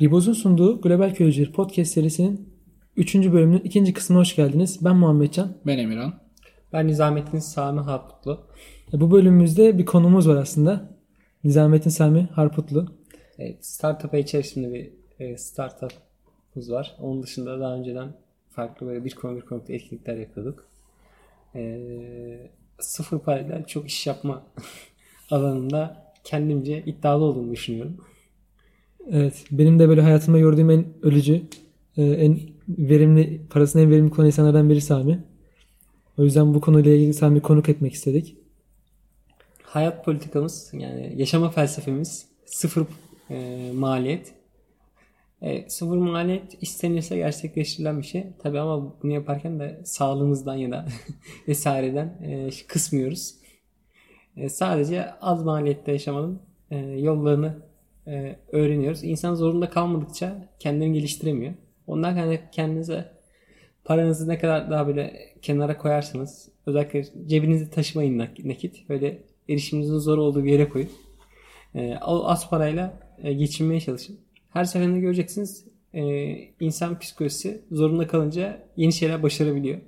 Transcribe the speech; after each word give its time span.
Riboz'un 0.00 0.32
sunduğu 0.32 0.80
Global 0.80 1.14
Köycüler 1.14 1.52
Podcast 1.52 1.92
serisinin 1.92 2.54
3. 2.96 3.14
bölümünün 3.14 3.60
ikinci 3.60 3.92
kısmına 3.92 4.20
hoş 4.20 4.36
geldiniz. 4.36 4.78
Ben 4.84 4.96
Muhammedcan. 4.96 5.56
Ben 5.66 5.78
Emirhan. 5.78 6.20
Ben 6.72 6.86
Nizamettin 6.86 7.38
Sami 7.38 7.80
Harputlu. 7.80 8.46
Bu 8.92 9.10
bölümümüzde 9.10 9.78
bir 9.78 9.86
konumuz 9.86 10.28
var 10.28 10.36
aslında. 10.36 10.98
Nizamettin 11.44 11.90
Sami 11.90 12.28
Harputlu. 12.32 12.86
Evet, 13.38 13.66
startup 13.66 14.14
içerisinde 14.14 14.72
bir 14.72 14.90
e, 15.18 15.36
startup'ımız 15.36 16.72
var. 16.72 16.96
Onun 17.00 17.22
dışında 17.22 17.60
daha 17.60 17.74
önceden 17.74 18.08
farklı 18.50 18.86
böyle 18.86 19.04
bir 19.04 19.14
konu 19.14 19.36
bir 19.36 19.42
konukta 19.42 19.72
etkinlikler 19.72 20.16
yapıyorduk. 20.16 20.68
E, 21.54 21.80
sıfır 22.80 23.18
parayla 23.18 23.66
çok 23.66 23.86
iş 23.86 24.06
yapma 24.06 24.42
alanında 25.30 26.12
kendimce 26.24 26.82
iddialı 26.86 27.24
olduğumu 27.24 27.52
düşünüyorum. 27.52 27.96
Evet. 29.12 29.44
Benim 29.50 29.78
de 29.78 29.88
böyle 29.88 30.00
hayatımda 30.00 30.38
gördüğüm 30.38 30.70
en 30.70 30.84
ölücü, 31.02 31.42
e, 31.96 32.02
en 32.04 32.40
verimli, 32.68 33.40
parasını 33.50 33.82
en 33.82 33.90
verimli 33.90 34.10
kullanan 34.10 34.26
insanlardan 34.26 34.70
biri 34.70 34.80
Sami. 34.80 35.24
O 36.18 36.24
yüzden 36.24 36.54
bu 36.54 36.60
konuyla 36.60 36.92
ilgili 36.92 37.14
Sami 37.14 37.40
konuk 37.40 37.68
etmek 37.68 37.92
istedik. 37.92 38.36
Hayat 39.62 40.04
politikamız 40.04 40.70
yani 40.72 41.12
yaşama 41.16 41.50
felsefemiz 41.50 42.26
sıfır 42.46 42.86
e, 43.30 43.70
maliyet. 43.74 44.34
E, 45.42 45.68
sıfır 45.70 45.96
maliyet 45.96 46.62
istenirse 46.62 47.16
gerçekleştirilen 47.16 47.98
bir 47.98 48.06
şey. 48.06 48.26
Tabi 48.38 48.60
ama 48.60 48.94
bunu 49.02 49.12
yaparken 49.12 49.60
de 49.60 49.80
sağlığımızdan 49.84 50.54
ya 50.54 50.70
da 50.70 50.86
vesaireden 51.48 52.06
e, 52.06 52.50
kısmıyoruz. 52.66 53.34
E, 54.36 54.48
sadece 54.48 55.10
az 55.20 55.44
maliyette 55.44 55.92
yaşamanın 55.92 56.40
e, 56.70 56.76
yollarını 56.78 57.67
e, 58.08 58.36
öğreniyoruz. 58.52 59.04
İnsan 59.04 59.34
zorunda 59.34 59.70
kalmadıkça 59.70 60.48
kendini 60.58 60.92
geliştiremiyor. 60.92 61.52
Ondan 61.86 62.14
kaynak 62.14 62.52
kendinize 62.52 63.12
paranızı 63.84 64.28
ne 64.28 64.38
kadar 64.38 64.70
daha 64.70 64.86
böyle 64.86 65.32
kenara 65.42 65.78
koyarsanız 65.78 66.48
özellikle 66.66 67.04
cebinizde 67.26 67.70
taşımayın 67.70 68.18
nakit. 68.44 68.88
Böyle 68.88 69.18
erişiminizin 69.48 69.98
zor 69.98 70.18
olduğu 70.18 70.44
bir 70.44 70.52
yere 70.52 70.68
koyun. 70.68 70.88
E, 71.74 71.96
az 72.02 72.50
parayla 72.50 73.00
e, 73.22 73.32
geçinmeye 73.32 73.80
çalışın. 73.80 74.18
Her 74.50 74.64
seferinde 74.64 75.00
göreceksiniz 75.00 75.64
e, 75.94 76.02
insan 76.60 76.98
psikolojisi 76.98 77.60
zorunda 77.70 78.06
kalınca 78.06 78.62
yeni 78.76 78.92
şeyler 78.92 79.22
başarabiliyor. 79.22 79.78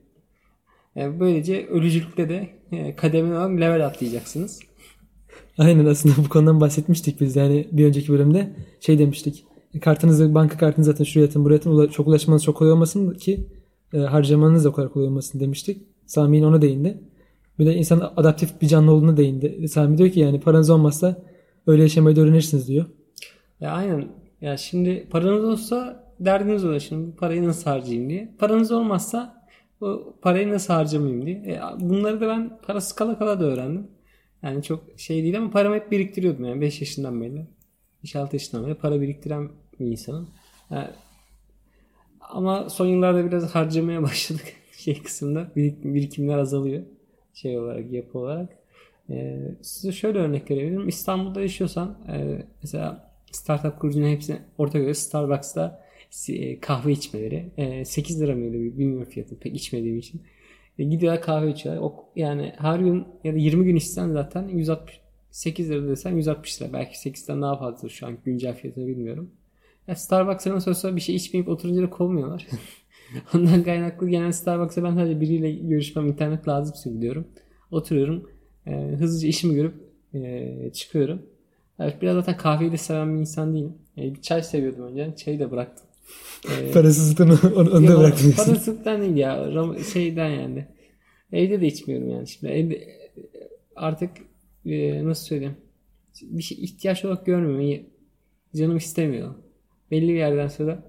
E, 0.96 1.20
böylece 1.20 1.66
ölücülükte 1.66 2.28
de 2.28 2.48
e, 2.72 2.96
kademe 2.96 3.38
olarak 3.38 3.60
level 3.60 3.86
atlayacaksınız. 3.86 4.60
Aynen 5.58 5.86
aslında 5.86 6.14
bu 6.24 6.28
konudan 6.28 6.60
bahsetmiştik 6.60 7.20
biz 7.20 7.36
yani 7.36 7.68
bir 7.72 7.86
önceki 7.86 8.12
bölümde 8.12 8.52
şey 8.80 8.98
demiştik. 8.98 9.44
Kartınızı 9.80 10.34
banka 10.34 10.58
kartınızı 10.58 10.90
zaten 10.90 11.04
şuraya 11.04 11.26
atın 11.26 11.44
buraya 11.44 11.56
atın 11.56 11.88
çok 11.88 12.08
ulaşmanız 12.08 12.44
çok 12.44 12.56
kolay 12.56 12.72
olmasın 12.72 13.14
ki 13.14 13.46
e, 13.94 13.98
harcamanız 13.98 14.64
da 14.64 14.68
o 14.68 14.72
kadar 14.72 14.92
kolay 14.92 15.06
olmasın 15.06 15.40
demiştik. 15.40 15.82
Sami 16.06 16.36
yine 16.36 16.46
ona 16.46 16.62
değindi. 16.62 16.98
Bir 17.58 17.66
de 17.66 17.74
insan 17.74 18.12
adaptif 18.16 18.60
bir 18.60 18.68
canlı 18.68 18.92
olduğunu 18.92 19.16
değindi. 19.16 19.68
Sami 19.68 19.98
diyor 19.98 20.10
ki 20.10 20.20
yani 20.20 20.40
paranız 20.40 20.70
olmazsa 20.70 21.22
öyle 21.66 21.82
yaşamayı 21.82 22.16
da 22.16 22.20
öğrenirsiniz 22.20 22.68
diyor. 22.68 22.86
Ya 23.60 23.70
aynen. 23.70 24.08
Ya 24.40 24.56
şimdi 24.56 25.06
paranız 25.10 25.44
olsa 25.44 26.06
derdiniz 26.20 26.64
olur 26.64 26.80
şimdi 26.80 27.16
parayı 27.16 27.44
nasıl 27.44 27.70
harcayayım 27.70 28.10
diye. 28.10 28.34
Paranız 28.38 28.72
olmazsa 28.72 29.46
bu 29.80 30.14
parayı 30.22 30.52
nasıl 30.52 30.74
harcamayayım 30.74 31.26
diye. 31.26 31.36
E, 31.36 31.60
bunları 31.80 32.20
da 32.20 32.28
ben 32.28 32.58
parası 32.66 32.96
kala 32.96 33.18
kala 33.18 33.40
da 33.40 33.44
öğrendim. 33.44 33.86
Yani 34.42 34.62
çok 34.62 34.84
şey 34.96 35.22
değil 35.22 35.38
ama 35.38 35.50
paramı 35.50 35.74
hep 35.74 35.90
biriktiriyordum 35.90 36.44
yani 36.44 36.60
5 36.60 36.80
yaşından 36.80 37.20
beri. 37.20 37.46
5-6 38.04 38.28
yaşından 38.32 38.66
beri 38.66 38.74
para 38.74 39.00
biriktiren 39.00 39.50
bir 39.80 39.86
insanım. 39.86 40.30
Yani, 40.70 40.88
ama 42.20 42.70
son 42.70 42.86
yıllarda 42.86 43.26
biraz 43.26 43.54
harcamaya 43.54 44.02
başladık 44.10 44.54
şey 44.80 45.02
kısımda. 45.02 45.50
Birik, 45.56 45.84
birikimler 45.84 46.38
azalıyor. 46.38 46.82
Şey 47.34 47.58
olarak, 47.58 47.92
yapı 47.92 48.18
olarak. 48.18 48.48
Ee, 49.10 49.38
size 49.62 49.92
şöyle 49.92 50.18
örnek 50.18 50.50
verebilirim. 50.50 50.88
İstanbul'da 50.88 51.40
yaşıyorsan 51.40 51.98
e, 52.08 52.44
mesela 52.62 53.10
startup 53.32 53.80
kurucunun 53.80 54.08
hepsine 54.08 54.38
orta 54.58 54.78
göre 54.78 54.94
Starbucks'ta 54.94 55.84
e, 56.28 56.60
kahve 56.60 56.92
içmeleri. 56.92 57.50
E, 57.56 57.84
8 57.84 58.20
lira 58.20 58.34
mıydı 58.34 58.78
bilmiyorum 58.78 59.08
fiyatını 59.10 59.38
pek 59.38 59.56
içmediğim 59.56 59.98
için. 59.98 60.22
E, 60.80 60.84
gidiyorlar 60.84 61.22
kahve 61.22 61.50
içiyorlar. 61.50 61.82
O, 61.82 62.04
yani 62.16 62.52
her 62.58 62.78
gün 62.78 63.06
ya 63.24 63.34
da 63.34 63.38
20 63.38 63.64
gün 63.64 63.76
içsen 63.76 64.12
zaten 64.12 64.48
168 64.48 65.70
lira 65.70 65.88
desen 65.88 66.16
160 66.16 66.62
lira. 66.62 66.72
Belki 66.72 67.10
8'den 67.10 67.42
daha 67.42 67.58
fazla 67.58 67.88
şu 67.88 68.06
an 68.06 68.18
güncel 68.24 68.54
fiyatını 68.54 68.86
bilmiyorum. 68.86 69.30
Ya 69.88 69.96
Starbucks'a 69.96 70.54
olsa 70.54 70.96
bir 70.96 71.00
şey 71.00 71.16
içmeyip 71.16 71.48
oturunca 71.48 71.82
da 71.82 71.90
kovmuyorlar. 71.90 72.46
Ondan 73.34 73.62
kaynaklı 73.62 74.08
genel 74.08 74.32
Starbucks'a 74.32 74.84
ben 74.84 74.94
sadece 74.94 75.20
biriyle 75.20 75.52
görüşmem 75.52 76.06
internet 76.06 76.48
lazımsa 76.48 76.90
gidiyorum. 76.90 77.26
Oturuyorum. 77.70 78.30
E, 78.66 78.72
hızlıca 78.72 79.28
işimi 79.28 79.54
görüp 79.54 79.74
e, 80.14 80.70
çıkıyorum. 80.72 81.22
Evet, 81.78 82.02
biraz 82.02 82.14
zaten 82.14 82.36
kahveyi 82.36 82.72
de 82.72 82.76
seven 82.76 83.14
bir 83.14 83.20
insan 83.20 83.54
değilim. 83.54 83.74
E, 83.96 84.14
çay 84.14 84.42
seviyordum 84.42 84.84
önce. 84.84 85.16
Çayı 85.16 85.40
da 85.40 85.50
bıraktım. 85.50 85.86
Ee, 86.48 86.70
Parasızlıktan 86.70 87.28
onu, 87.56 87.88
da 87.88 87.98
bıraktım. 87.98 88.34
Parasızlıktan 88.36 89.02
değil 89.02 89.16
ya. 89.16 89.48
Şeyden 89.92 90.28
yani. 90.28 90.66
Evde 91.32 91.60
de 91.60 91.66
içmiyorum 91.66 92.10
yani. 92.10 92.28
Şimdi 92.28 92.52
evde 92.52 92.88
artık 93.76 94.10
e, 94.66 95.04
nasıl 95.04 95.24
söyleyeyim. 95.24 95.56
Bir 96.22 96.42
şey 96.42 96.64
ihtiyaç 96.64 97.04
olarak 97.04 97.26
görmüyorum. 97.26 97.86
Canım 98.56 98.76
istemiyor. 98.76 99.34
Belli 99.90 100.08
bir 100.08 100.18
yerden 100.18 100.48
sonra 100.48 100.82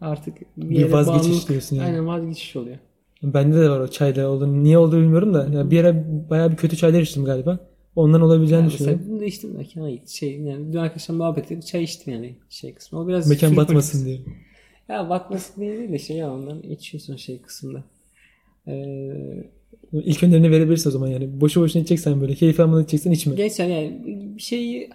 artık 0.00 0.38
bir, 0.56 0.70
bir 0.70 0.92
vazgeçiş 0.92 1.22
bağımlılık, 1.22 1.48
diyorsun 1.48 1.76
yani. 1.76 1.86
Aynen 1.86 2.06
vazgeçiş 2.06 2.56
oluyor. 2.56 2.78
Bende 3.22 3.60
de 3.60 3.70
var 3.70 3.80
o 3.80 3.88
çayda 3.88 4.30
olduğunu. 4.30 4.62
Niye 4.62 4.78
olduğunu 4.78 5.02
bilmiyorum 5.02 5.34
da. 5.34 5.48
Yani 5.52 5.70
bir 5.70 5.84
ara 5.84 6.04
bayağı 6.30 6.52
bir 6.52 6.56
kötü 6.56 6.76
çaylar 6.76 7.00
içtim 7.00 7.24
galiba. 7.24 7.68
Ondan 7.96 8.20
olabileceğini 8.20 8.62
yani 8.62 8.72
düşünüyorum. 8.72 9.02
Bunu 9.08 9.20
da 9.20 9.24
içtim 9.24 9.56
mekan 9.56 9.98
şey 10.06 10.40
yani 10.40 10.72
dün 10.72 10.78
arkadaşlar 10.78 11.14
muhabbet 11.14 11.52
ettik 11.52 11.66
çay 11.66 11.82
içtim 11.82 12.12
yani 12.12 12.38
şey 12.48 12.74
kısmı. 12.74 13.00
O 13.00 13.08
biraz 13.08 13.28
mekan 13.28 13.56
batmasın 13.56 14.06
diye. 14.06 14.20
Ya 14.88 15.10
batmasın 15.10 15.60
diye 15.60 15.78
değil 15.78 15.92
de 15.92 15.98
şey 15.98 16.16
ya 16.16 16.34
ondan 16.34 16.62
içiyorsun 16.62 17.16
şey 17.16 17.42
kısımda. 17.42 17.84
Ee, 18.66 19.44
İlk 19.92 20.22
önerini 20.22 20.50
verebilirsin 20.50 20.90
o 20.90 20.92
zaman 20.92 21.08
yani. 21.08 21.40
Boşu 21.40 21.60
boşuna 21.60 21.82
içeceksen 21.82 22.20
böyle 22.20 22.34
keyif 22.34 22.60
almadan 22.60 22.82
içeceksen 22.82 23.10
içme. 23.10 23.34
Gençler 23.34 23.66
yani 23.66 24.02
bir 24.36 24.42
şeyi 24.42 24.90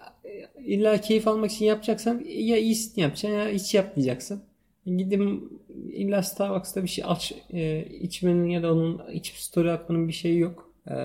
illa 0.66 1.02
keyif 1.02 1.28
almak 1.28 1.52
için 1.52 1.66
yapacaksan 1.66 2.26
ya 2.28 2.58
iyisini 2.58 3.02
yapacaksın 3.02 3.38
ya 3.38 3.50
hiç 3.50 3.74
yapmayacaksın. 3.74 4.42
Gidim 4.86 5.50
illa 5.94 6.24
Starbucks'ta 6.24 6.84
bir 6.84 6.88
şey 6.88 7.04
aç 7.08 7.34
e, 7.54 7.86
içmenin 7.86 8.50
ya 8.50 8.64
da 8.64 8.74
onun 8.74 9.02
içip 9.14 9.36
story 9.36 9.72
atmanın 9.72 10.08
bir 10.08 10.14
şeyi 10.14 10.40
yok. 10.40 10.70
E, 10.88 10.96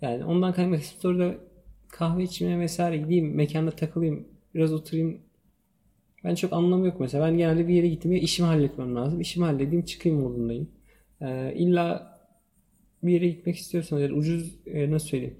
yani 0.00 0.24
ondan 0.24 0.52
kaynaklı 0.52 0.84
story'da 0.84 1.34
kahve 1.88 2.22
içmeye 2.22 2.58
vesaire 2.58 2.96
gideyim 2.96 3.34
mekanda 3.34 3.70
takılayım 3.70 4.24
biraz 4.54 4.72
oturayım 4.72 5.18
ben 6.24 6.34
çok 6.34 6.52
anlamı 6.52 6.86
yok 6.86 7.00
mesela. 7.00 7.26
Ben 7.26 7.38
genelde 7.38 7.68
bir 7.68 7.74
yere 7.74 7.88
gittim 7.88 8.12
ya 8.12 8.18
işimi 8.18 8.46
halletmem 8.46 8.94
lazım. 8.94 9.20
İşimi 9.20 9.46
halledeyim 9.46 9.84
çıkayım 9.84 10.20
modundayım. 10.20 10.68
Ee, 11.20 11.54
illa 11.56 12.16
bir 13.02 13.12
yere 13.12 13.28
gitmek 13.28 13.56
istiyorsanız 13.56 14.02
yani 14.02 14.12
ucuz 14.12 14.54
e, 14.66 14.90
nasıl 14.90 15.06
söyleyeyim 15.06 15.36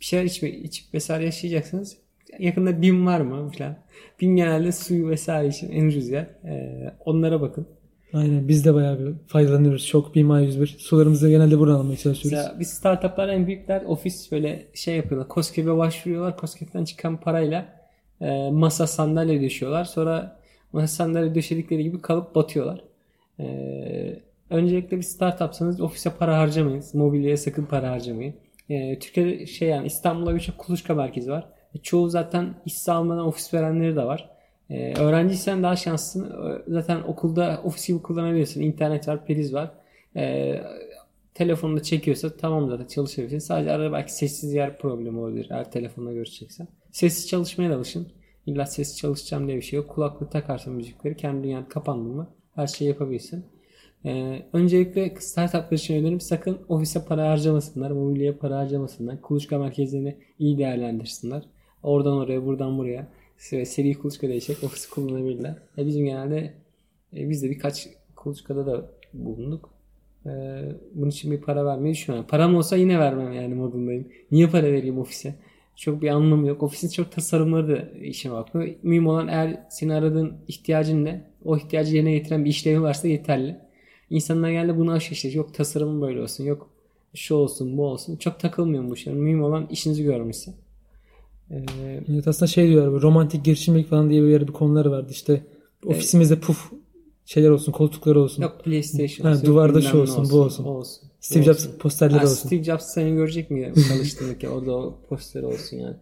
bir 0.00 0.04
şeyler 0.04 0.24
içme, 0.24 0.50
içip 0.50 0.94
vesaire 0.94 1.24
yaşayacaksınız. 1.24 1.96
Yakında 2.38 2.82
BİM 2.82 3.06
var 3.06 3.20
mı 3.20 3.50
falan. 3.50 3.76
BİM 4.20 4.36
genelde 4.36 4.72
suyu 4.72 5.08
vesaire 5.08 5.48
için 5.48 5.72
en 5.72 5.86
ucuz 5.86 6.08
yer. 6.08 6.22
Ee, 6.44 6.94
onlara 7.04 7.40
bakın. 7.40 7.66
Aynen 8.12 8.48
biz 8.48 8.64
de 8.64 8.74
bayağı 8.74 8.98
bir 8.98 9.12
faydalanıyoruz. 9.26 9.86
Çok 9.86 10.14
BİM 10.14 10.28
A101. 10.28 10.66
Sularımızı 10.66 11.30
genelde 11.30 11.58
buradan 11.58 11.74
almaya 11.74 11.96
çalışıyoruz. 11.96 12.38
Mesela 12.38 12.60
biz 12.60 12.68
startuplar 12.68 13.28
en 13.28 13.46
büyükler 13.46 13.82
ofis 13.82 14.32
böyle 14.32 14.66
şey 14.74 14.96
yapıyorlar. 14.96 15.28
COSGAP'e 15.34 15.76
başvuruyorlar. 15.76 16.36
COSGAP'ten 16.40 16.84
çıkan 16.84 17.20
parayla 17.20 17.83
e, 18.20 18.50
masa 18.50 18.86
sandalye 18.86 19.42
döşüyorlar. 19.42 19.84
Sonra 19.84 20.40
masa 20.72 20.86
sandalye 20.86 21.34
döşedikleri 21.34 21.82
gibi 21.82 22.00
kalıp 22.00 22.34
batıyorlar. 22.34 22.84
E, 23.40 23.46
öncelikle 24.50 24.96
bir 24.96 25.02
startupsanız 25.02 25.80
ofise 25.80 26.10
para 26.10 26.38
harcamayın. 26.38 26.84
Mobilyaya 26.94 27.36
sakın 27.36 27.64
para 27.64 27.90
harcamayın. 27.90 28.34
E, 28.68 28.98
Türkiye'de 28.98 29.46
şey 29.46 29.68
yani 29.68 29.86
İstanbul'da 29.86 30.34
birçok 30.34 30.58
kuluçka 30.58 30.94
merkezi 30.94 31.30
var. 31.30 31.46
E, 31.74 31.78
çoğu 31.78 32.08
zaten 32.08 32.54
iş 32.66 32.74
sağlamadan 32.78 33.26
ofis 33.26 33.54
verenleri 33.54 33.96
de 33.96 34.04
var. 34.04 34.30
E, 34.70 34.94
öğrenciysen 34.94 35.62
daha 35.62 35.76
şanslısın. 35.76 36.32
Zaten 36.68 37.02
okulda 37.02 37.60
ofis 37.64 37.88
gibi 37.88 38.02
kullanabiliyorsun. 38.02 38.60
İnternet 38.60 39.08
var, 39.08 39.26
priz 39.26 39.54
var. 39.54 39.70
E, 40.16 40.54
telefonda 41.34 41.82
çekiyorsa 41.82 42.36
tamam 42.36 42.68
zaten 42.70 42.86
çalışabilirsin. 42.86 43.38
Sadece 43.38 43.70
arada 43.70 43.92
belki 43.92 44.14
sessiz 44.14 44.54
yer 44.54 44.78
problemi 44.78 45.18
olabilir 45.18 45.48
eğer 45.50 45.70
telefonla 45.70 46.12
görüşeceksen. 46.12 46.68
Sessiz 46.94 47.28
çalışmaya 47.28 47.70
da 47.70 47.76
alışın. 47.76 48.08
İlla 48.46 48.66
sessiz 48.66 48.98
çalışacağım 48.98 49.46
diye 49.46 49.56
bir 49.56 49.62
şey 49.62 49.76
yok. 49.76 49.88
Kulaklık 49.88 50.32
takarsın 50.32 50.72
müzikleri. 50.74 51.16
Kendi 51.16 51.44
dünyanı 51.44 51.68
kapandın 51.68 52.16
mı 52.16 52.28
her 52.54 52.66
şeyi 52.66 52.88
yapabilirsin. 52.88 53.44
Ee, 54.04 54.42
öncelikle 54.52 55.14
startuplar 55.18 55.72
için 55.78 55.94
önerim 55.94 56.20
sakın 56.20 56.58
ofise 56.68 57.04
para 57.04 57.30
harcamasınlar. 57.30 57.90
Mobilyaya 57.90 58.38
para 58.38 58.58
harcamasınlar. 58.58 59.20
Kuluçka 59.22 59.58
merkezlerini 59.58 60.16
iyi 60.38 60.58
değerlendirsinler. 60.58 61.42
Oradan 61.82 62.12
oraya 62.12 62.44
buradan 62.46 62.78
buraya. 62.78 63.08
se- 63.38 63.64
seri 63.64 63.94
kuluçka 63.94 64.28
değişecek. 64.28 64.64
Ofisi 64.64 64.90
kullanabilirler. 64.90 65.54
E 65.78 65.86
bizim 65.86 66.04
genelde 66.04 66.54
e, 67.16 67.30
biz 67.30 67.42
de 67.42 67.50
birkaç 67.50 67.88
kuluçkada 68.16 68.66
da 68.66 68.90
bulunduk. 69.12 69.70
E, 70.26 70.30
bunun 70.94 71.10
için 71.10 71.30
bir 71.32 71.40
para 71.40 71.64
vermeyi 71.66 71.94
düşünüyorum. 71.94 72.28
Param 72.30 72.54
olsa 72.56 72.76
yine 72.76 72.98
vermem 72.98 73.32
yani 73.32 73.54
modundayım. 73.54 74.08
Niye 74.30 74.48
para 74.48 74.66
vereyim 74.72 74.98
ofise? 74.98 75.34
Çok 75.76 76.02
bir 76.02 76.08
anlamı 76.08 76.46
yok. 76.46 76.62
Ofisin 76.62 76.88
çok 76.88 77.12
tasarımları 77.12 77.68
da 77.68 77.98
işine 77.98 78.32
bakıyor. 78.32 78.68
Mühim 78.82 79.06
olan 79.06 79.28
eğer 79.28 79.60
senin 79.70 79.90
aradığın 79.90 80.32
ihtiyacın 80.48 81.04
ne? 81.04 81.24
O 81.44 81.56
ihtiyacı 81.56 81.96
yerine 81.96 82.12
getiren 82.12 82.44
bir 82.44 82.50
işlevi 82.50 82.82
varsa 82.82 83.08
yeterli. 83.08 83.56
İnsanlar 84.10 84.50
geldi 84.50 84.76
bunu 84.76 84.92
aşıyor 84.92 85.12
işte. 85.12 85.28
Yok 85.28 85.54
tasarımın 85.54 86.00
böyle 86.00 86.20
olsun. 86.22 86.44
Yok 86.44 86.70
şu 87.14 87.34
olsun 87.34 87.78
bu 87.78 87.86
olsun. 87.86 88.16
Çok 88.16 88.40
takılmıyorum 88.40 88.90
bu 88.90 88.94
işlere. 88.94 89.14
Mühim 89.14 89.42
olan 89.42 89.66
işinizi 89.66 90.04
görmesi. 90.04 90.54
Ee, 91.50 91.64
Evet 92.08 92.28
aslında 92.28 92.46
şey 92.46 92.68
diyorlar 92.68 93.02
romantik 93.02 93.44
girişimcilik 93.44 93.90
falan 93.90 94.10
diye 94.10 94.22
bir 94.22 94.46
bir 94.46 94.52
konuları 94.52 94.90
vardı 94.90 95.08
işte 95.10 95.42
ofisimizde 95.86 96.40
puf 96.40 96.72
şeyler 97.24 97.50
olsun 97.50 97.72
koltukları 97.72 98.20
olsun. 98.20 98.42
yok 98.42 98.60
PlayStation. 98.64 99.26
Ha, 99.26 99.32
olsun, 99.32 99.46
duvarda 99.46 99.80
şu 99.80 99.96
ne 99.96 100.00
olsun, 100.00 100.30
bu 100.30 100.36
olsun. 100.36 100.64
olsun. 100.64 101.08
Steve 101.20 101.44
Jobs 101.44 101.66
olsun. 101.66 101.78
posterleri 101.78 102.18
Ha, 102.18 102.24
olsun. 102.24 102.46
Steve 102.48 102.64
Jobs 102.64 102.84
seni 102.84 103.14
görecek 103.14 103.50
mi 103.50 103.72
çalıştığındaki 103.88 104.48
orada 104.48 104.76
o 104.76 104.98
posteri 105.08 105.46
olsun 105.46 105.76
yani. 105.76 105.96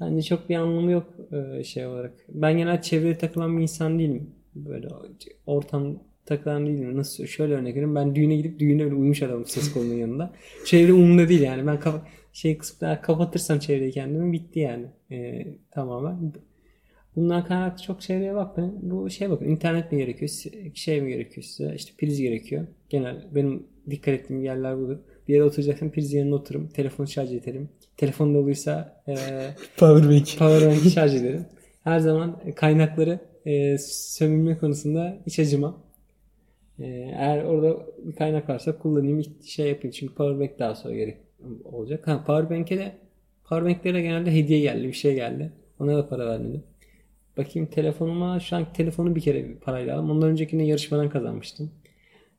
Bence 0.00 0.22
çok 0.22 0.48
bir 0.48 0.54
anlamı 0.54 0.90
yok 0.90 1.06
e, 1.32 1.64
şey 1.64 1.86
olarak. 1.86 2.12
Ben 2.28 2.58
genel 2.58 2.82
çevreye 2.82 3.18
takılan 3.18 3.56
bir 3.56 3.62
insan 3.62 3.98
değilim. 3.98 4.30
Böyle 4.54 4.88
ortam 5.46 5.98
takılan 6.26 6.66
değilim. 6.66 6.96
Nasıl 6.96 7.26
şöyle 7.26 7.54
örnek 7.54 7.74
vereyim. 7.74 7.94
Ben 7.94 8.14
düğüne 8.14 8.36
gidip 8.36 8.58
düğüne 8.58 8.84
öyle 8.84 8.94
uyumuş 8.94 9.22
adamım 9.22 9.46
ses 9.46 9.72
kolunun 9.72 9.94
yanında. 9.94 10.32
Çevre 10.64 10.92
umurumda 10.92 11.28
değil 11.28 11.40
yani. 11.40 11.66
Ben 11.66 11.80
kapa- 11.80 12.02
şey 12.32 12.58
kısmına 12.58 13.00
kapatırsam 13.00 13.58
çevreyi 13.58 13.92
kendimi 13.92 14.32
bitti 14.32 14.58
yani. 14.58 14.86
E, 15.10 15.46
tamamen. 15.70 16.32
Bundan 17.16 17.44
kaynaklı 17.44 17.82
çok 17.82 18.00
çevreye 18.00 18.34
bakmayın. 18.34 18.78
Bu 18.82 19.10
şey 19.10 19.30
bakın 19.30 19.44
internet 19.48 19.92
mi 19.92 19.98
gerekiyor? 19.98 20.30
Şey 20.74 21.00
mi 21.02 21.08
gerekiyor 21.10 21.44
size? 21.44 21.74
İşte 21.74 21.92
priz 21.98 22.20
gerekiyor. 22.20 22.66
Genel 22.90 23.26
benim 23.34 23.66
dikkat 23.90 24.14
ettiğim 24.14 24.42
yerler 24.42 24.78
budur. 24.78 24.98
Bir 25.28 25.34
yere 25.34 25.44
oturacaksam 25.44 25.90
priz 25.90 26.12
yerine 26.12 26.34
otururum. 26.34 26.68
Telefonu 26.68 27.06
şarj 27.08 27.32
ederim. 27.32 27.68
Telefon 27.96 28.34
doluysa 28.34 29.02
e, 29.08 29.14
Powerbank. 29.76 30.26
powerbank'i 30.38 30.90
şarj 30.94 31.14
ederim. 31.14 31.46
Her 31.84 31.98
zaman 31.98 32.40
kaynakları 32.56 33.18
e, 33.46 33.78
sömürme 33.78 34.58
konusunda 34.58 35.18
hiç 35.26 35.38
acımam. 35.38 35.82
E, 36.78 36.84
eğer 37.18 37.44
orada 37.44 37.86
bir 38.04 38.16
kaynak 38.16 38.48
varsa 38.48 38.78
kullanayım 38.78 39.22
şey 39.46 39.68
yapayım. 39.68 39.90
Çünkü 39.92 40.14
powerbank 40.14 40.58
daha 40.58 40.74
sonra 40.74 40.94
gerek 40.94 41.16
olacak. 41.64 42.06
Ha, 42.08 42.24
powerbank'e 42.26 42.78
de 42.78 42.92
powerbank'lere 43.44 44.02
genelde 44.02 44.34
hediye 44.34 44.60
geldi. 44.60 44.88
Bir 44.88 44.92
şey 44.92 45.14
geldi. 45.14 45.52
Ona 45.80 45.96
da 45.96 46.08
para 46.08 46.26
vermedim. 46.26 46.62
Bakayım 47.36 47.68
telefonuma. 47.68 48.40
Şu 48.40 48.56
an 48.56 48.66
telefonu 48.74 49.16
bir 49.16 49.20
kere 49.20 49.54
parayla 49.64 49.96
aldım. 49.98 50.10
Ondan 50.10 50.28
öncekinde 50.28 50.62
yarışmadan 50.62 51.08
kazanmıştım. 51.08 51.70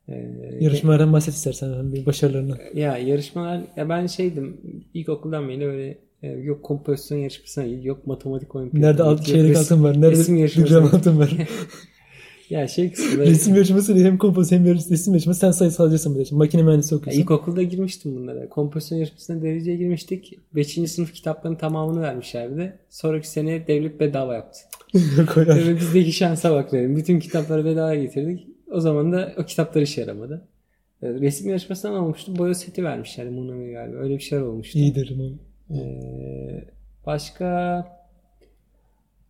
Ee, 0.09 0.31
Yarışmalardan 0.59 1.13
bahset 1.13 1.33
istersen 1.33 1.67
yani 1.73 1.93
bir 1.93 2.05
başarılarını. 2.05 2.57
ya 2.73 2.97
yarışmalar 2.97 3.61
ya 3.75 3.89
ben 3.89 4.07
şeydim 4.07 4.57
ilkokuldan 4.93 5.49
beri 5.49 5.67
öyle 5.67 5.97
e, 6.23 6.27
yok 6.27 6.63
kompozisyon 6.63 7.17
yarışmasına 7.17 7.63
yok 7.65 8.07
matematik 8.07 8.55
olimpiyatına 8.55 8.89
Nerede 8.89 9.03
alt, 9.03 9.25
çeyrek 9.25 9.57
altın 9.57 9.83
var? 9.83 9.93
Nerede 10.01 10.11
resim 10.11 10.35
yarışmasına 10.37 10.79
altın 10.79 11.19
var? 11.19 11.37
Ya 12.49 12.67
şey 12.67 12.91
kısmı 12.91 13.25
resim 13.25 13.55
yarışması 13.55 13.95
hem 13.95 14.17
kompoz 14.17 14.51
hem 14.51 14.65
resim 14.65 15.13
yarışması 15.13 15.39
sen 15.39 15.51
sayısalcısın 15.51 16.15
bir 16.15 16.25
de. 16.25 16.35
Makine 16.35 16.63
mühendisi 16.63 16.93
Ya 16.93 16.99
okuyorsun. 16.99 17.21
ilkokulda 17.21 17.63
girmiştim 17.63 18.15
bunlara. 18.15 18.49
Kompozisyon 18.49 18.99
yarışmasına 18.99 19.41
dereceye 19.41 19.77
girmiştik. 19.77 20.39
5. 20.55 20.67
sınıf 20.91 21.13
kitaplarının 21.13 21.57
tamamını 21.57 22.01
vermişlerdi. 22.01 22.79
Sonraki 22.89 23.29
sene 23.29 23.67
devlet 23.67 23.99
bedava 23.99 24.33
yaptı. 24.33 24.59
Ve 25.37 25.75
bizdeki 25.75 26.11
şansa 26.11 26.51
bak 26.51 26.71
dedim. 26.71 26.95
Bütün 26.95 27.19
kitapları 27.19 27.65
bedava 27.65 27.95
getirdik. 27.95 28.47
O 28.71 28.79
zaman 28.79 29.11
da 29.11 29.33
o 29.37 29.43
kitaplar 29.43 29.81
işe 29.81 30.01
yaramadı. 30.01 30.47
E, 31.01 31.07
Resim 31.09 31.49
yarışmasından 31.49 31.93
almıştım. 31.93 32.37
Boya 32.37 32.53
seti 32.53 32.83
vermişlerdi 32.83 33.29
Monami 33.29 33.71
galiba. 33.71 33.97
Öyle 33.97 34.13
bir 34.17 34.23
şeyler 34.23 34.43
olmuştu. 34.43 34.79
İyidir 34.79 35.15
bu. 35.19 35.37
Ee, 35.73 36.65
başka 37.05 37.85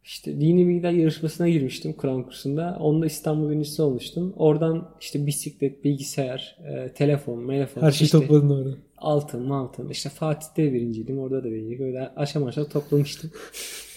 işte 0.05 0.39
dini 0.41 0.67
bilgiler 0.67 0.91
yarışmasına 0.91 1.49
girmiştim 1.49 1.93
Kur'an 1.93 2.23
kursunda. 2.23 2.77
Onda 2.79 3.05
İstanbul 3.05 3.49
birincisi 3.49 3.81
olmuştum. 3.81 4.33
Oradan 4.37 4.89
işte 5.01 5.25
bisiklet, 5.25 5.83
bilgisayar, 5.83 6.57
e, 6.65 6.93
telefon, 6.93 7.47
telefon, 7.47 7.81
Her 7.81 7.91
şeyi 7.91 8.05
işte 8.05 8.19
topladın 8.19 8.49
orada. 8.49 8.77
altın, 8.97 9.49
altın. 9.49 9.89
İşte 9.89 10.09
Fatih'te 10.09 10.73
birinciydim. 10.73 11.19
Orada 11.19 11.43
da 11.43 11.51
birinciydim. 11.51 11.85
Öyle 11.85 12.09
aşama 12.15 12.47
aşama 12.47 12.67
toplamıştım. 12.67 13.31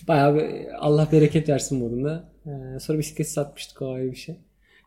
Bayağı 0.09 0.35
bir 0.37 0.87
Allah 0.87 1.09
bereket 1.13 1.49
versin 1.49 1.79
modunda. 1.79 2.31
Ee, 2.47 2.79
sonra 2.81 2.99
bisiklet 2.99 3.29
satmıştık 3.29 3.83
o 3.83 3.93
ayrı 3.93 4.11
bir 4.11 4.17
şey. 4.17 4.37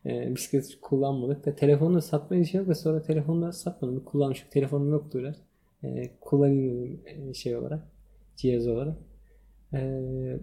Ee, 0.05 0.35
bisiklet 0.35 0.77
kullanmadık. 0.81 1.45
Da 1.45 1.55
telefonu 1.55 1.95
da 1.95 2.01
satmayı 2.01 2.45
şey 2.45 2.59
yok 2.59 2.69
da 2.69 2.75
sonra 2.75 3.01
telefonu 3.01 3.41
da 3.41 3.51
satmadım. 3.51 3.99
Kullanmışım. 4.05 4.47
Telefonum 4.51 4.91
yoktu 4.91 5.17
öyle. 5.17 5.35
Kullanayım 6.21 6.99
e, 7.05 7.33
şey 7.33 7.55
olarak. 7.55 7.87
Cihaz 8.35 8.67
olarak. 8.67 8.97
Ee, 9.73 10.39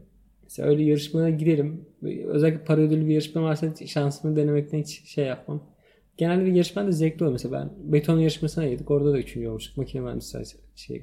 mesela 0.49 0.69
öyle 0.69 0.83
yarışmalara 0.83 1.31
giderim. 1.31 1.85
Özellikle 2.27 2.65
para 2.65 2.81
ödüllü 2.81 3.06
bir 3.06 3.12
yarışma 3.12 3.43
varsa 3.43 3.75
şansımı 3.87 4.37
denemekten 4.37 4.79
hiç 4.79 5.09
şey 5.09 5.25
yapmam. 5.25 5.62
Genelde 6.17 6.45
bir 6.47 6.53
yarışma 6.53 6.87
da 6.87 6.93
zevkli 6.93 7.17
oluyor. 7.25 7.33
Mesela 7.33 7.55
ben 7.61 7.93
beton 7.93 8.19
yarışmasına 8.19 8.67
girdik. 8.67 8.91
Orada 8.91 9.12
da 9.12 9.19
üçüncü 9.19 9.49
olmuştuk. 9.49 9.77
Makine 9.77 10.03
mühendisliği 10.03 10.45
şey 10.77 11.03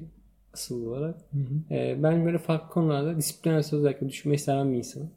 asıl 0.54 0.86
olarak. 0.86 1.14
Hı 1.32 1.38
hı. 1.38 1.74
Ee, 1.74 1.96
ben 2.02 2.24
böyle 2.26 2.38
farklı 2.38 2.68
konularda 2.70 3.16
disiplin 3.16 3.50
arası 3.52 3.76
özellikle 3.78 4.08
düşünmeyi 4.08 4.38
seven 4.38 4.72
bir 4.72 4.76
insanım. 4.76 5.10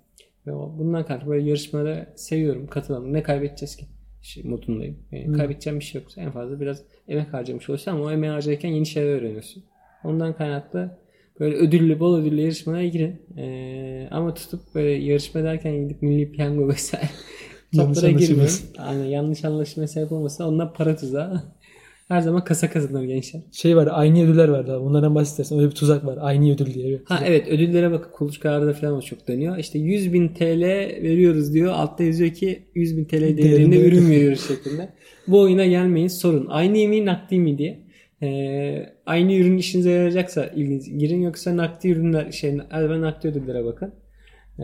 Ve 0.48 0.52
o- 0.54 0.76
bundan 0.80 1.06
kaynaklı 1.06 1.30
böyle 1.30 1.46
yarışmalara 1.50 2.14
seviyorum, 2.16 2.68
katılalım. 2.68 3.14
Ne 3.14 3.24
kaybedeceğiz 3.24 3.76
ki? 3.76 3.86
Şey, 4.22 4.44
modundayım. 4.44 4.98
Yani 5.12 5.28
Hı. 5.28 5.34
kaybedeceğim 5.34 5.80
bir 5.80 5.86
şey 5.86 6.02
yoksa 6.02 6.22
en 6.22 6.32
fazla 6.32 6.60
biraz 6.60 6.84
emek 7.08 7.34
harcamış 7.34 7.70
olursun 7.70 7.92
ama 7.92 8.04
o 8.04 8.12
emeği 8.12 8.32
harcarken 8.34 8.70
yeni 8.70 8.86
şeyler 8.86 9.10
öğreniyorsun. 9.10 9.64
Ondan 10.04 10.34
kaynaklı 10.38 10.98
böyle 11.40 11.56
ödüllü, 11.56 12.00
bol 12.00 12.18
ödüllü 12.18 12.42
yarışmalara 12.42 12.86
girin. 12.86 13.22
Ee, 13.38 14.08
ama 14.12 14.34
tutup 14.34 14.76
böyle 14.76 14.90
yarışma 14.90 15.44
derken 15.44 15.84
gidip 15.84 16.02
milli 16.02 16.32
piyango 16.32 16.68
vesaire 16.68 17.10
toplara 17.76 18.12
girmeyin. 18.12 18.52
Aynen 18.78 19.06
yanlış 19.06 19.46
anlaşılmaya 19.46 19.88
sebep 19.88 20.12
olmasın. 20.12 20.44
Onlar 20.44 20.74
para 20.74 20.96
tuzağı. 20.96 21.44
Her 22.08 22.22
zaman 22.22 22.44
kasa 22.44 22.70
kazanır 22.70 23.04
gençler. 23.04 23.42
Şey 23.52 23.76
var 23.76 23.90
aynı 23.92 24.24
ödüller 24.24 24.48
vardı 24.48 24.74
abi. 24.74 24.86
Bunlardan 24.86 25.16
bahsedersen 25.16 25.60
öyle 25.60 25.70
bir 25.70 25.76
tuzak 25.76 26.06
var. 26.06 26.18
Aynı 26.22 26.54
ödül 26.54 26.74
diye. 26.74 27.02
Ha 27.06 27.24
evet 27.26 27.48
ödüllere 27.48 27.92
bakın 27.92 28.12
kuluçkalarda 28.12 28.74
falan 28.74 28.94
o 28.94 29.02
çok 29.02 29.28
dönüyor. 29.28 29.58
İşte 29.58 29.80
100 29.80 30.14
bin 30.14 30.28
TL 30.28 30.62
veriyoruz 31.04 31.54
diyor. 31.54 31.74
Altta 31.74 32.04
yazıyor 32.04 32.34
ki 32.34 32.64
100 32.76 32.98
bin 32.98 33.06
TL 33.06 33.38
değerinde 33.38 33.86
ürün 33.86 34.10
veriyoruz 34.10 34.48
şeklinde. 34.48 34.90
Bu 35.28 35.40
oyuna 35.40 35.66
gelmeyin 35.66 36.08
sorun. 36.08 36.48
Aynı 36.50 36.88
mi 36.88 37.06
nakdi 37.06 37.40
mi 37.40 37.58
diye. 37.58 37.89
Ee, 38.24 38.94
aynı 39.06 39.34
ürün 39.34 39.58
işinize 39.58 39.92
yarayacaksa 39.92 40.48
ilginiz 40.48 40.98
girin 40.98 41.22
yoksa 41.22 41.58
nakdi 41.58 41.90
ürünler 41.90 42.32
şey 42.32 42.60
ben 42.72 43.02
nakdi 43.02 43.28
ödüllere 43.28 43.66
bakın. 43.66 43.94
Ee, 44.60 44.64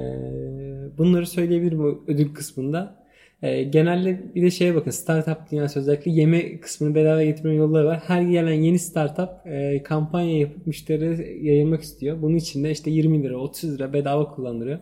bunları 0.98 1.28
söyleyebilirim 1.28 2.00
ödül 2.08 2.34
kısmında. 2.34 3.06
Ee, 3.42 3.64
genelde 3.64 4.36
bir 4.36 4.42
de 4.42 4.52
şeye 4.52 4.76
bakın 4.76 4.92
startup 4.92 5.52
dünyası 5.52 5.80
özellikle 5.80 6.12
yeme 6.12 6.60
kısmını 6.60 6.96
bedava 6.96 7.24
getirme 7.24 7.54
yolları 7.54 7.86
var. 7.86 8.00
Her 8.08 8.22
gelen 8.22 8.54
yeni 8.54 8.80
startup 8.80 9.30
e, 9.48 9.84
kampanya 9.84 10.40
yapıp 10.40 10.68
müşterilere 10.68 11.34
yayılmak 11.34 11.82
istiyor. 11.82 12.22
Bunun 12.22 12.36
için 12.36 12.64
de 12.64 12.72
işte 12.72 12.92
20 12.92 13.24
lira 13.24 13.38
30 13.38 13.74
lira 13.76 13.94
bedava 13.94 14.32
kullandırıyor. 14.36 14.80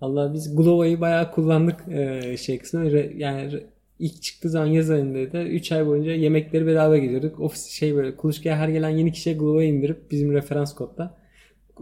Allah 0.00 0.34
biz 0.34 0.56
Glowa'yı 0.56 1.00
bayağı 1.00 1.30
kullandık 1.32 1.88
e, 1.88 2.36
şey 2.36 2.58
kısmında. 2.58 2.90
Re- 2.90 3.16
Yani 3.16 3.42
re- 3.42 3.62
ilk 4.00 4.22
çıktığı 4.22 4.50
zaman 4.50 4.66
yaz 4.66 4.90
ayında 4.90 5.32
da 5.32 5.44
3 5.44 5.72
ay 5.72 5.86
boyunca 5.86 6.12
yemekleri 6.12 6.66
bedava 6.66 6.98
geliyorduk. 6.98 7.40
Ofis 7.40 7.66
şey 7.66 7.94
böyle 7.94 8.16
kuluçkaya 8.16 8.56
her 8.56 8.68
gelen 8.68 8.90
yeni 8.90 9.12
kişiye 9.12 9.36
Glow'a 9.36 9.64
indirip 9.64 10.10
bizim 10.10 10.32
referans 10.32 10.74
kodla 10.74 11.18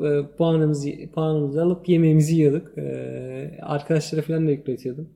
e, 0.05 0.27
puanımızı, 0.39 0.91
puanımızı 1.15 1.63
alıp 1.63 1.89
yemeğimizi 1.89 2.35
yiyorduk. 2.35 2.79
E, 2.79 3.59
arkadaşlara 3.63 4.23
falan 4.23 4.47
da 4.47 4.51
yükletiyordum. 4.51 5.09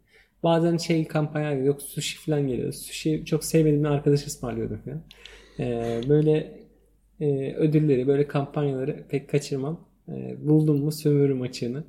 Bazen 0.43 0.77
şey 0.77 1.05
kampanya 1.07 1.53
yok 1.53 1.83
sushi 1.83 2.19
falan 2.19 2.49
geliyor. 2.49 2.73
Sushi 2.73 3.25
çok 3.25 3.45
sevmediğim 3.45 3.87
arkadaş 3.87 4.27
ısmarlıyordum 4.27 4.81
falan. 4.85 5.03
E, 5.59 6.01
böyle 6.09 6.61
e, 7.21 7.55
ödülleri, 7.55 8.07
böyle 8.07 8.27
kampanyaları 8.27 9.05
pek 9.09 9.29
kaçırmam. 9.31 9.81
E, 10.09 10.37
buldum 10.47 10.79
mu 10.85 10.93
sömürürüm 10.93 11.43
açığını. 11.43 11.85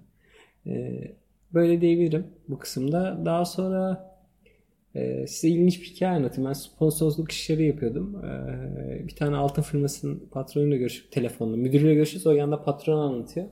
E, 0.68 1.02
böyle 1.54 1.82
diyebilirim 1.82 2.28
bu 2.48 2.60
kısımda. 2.60 3.22
Daha 3.26 3.46
sonra 3.46 4.13
e, 4.96 5.28
size 5.28 5.48
ilginç 5.54 5.82
bir 5.82 5.86
hikaye 5.86 6.16
anlatayım. 6.18 6.50
Ben 6.50 6.54
sponsorluk 6.54 7.32
işleri 7.32 7.66
yapıyordum. 7.68 8.26
E, 8.26 9.08
bir 9.08 9.16
tane 9.16 9.36
altın 9.36 9.62
firmasının 9.62 10.24
patronuyla 10.32 10.78
görüşüp 10.78 11.12
telefonla. 11.12 11.58
Müdürüyle 11.58 11.94
görüşüyoruz. 11.94 12.28
O 12.28 12.32
yanda 12.32 12.64
patron 12.64 13.00
anlatıyor. 13.00 13.46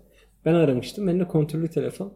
Ben 0.46 0.54
aramıştım. 0.54 1.08
Benim 1.08 1.20
de 1.20 1.28
kontürlü 1.28 1.68
telefon. 1.68 2.14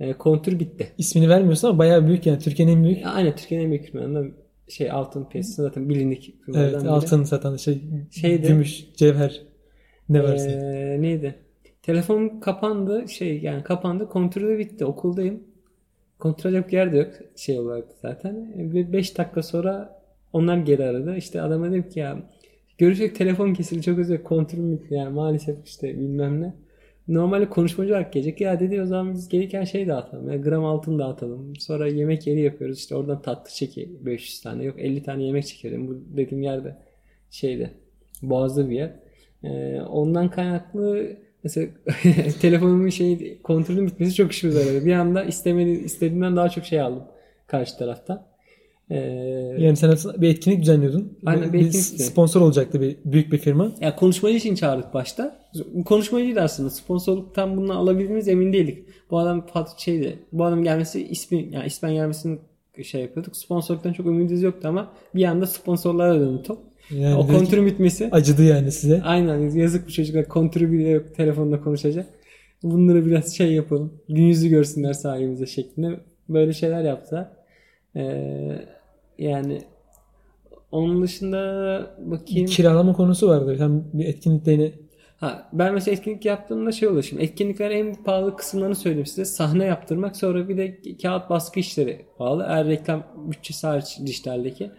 E, 0.00 0.12
kontür 0.12 0.58
bitti. 0.58 0.88
İsmini 0.98 1.28
vermiyorsun 1.28 1.68
ama 1.68 1.78
bayağı 1.78 2.06
büyük 2.06 2.26
yani. 2.26 2.38
Türkiye'nin 2.38 2.76
en 2.76 2.84
büyük. 2.84 3.06
Aynen 3.06 3.36
Türkiye'nin 3.36 3.64
en 3.64 3.70
büyük 3.70 3.84
firmalarından 3.86 4.32
şey 4.68 4.90
altın 4.90 5.24
piyasası 5.24 5.62
zaten 5.62 5.88
bilindik 5.88 6.34
firmalardan 6.44 6.72
Evet 6.72 6.82
biri. 6.82 6.90
altın 6.90 7.24
satan 7.24 7.56
şey. 7.56 7.82
Şeydi. 8.10 8.46
Gümüş, 8.48 8.86
cevher. 8.96 9.42
Ne 10.08 10.22
varsa. 10.22 10.50
Ee, 10.50 11.02
neydi? 11.02 11.34
Telefon 11.82 12.40
kapandı. 12.40 13.08
Şey 13.08 13.40
yani 13.40 13.62
kapandı. 13.62 14.08
Kontrolü 14.08 14.58
bitti. 14.58 14.84
Okuldayım. 14.84 15.42
Kontrol 16.22 16.52
yok 16.52 16.72
yer 16.72 16.92
de 16.92 16.96
yok. 16.96 17.10
Şey 17.36 17.58
olarak 17.58 17.84
zaten. 18.02 18.52
5 18.92 19.18
dakika 19.18 19.42
sonra 19.42 20.02
onlar 20.32 20.56
geri 20.56 20.84
aradı. 20.84 21.16
İşte 21.16 21.42
adama 21.42 21.70
dedim 21.70 21.88
ki 21.88 22.00
ya 22.00 22.22
görüşecek 22.78 23.16
telefon 23.16 23.54
kesildi 23.54 23.82
çok 23.82 23.98
özür 23.98 24.22
kontrol 24.22 24.78
yani 24.90 25.14
maalesef 25.14 25.56
işte 25.64 25.98
bilmem 25.98 26.42
ne. 26.42 26.54
Normalde 27.08 27.48
konuşmacı 27.48 27.92
olarak 27.92 28.12
gelecek. 28.12 28.40
Ya 28.40 28.60
dedi 28.60 28.82
o 28.82 28.86
zaman 28.86 29.14
biz 29.14 29.28
gelirken 29.28 29.64
şey 29.64 29.88
dağıtalım. 29.88 30.30
Ya, 30.30 30.36
gram 30.36 30.64
altın 30.64 30.98
dağıtalım. 30.98 31.56
Sonra 31.56 31.88
yemek 31.88 32.26
yeri 32.26 32.40
yapıyoruz. 32.40 32.78
İşte 32.78 32.94
oradan 32.96 33.22
tatlı 33.22 33.50
çeki 33.50 33.96
500 34.00 34.40
tane. 34.40 34.64
Yok 34.64 34.76
50 34.78 35.02
tane 35.02 35.24
yemek 35.24 35.46
çekelim. 35.46 35.88
Bu 35.88 36.16
dediğim 36.16 36.42
yerde 36.42 36.76
şeyde 37.30 37.70
Boğaz'da 38.22 38.70
bir 38.70 38.76
yer. 38.76 38.92
Ee, 39.44 39.80
ondan 39.80 40.30
kaynaklı 40.30 41.16
mesela 41.44 41.68
telefonumun 42.40 42.88
şey 42.88 43.42
kontrolün 43.42 43.86
bitmesi 43.86 44.14
çok 44.14 44.32
işimize 44.32 44.60
yaradı. 44.60 44.86
Bir 44.86 44.92
anda 44.92 45.24
istemedi, 45.24 45.70
istediğimden 45.70 46.36
daha 46.36 46.48
çok 46.48 46.64
şey 46.64 46.80
aldım 46.80 47.02
karşı 47.46 47.78
taraftan. 47.78 48.32
Ee, 48.90 48.96
yani 49.58 49.76
sen 49.76 49.96
bir 50.18 50.28
etkinlik 50.28 50.60
düzenliyordun. 50.60 51.18
Aynen 51.26 51.52
bir, 51.52 51.60
bir 51.60 51.72
sponsor 51.72 52.40
olacaktı 52.40 52.80
bir 52.80 52.96
büyük 53.04 53.32
bir 53.32 53.38
firma. 53.38 53.72
Ya 53.80 53.96
konuşmacı 53.96 54.36
için 54.36 54.54
çağırdık 54.54 54.94
başta. 54.94 55.42
Konuşmacıydı 55.84 56.40
aslında. 56.40 56.70
Sponsorluktan 56.70 57.56
bunu 57.56 57.78
alabildiğimiz 57.78 58.28
emin 58.28 58.52
değildik. 58.52 58.88
Bu 59.10 59.18
adam 59.18 59.46
şeydi. 59.78 60.18
Bu 60.32 60.44
adam 60.44 60.64
gelmesi 60.64 61.08
ismi 61.08 61.48
yani 61.52 61.66
ismen 61.66 61.94
gelmesini 61.94 62.38
şey 62.82 63.02
yapıyorduk. 63.02 63.36
Sponsorluktan 63.36 63.92
çok 63.92 64.06
ümidimiz 64.06 64.42
yoktu 64.42 64.68
ama 64.68 64.92
bir 65.14 65.24
anda 65.24 65.46
sponsorlara 65.46 66.20
döndü 66.20 66.42
top. 66.42 66.58
Yani 66.90 67.14
o 67.16 67.26
kontürün 67.26 67.66
bitmesi. 67.66 68.08
Acıdı 68.12 68.42
yani 68.42 68.72
size. 68.72 69.02
Aynen 69.02 69.50
yazık 69.50 69.86
bu 69.86 69.92
çocuklar 69.92 70.28
kontürü 70.28 70.72
bile 70.72 70.88
yok 70.88 71.14
telefonda 71.14 71.60
konuşacak. 71.60 72.06
Bunları 72.62 73.06
biraz 73.06 73.36
şey 73.36 73.52
yapalım. 73.52 73.92
Gün 74.08 74.22
yüzü 74.22 74.48
görsünler 74.48 74.92
sahibimize 74.92 75.46
şeklinde. 75.46 76.00
Böyle 76.28 76.52
şeyler 76.52 76.82
yaptılar. 76.82 77.28
Ee, 77.96 78.66
yani 79.18 79.62
onun 80.72 81.02
dışında 81.02 81.40
bakayım. 81.98 82.46
Kiralama 82.46 82.92
konusu 82.92 83.28
vardı. 83.28 83.54
Sen 83.58 83.84
bir 83.92 84.04
etkinlikte 84.04 84.52
yine 84.52 84.72
Ha, 85.22 85.48
ben 85.52 85.74
mesela 85.74 85.94
etkinlik 85.96 86.24
yaptığımda 86.24 86.72
şey 86.72 86.88
oluyor 86.88 87.02
şimdi. 87.02 87.22
Etkinlikler 87.22 87.70
en 87.70 87.94
pahalı 87.94 88.36
kısımlarını 88.36 88.74
söyleyeyim 88.74 89.06
size. 89.06 89.24
Sahne 89.24 89.64
yaptırmak 89.64 90.16
sonra 90.16 90.48
bir 90.48 90.56
de 90.56 90.78
kağıt 91.02 91.30
baskı 91.30 91.60
işleri 91.60 92.06
pahalı. 92.18 92.46
Eğer 92.48 92.66
reklam 92.66 93.02
bütçesi 93.16 93.66
hariç 93.66 93.98
dijitaldeki. 94.06 94.70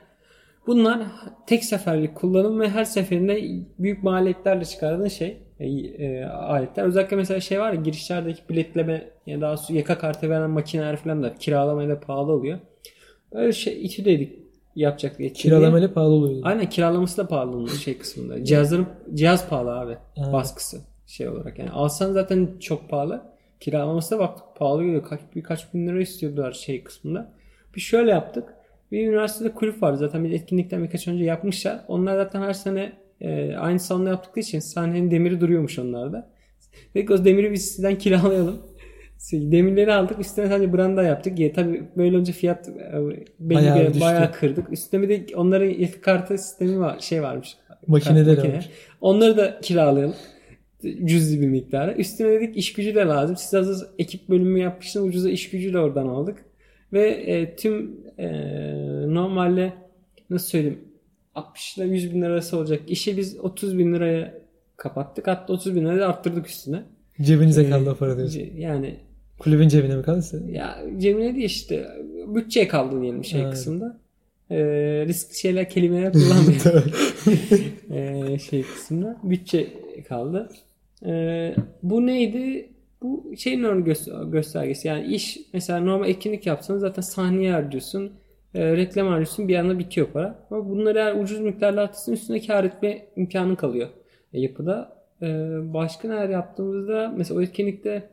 Bunlar 0.67 1.01
tek 1.47 1.63
seferlik 1.63 2.15
kullanım 2.15 2.59
ve 2.59 2.69
her 2.69 2.85
seferinde 2.85 3.41
büyük 3.79 4.03
maliyetlerle 4.03 4.65
çıkardığın 4.65 5.07
şey 5.07 5.37
e, 5.59 5.67
e, 5.67 6.25
aletler. 6.25 6.83
Özellikle 6.83 7.15
mesela 7.15 7.39
şey 7.39 7.59
var 7.59 7.73
ya 7.73 7.81
girişlerdeki 7.81 8.41
biletleme 8.49 9.11
ya 9.25 9.41
daha 9.41 9.55
yaka 9.69 9.97
kartı 9.97 10.29
veren 10.29 10.49
makineler 10.49 10.95
falan 10.95 11.23
da 11.23 11.35
kiralamaya 11.35 11.89
da 11.89 11.99
pahalı 11.99 12.31
oluyor. 12.31 12.59
Öyle 13.31 13.51
şey 13.51 13.85
iki 13.85 14.05
dedik 14.75 14.83
yapacak 14.83 15.19
Kiralamayla 15.35 15.93
pahalı 15.93 16.13
oluyor. 16.13 16.41
Aynen 16.43 16.69
kiralaması 16.69 17.17
da 17.17 17.27
pahalı 17.27 17.57
onun 17.57 17.67
şey 17.67 17.97
kısmında. 17.97 18.43
Cihazların 18.43 18.87
cihaz 19.13 19.49
pahalı 19.49 19.79
abi. 19.79 19.97
Ha. 20.17 20.33
Baskısı 20.33 20.81
şey 21.07 21.27
olarak 21.27 21.59
yani. 21.59 21.69
Alsan 21.71 22.11
zaten 22.11 22.49
çok 22.59 22.89
pahalı. 22.89 23.21
Kiralaması 23.59 24.15
da 24.15 24.19
bak 24.19 24.39
pahalı 24.55 24.83
geliyor. 24.83 25.03
Kaç, 25.03 25.19
birkaç 25.35 25.73
bin 25.73 25.87
lira 25.87 26.01
istiyordular 26.01 26.51
şey 26.51 26.83
kısmında. 26.83 27.31
Bir 27.75 27.81
şöyle 27.81 28.11
yaptık. 28.11 28.53
Bir 28.91 29.07
üniversitede 29.07 29.53
kulüp 29.53 29.83
vardı 29.83 29.97
zaten 29.97 30.23
bir 30.23 30.31
etkinlikten 30.31 30.83
birkaç 30.83 31.07
önce 31.07 31.23
yapmışlar. 31.23 31.79
Onlar 31.87 32.15
zaten 32.15 32.41
her 32.41 32.53
sene 32.53 32.93
e, 33.21 33.55
aynı 33.55 33.79
salonda 33.79 34.09
yaptıkları 34.09 34.39
için 34.39 34.59
sahnenin 34.59 35.11
demiri 35.11 35.41
duruyormuş 35.41 35.79
onlarda. 35.79 36.29
Peki 36.93 37.13
o 37.13 37.25
demiri 37.25 37.51
biz 37.51 37.65
sizden 37.65 37.97
kiralayalım. 37.97 38.61
Demirleri 39.31 39.93
aldık. 39.93 40.19
Üstüne 40.19 40.47
sadece 40.47 40.73
branda 40.73 41.03
yaptık. 41.03 41.39
Ya, 41.39 41.53
tabii 41.53 41.83
böyle 41.97 42.17
önce 42.17 42.31
fiyat 42.31 42.69
e, 42.69 42.73
belli 43.39 43.55
bayağı, 43.55 43.93
bir, 43.93 44.01
bayağı 44.01 44.31
kırdık. 44.31 44.73
Üstüne 44.73 45.01
bir 45.01 45.09
de 45.09 45.35
onların 45.35 45.69
ilk 45.69 46.03
kartı 46.03 46.37
sistemi 46.37 46.79
var, 46.79 46.99
şey 46.99 47.23
varmış. 47.23 47.57
Makineler 47.87 48.35
makine. 48.35 48.57
var. 48.57 48.69
Onları 49.01 49.37
da 49.37 49.59
kiralayalım. 49.61 50.15
Cüzi 51.05 51.41
bir 51.41 51.47
miktara. 51.47 51.93
Üstüne 51.93 52.31
dedik 52.31 52.57
iş 52.57 52.73
gücü 52.73 52.95
de 52.95 52.99
lazım. 52.99 53.37
Siz 53.37 53.53
hazır 53.53 53.87
ekip 53.99 54.29
bölümü 54.29 54.59
yapmışsınız. 54.59 55.07
Ucuza 55.07 55.29
iş 55.29 55.49
gücü 55.49 55.73
de 55.73 55.79
oradan 55.79 56.07
aldık. 56.07 56.45
Ve 56.93 57.09
e, 57.09 57.55
tüm 57.55 57.91
e, 58.17 58.27
normalde 59.13 59.73
nasıl 60.29 60.47
söyleyeyim 60.47 60.79
60 61.35 61.77
ile 61.77 61.85
100 61.85 62.13
bin 62.13 62.21
lira 62.21 62.33
arası 62.33 62.57
olacak 62.57 62.81
işi 62.87 63.17
biz 63.17 63.39
30 63.39 63.77
bin 63.77 63.93
liraya 63.93 64.33
kapattık. 64.77 65.27
Hatta 65.27 65.53
30 65.53 65.75
bin 65.75 65.85
liraya 65.85 66.07
arttırdık 66.07 66.47
üstüne. 66.47 66.83
Cebinize 67.21 67.69
kaldı 67.69 67.91
o 67.91 67.95
para 67.95 68.17
diyorsun. 68.17 68.41
Yani 68.57 68.95
Kulübün 69.39 69.67
cebine 69.67 69.95
mi 69.95 70.03
kaldı? 70.03 70.51
Ya 70.51 70.77
cebine 70.97 71.35
değil 71.35 71.45
işte. 71.45 71.87
Bütçeye 72.27 72.67
kaldı 72.67 73.01
diyelim 73.01 73.25
şey 73.25 73.41
evet. 73.41 73.51
kısımda. 73.53 73.97
Ee, 74.51 74.57
risk 75.07 75.33
şeyler 75.33 75.69
kelimeler 75.69 76.13
kullanmıyor. 76.13 76.83
ee, 77.91 78.39
şey 78.39 78.63
kısımda. 78.63 79.17
Bütçe 79.23 79.67
kaldı. 80.09 80.49
Ee, 81.05 81.55
bu 81.83 82.05
neydi? 82.05 82.69
Bu 83.01 83.33
şeyin 83.37 83.63
ön 83.63 83.81
gö- 83.81 84.31
göstergesi. 84.31 84.87
Yani 84.87 85.13
iş 85.15 85.39
mesela 85.53 85.79
normal 85.79 86.09
etkinlik 86.09 86.45
yapsanız 86.45 86.81
zaten 86.81 87.01
sahneye 87.01 87.51
harcıyorsun. 87.51 88.11
E, 88.55 88.77
reklam 88.77 89.07
harcıyorsun. 89.07 89.47
Bir 89.47 89.55
anda 89.55 89.79
bitiyor 89.79 90.07
para. 90.07 90.45
Ama 90.51 90.69
bunları 90.69 90.99
eğer 90.99 91.15
ucuz 91.15 91.39
miktarla 91.39 91.83
atırsın 91.83 92.13
üstüne 92.13 92.41
kar 92.41 92.63
etme 92.63 93.05
imkanın 93.15 93.55
kalıyor 93.55 93.89
e, 94.33 94.39
yapıda. 94.39 94.92
E, 95.21 95.27
başka 95.73 96.07
neler 96.07 96.29
yaptığımızda 96.29 97.13
mesela 97.17 97.39
o 97.39 97.41
etkinlikte 97.41 98.09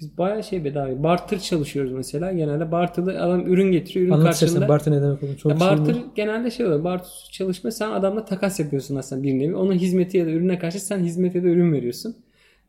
biz 0.00 0.18
bayağı 0.18 0.44
şey 0.44 0.64
bedava. 0.64 1.02
Barter 1.02 1.38
çalışıyoruz 1.38 1.92
mesela. 1.92 2.32
Genelde 2.32 2.72
barter'da 2.72 3.12
adam 3.12 3.46
ürün 3.46 3.72
getiriyor. 3.72 4.06
Ürün 4.06 4.14
Anlat 4.14 4.40
karşılığında. 4.40 4.68
barter 4.68 4.92
ne 4.92 5.02
demek 5.02 5.22
olur? 5.22 5.36
Çok 5.36 5.52
ya 5.52 5.60
barter 5.60 5.94
şey 5.94 6.02
genelde 6.14 6.50
şey 6.50 6.66
oluyor. 6.66 6.84
Barter 6.84 7.28
çalışma 7.32 7.70
sen 7.70 7.90
adamla 7.90 8.24
takas 8.24 8.60
yapıyorsun 8.60 8.96
aslında 8.96 9.22
bir 9.22 9.38
nevi. 9.38 9.56
Onun 9.56 9.72
hizmeti 9.72 10.18
ya 10.18 10.26
da 10.26 10.30
ürüne 10.30 10.58
karşı 10.58 10.80
sen 10.80 10.98
hizmet 10.98 11.34
ya 11.34 11.42
da 11.42 11.48
ürün 11.48 11.72
veriyorsun. 11.72 12.16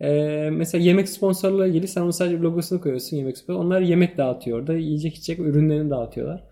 Ee, 0.02 0.50
mesela 0.52 0.84
yemek 0.84 1.10
sponsorluğuyla 1.10 1.68
ilgili 1.68 1.88
sen 1.88 2.02
onun 2.02 2.12
sadece 2.12 2.38
logosunu 2.38 2.82
koyuyorsun 2.82 3.18
yemek 3.18 3.38
sponsor. 3.38 3.60
Onlar 3.60 3.82
yemek 3.82 4.18
dağıtıyor 4.18 4.60
orada. 4.60 4.74
Yiyecek 4.74 5.14
içecek 5.16 5.40
ürünlerini 5.40 5.90
dağıtıyorlar. 5.90 6.44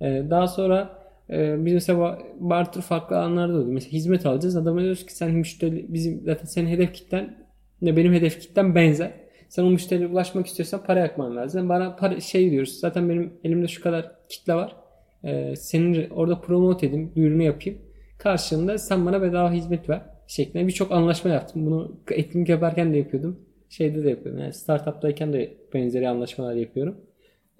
Ee, 0.00 0.26
daha 0.30 0.48
sonra 0.48 1.05
e, 1.30 1.64
biz 1.64 1.74
mesela 1.74 2.18
barter 2.40 2.80
farklı 2.82 3.18
alanlarda 3.18 3.52
oluyor. 3.52 3.72
Mesela 3.72 3.92
hizmet 3.92 4.26
alacağız. 4.26 4.56
Adama 4.56 4.80
diyoruz 4.80 5.06
ki 5.06 5.14
sen 5.16 5.30
müşteri 5.30 5.86
bizim 5.88 6.22
zaten 6.24 6.44
senin 6.44 6.68
hedef 6.68 6.92
kitlen 6.94 7.46
ne 7.82 7.96
benim 7.96 8.12
hedef 8.12 8.40
kitlem 8.40 8.74
benzer 8.74 9.26
sen 9.48 9.64
o 9.64 9.70
müşteriye 9.70 10.08
ulaşmak 10.08 10.46
istiyorsan 10.46 10.82
para 10.86 11.00
yakman 11.00 11.36
lazım. 11.36 11.68
Bana 11.68 11.96
para, 11.96 12.20
şey 12.20 12.50
diyoruz. 12.50 12.80
Zaten 12.80 13.08
benim 13.08 13.32
elimde 13.44 13.68
şu 13.68 13.82
kadar 13.82 14.12
kitle 14.28 14.54
var. 14.54 14.76
Ee, 15.24 15.56
senin 15.56 16.10
orada 16.10 16.40
promote 16.40 16.86
edeyim, 16.86 17.12
duyurunu 17.16 17.42
yapayım. 17.42 17.78
Karşılığında 18.18 18.78
sen 18.78 19.06
bana 19.06 19.22
bedava 19.22 19.52
hizmet 19.52 19.88
ver 19.88 20.02
şeklinde 20.26 20.66
birçok 20.66 20.92
anlaşma 20.92 21.30
yaptım. 21.30 21.66
Bunu 21.66 22.00
etkinlik 22.10 22.48
yaparken 22.48 22.92
de 22.92 22.96
yapıyordum. 22.96 23.40
Şeyde 23.68 24.04
de 24.04 24.10
yapıyordum. 24.10 24.42
Yani 24.42 24.52
startup'tayken 24.52 25.32
de 25.32 25.54
benzeri 25.74 26.08
anlaşmalar 26.08 26.54
yapıyorum. 26.54 26.96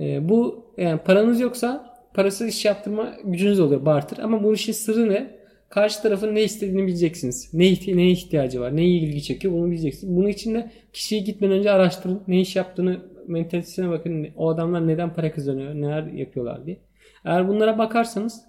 Ee, 0.01 0.29
bu 0.29 0.65
yani 0.79 1.01
paranız 1.01 1.41
yoksa 1.41 1.96
parasız 2.17 2.49
iş 2.49 2.65
yaptırma 2.65 3.17
gücünüz 3.25 3.61
oluyor 3.61 3.85
barter. 3.87 4.19
Ama 4.23 4.43
bu 4.43 4.55
işin 4.55 4.73
sırrı 4.73 5.11
ne? 5.11 5.37
Karşı 5.69 6.03
tarafın 6.03 6.35
ne 6.35 6.43
istediğini 6.43 6.87
bileceksiniz. 6.87 7.55
Ne 7.55 7.67
ihti 7.69 7.97
neye 7.97 8.11
ihtiyacı 8.11 8.61
var, 8.61 8.77
neye 8.77 8.89
ilgi 8.89 9.23
çekiyor 9.23 9.55
bunu 9.55 9.71
bileceksiniz. 9.71 10.17
Bunun 10.17 10.29
için 10.29 10.55
de 10.55 10.71
kişiyi 10.93 11.25
gitmeden 11.25 11.59
önce 11.59 11.71
araştırın. 11.71 12.23
Ne 12.29 12.41
iş 12.41 12.57
yaptığını, 12.57 13.01
mentalitesine 13.27 13.91
bakın. 13.91 14.27
O 14.37 14.49
adamlar 14.49 14.89
neden 14.89 15.15
para 15.15 15.33
kazanıyor, 15.33 15.75
neler 15.75 16.07
yapıyorlar 16.07 16.67
diye. 16.67 16.77
Eğer 17.25 17.49
bunlara 17.49 17.79
bakarsanız 17.79 18.41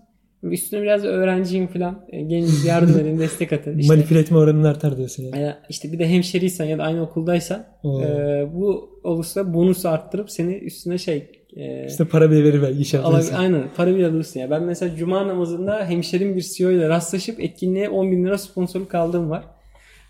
üstüne 0.43 0.81
biraz 0.81 1.03
öğrenciyim 1.03 1.67
falan. 1.67 2.05
E, 2.09 2.21
Gelin 2.21 2.49
yardım 2.65 2.99
edin, 2.99 3.19
destek 3.19 3.53
atın. 3.53 3.77
İşte, 3.77 3.93
Manipüle 3.93 4.19
etme 4.19 4.37
oranın 4.37 4.63
artar 4.63 4.97
diyorsun 4.97 5.23
yani. 5.23 5.41
yani. 5.41 5.55
İşte 5.69 5.91
bir 5.91 5.99
de 5.99 6.09
hemşeriysen 6.09 6.65
ya 6.65 6.77
da 6.77 6.83
aynı 6.83 7.03
okuldaysan 7.03 7.65
e, 7.85 8.45
bu 8.53 8.99
olursa 9.03 9.53
bonusu 9.53 9.89
arttırıp 9.89 10.31
seni 10.31 10.55
üstüne 10.55 10.97
şey 10.97 11.36
ee, 11.57 11.85
işte 11.87 12.05
para 12.05 12.31
bile 12.31 12.43
verir 12.43 12.61
belki 12.61 12.81
iş 12.81 12.93
Aynen 13.37 13.63
para 13.77 13.95
bile 13.95 14.07
alırsın 14.07 14.39
ya. 14.39 14.51
Ben 14.51 14.63
mesela 14.63 14.95
cuma 14.95 15.27
namazında 15.27 15.85
hemşerim 15.85 16.35
bir 16.35 16.41
CEO 16.41 16.71
ile 16.71 16.89
rastlaşıp 16.89 17.39
etkinliğe 17.39 17.89
10 17.89 18.11
bin 18.11 18.25
lira 18.25 18.37
sponsorluk 18.37 18.95
aldığım 18.95 19.29
var. 19.29 19.43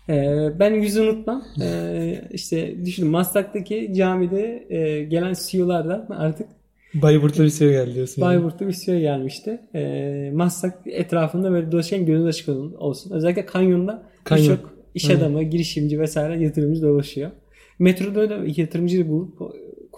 Ee, 0.08 0.48
ben 0.58 0.74
yüzü 0.74 1.02
unutmam. 1.02 1.44
Ee, 1.62 2.24
işte 2.30 2.84
düşünün 2.84 3.10
Maslak'taki 3.10 3.92
camide 3.96 4.66
e, 4.70 5.04
gelen 5.04 5.34
CEO'lardan 5.48 6.06
artık 6.10 6.48
Bayburt'ta 6.94 7.44
bir 7.44 7.50
CEO 7.50 7.70
geldi 7.70 7.94
diyorsun. 7.94 8.22
Bayburt'ta 8.24 8.68
bir 8.68 8.72
CEO 8.72 8.98
gelmişti. 8.98 9.60
E, 9.74 10.30
Maslak 10.34 10.78
etrafında 10.86 11.50
böyle 11.50 11.72
dolaşan 11.72 12.06
gönül 12.06 12.26
açık 12.26 12.48
olsun. 12.78 13.10
Özellikle 13.10 13.46
kanyonda 13.46 14.02
Kanyon. 14.24 14.44
birçok 14.44 14.78
iş 14.94 15.10
adamı, 15.10 15.42
girişimci 15.42 16.00
vesaire 16.00 16.42
yatırımcı 16.42 16.82
dolaşıyor. 16.82 17.30
Metroda 17.78 18.30
da 18.30 18.38
yatırımcı 18.56 19.08
bulup 19.08 19.38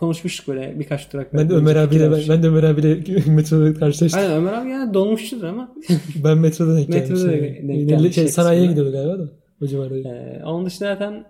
konuşmuştuk 0.00 0.48
böyle 0.48 0.78
birkaç 0.78 1.12
durak. 1.12 1.34
Ben 1.34 1.50
de 1.50 1.54
Ömer 1.54 1.76
abiyle 1.76 2.10
ben, 2.10 2.20
ben 2.28 2.42
de 2.42 2.48
Ömer 2.48 2.62
abiyle 2.62 3.22
metroda 3.26 3.74
karşılaştım. 3.74 4.20
Aynen 4.20 4.32
Ömer 4.32 4.52
abi 4.52 4.70
yani 4.70 4.94
dolmuştur 4.94 5.42
ama. 5.42 5.74
ben 6.24 6.38
metroda 6.38 6.76
denk 6.76 6.92
gelmiştim. 6.92 7.16
Metroda 7.16 7.32
denk 7.68 7.88
gelmiştim. 7.88 8.12
Şey, 8.12 8.28
sanayiye 8.28 8.66
gidiyordu 8.66 8.92
galiba 8.92 9.18
da. 9.18 9.28
O 9.62 9.66
civarda. 9.66 10.08
Ee, 10.08 10.44
onun 10.44 10.66
dışında 10.66 10.88
zaten 10.88 11.24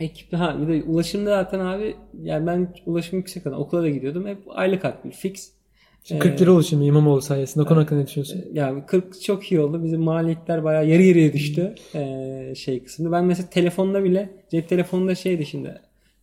Ekip 0.00 0.32
ha 0.32 0.56
bir 0.60 0.68
de 0.68 0.82
ulaşımda 0.82 1.30
zaten 1.30 1.60
abi 1.60 1.96
yani 2.22 2.46
ben 2.46 2.74
ulaşım 2.86 3.18
yüksek 3.18 3.46
adam 3.46 3.60
okula 3.60 3.82
da 3.82 3.88
gidiyordum. 3.88 4.26
Hep 4.26 4.38
aylık 4.48 4.84
akbil 4.84 5.10
fix. 5.10 5.50
Şimdi 6.04 6.20
40 6.20 6.40
lira 6.40 6.52
oluşuyor 6.52 6.82
İmamoğlu 6.82 7.20
sayesinde. 7.20 7.64
O 7.64 7.66
konu 7.66 7.80
hakkında 7.80 8.00
ne 8.00 8.06
düşünüyorsun? 8.06 8.44
Yani 8.52 8.86
40 8.86 9.22
çok 9.22 9.52
iyi 9.52 9.60
oldu. 9.60 9.84
Bizim 9.84 10.00
maliyetler 10.00 10.64
bayağı 10.64 10.86
yarı 10.86 11.02
yarıya 11.02 11.32
düştü. 11.32 11.74
Ee, 11.94 12.52
şey 12.56 12.84
kısmında. 12.84 13.12
Ben 13.12 13.24
mesela 13.24 13.50
telefonda 13.50 14.04
bile 14.04 14.30
cep 14.50 14.68
telefonunda 14.68 15.14
şeydi 15.14 15.46
şimdi. 15.46 15.80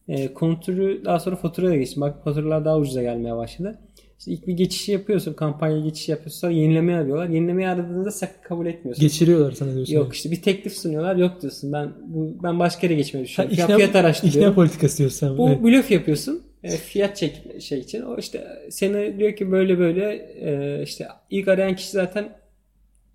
E, 0.07 0.33
kontürü 0.33 1.05
daha 1.05 1.19
sonra 1.19 1.35
faturaya 1.35 1.77
geçtim. 1.79 2.01
Bak 2.01 2.23
faturalar 2.23 2.65
daha 2.65 2.77
ucuza 2.77 3.01
gelmeye 3.01 3.35
başladı. 3.35 3.79
İşte 4.19 4.31
ilk 4.31 4.47
bir 4.47 4.53
geçişi 4.53 4.91
yapıyorsun. 4.91 5.33
Kampanya 5.33 5.79
geçişi 5.79 6.11
yapıyorsun. 6.11 6.39
Sonra 6.39 6.51
yenileme 6.51 6.95
arıyorlar. 6.95 7.29
Yenilemeyi 7.29 7.67
aradığında 7.69 8.11
sakın 8.11 8.41
kabul 8.43 8.65
etmiyorsun. 8.65 9.01
Geçiriyorlar 9.01 9.51
sana 9.51 9.73
diyorsun. 9.75 9.93
Yok 9.93 10.15
işte 10.15 10.31
bir 10.31 10.41
teklif 10.41 10.73
sunuyorlar. 10.73 11.15
Yok 11.15 11.41
diyorsun. 11.41 11.73
Ben 11.73 11.91
bu 12.07 12.43
ben 12.43 12.59
başka 12.59 12.87
yere 12.87 12.95
geçmeyi 12.95 13.23
Ha, 13.25 13.27
düşünüyorum. 13.29 13.53
ikna, 13.53 13.65
Fiyat, 13.65 13.79
fiyat 13.79 13.95
araştırıyorum. 14.05 14.41
ikna 14.41 14.55
politikası 14.55 14.97
diyorsun 14.97 15.17
sen. 15.27 15.37
Bu 15.37 15.49
Evet. 15.49 15.63
blöf 15.63 15.91
yapıyorsun. 15.91 16.41
E, 16.63 16.69
fiyat 16.69 17.17
çek 17.17 17.61
şey 17.61 17.79
için. 17.79 18.01
O 18.01 18.17
işte 18.17 18.47
seni 18.69 19.19
diyor 19.19 19.35
ki 19.35 19.51
böyle 19.51 19.79
böyle 19.79 20.11
e, 20.41 20.83
işte 20.83 21.07
ilk 21.29 21.47
arayan 21.47 21.75
kişi 21.75 21.91
zaten 21.91 22.29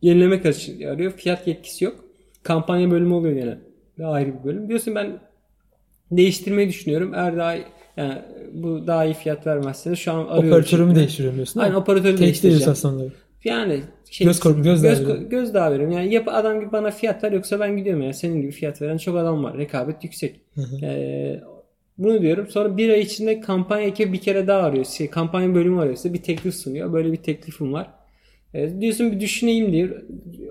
yenileme 0.03 0.41
karşı 0.43 0.73
arıyor. 0.89 1.13
Fiyat 1.13 1.47
yetkisi 1.49 1.85
yok. 1.85 2.05
Kampanya 2.43 2.91
bölümü 2.91 3.15
oluyor 3.15 3.37
yine. 3.37 3.59
Ve 3.99 4.07
ayrı 4.07 4.39
bir 4.39 4.45
bölüm. 4.45 4.69
Diyorsun 4.69 4.95
ben 4.95 5.19
değiştirmeyi 6.17 6.69
düşünüyorum. 6.69 7.15
Eğer 7.15 7.37
daha 7.37 7.55
yani 7.97 8.19
bu 8.53 8.87
daha 8.87 9.05
iyi 9.05 9.15
fiyat 9.15 9.47
vermezseniz 9.47 9.99
şu 9.99 10.13
an 10.13 10.19
arıyorum. 10.27 10.49
Operatörümü 10.49 10.95
değiştiriyorum 10.95 11.37
diyorsun. 11.37 11.61
Aynen 11.61 11.75
operatörü 11.75 12.05
Tehdit 12.13 12.23
değiştireceğim. 12.23 12.71
aslında. 12.73 13.05
Yani 13.45 13.81
şey, 14.11 14.27
Göz 14.27 14.41
korku- 14.41 14.63
göz 14.63 14.83
göz, 14.83 15.09
dağı 15.09 15.17
göz 15.29 15.55
dağı 15.55 15.73
veriyorum. 15.73 15.97
Yani 15.97 16.15
yap 16.15 16.29
adam 16.29 16.61
gibi 16.61 16.73
bana 16.73 16.91
fiyat 16.91 17.25
ver 17.25 17.33
yoksa 17.33 17.61
ben 17.61 17.77
gidiyorum 17.77 18.03
yani. 18.03 18.15
Senin 18.15 18.41
gibi 18.41 18.51
fiyat 18.53 18.83
veren 18.83 18.97
çok 18.97 19.17
adam 19.17 19.45
var. 19.45 19.59
Rekabet 19.59 20.05
yüksek. 20.05 20.41
Ee, 20.83 21.41
bunu 21.99 22.23
diyorum. 22.23 22.49
Sonra 22.49 22.77
bir 22.77 22.89
ay 22.91 23.01
içinde 23.01 23.41
kampanya 23.41 23.87
ekibi 23.87 24.13
bir 24.13 24.19
kere 24.21 24.47
daha 24.47 24.63
arıyor. 24.63 24.85
Şey, 24.85 25.11
kampanya 25.11 25.55
bölümü 25.55 25.81
arıyor. 25.81 25.97
Size 25.97 26.15
bir 26.15 26.23
teklif 26.23 26.55
sunuyor. 26.55 26.93
Böyle 26.93 27.13
bir 27.13 27.17
teklifim 27.17 27.73
var. 27.73 27.91
Ee, 28.55 28.81
diyorsun 28.81 29.13
bir 29.13 29.21
düşüneyim 29.21 29.73
diyor. 29.73 30.03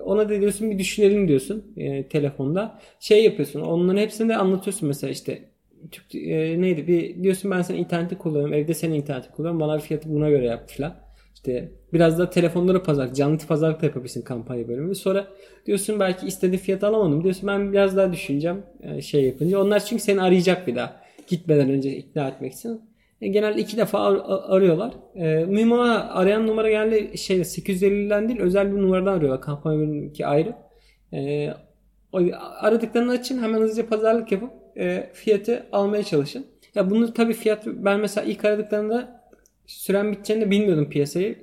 Ona 0.04 0.28
da 0.28 0.40
diyorsun 0.40 0.70
bir 0.70 0.78
düşünelim 0.78 1.28
diyorsun 1.28 1.64
e, 1.76 2.08
telefonda. 2.08 2.78
Şey 3.00 3.24
yapıyorsun. 3.24 3.60
Onların 3.60 4.00
hepsini 4.00 4.28
de 4.28 4.36
anlatıyorsun 4.36 4.88
mesela 4.88 5.10
işte 5.10 5.42
Türk, 5.90 6.14
e, 6.14 6.60
neydi 6.60 6.86
bir 6.88 7.22
diyorsun 7.22 7.50
ben 7.50 7.62
senin 7.62 7.78
interneti 7.78 8.18
kullanıyorum. 8.18 8.54
Evde 8.54 8.74
senin 8.74 8.94
interneti 8.94 9.30
kullanıyorum. 9.30 9.60
Bana 9.60 9.76
bir 9.76 9.82
fiyatı 9.82 10.14
buna 10.14 10.30
göre 10.30 10.46
yap 10.46 10.70
falan. 10.70 10.94
İşte 11.34 11.72
biraz 11.92 12.18
da 12.18 12.30
telefonları 12.30 12.82
pazar, 12.82 13.14
canlı 13.14 13.38
pazarlık 13.38 13.82
da 13.82 13.86
yapabilirsin 13.86 14.22
kampanya 14.22 14.68
bölümü. 14.68 14.94
Sonra 14.94 15.26
diyorsun 15.66 16.00
belki 16.00 16.26
istediğin 16.26 16.58
fiyatı 16.62 16.86
alamadım. 16.86 17.22
Diyorsun 17.24 17.48
ben 17.48 17.72
biraz 17.72 17.96
daha 17.96 18.12
düşüneceğim 18.12 18.62
e, 18.82 19.02
şey 19.02 19.24
yapınca. 19.24 19.58
Onlar 19.60 19.84
çünkü 19.84 20.02
seni 20.02 20.22
arayacak 20.22 20.66
bir 20.66 20.76
daha. 20.76 21.02
Gitmeden 21.28 21.70
önce 21.70 21.96
ikna 21.96 22.28
etmek 22.28 22.52
için. 22.52 22.80
E, 23.20 23.28
genelde 23.28 23.60
iki 23.60 23.76
defa 23.76 24.00
ar- 24.00 24.22
ar- 24.24 24.56
arıyorlar. 24.56 24.92
E, 25.14 25.44
mühim 25.44 25.72
arayan 25.72 26.46
numara 26.46 26.70
genelde 26.70 27.16
şey 27.16 27.40
850'den 27.40 28.28
değil 28.28 28.40
özel 28.40 28.76
bir 28.76 28.82
numaradan 28.82 29.12
arıyorlar. 29.12 29.40
Kampanya 29.40 29.78
bölümü 29.78 30.12
ayrı. 30.24 30.54
E, 31.12 31.48
aradıklarını 32.60 33.12
açın 33.12 33.42
hemen 33.42 33.60
hızlıca 33.60 33.88
pazarlık 33.88 34.32
yapıp 34.32 34.50
e, 34.76 35.10
fiyatı 35.12 35.66
almaya 35.72 36.04
çalışın. 36.04 36.46
Ya 36.74 36.90
bunu 36.90 37.12
tabii 37.14 37.32
fiyat 37.32 37.66
ben 37.66 38.00
mesela 38.00 38.26
ilk 38.26 38.44
aradıklarında 38.44 39.22
süren 39.66 40.12
biteceğini 40.12 40.44
de 40.44 40.50
bilmiyordum 40.50 40.90
piyasayı. 40.90 41.38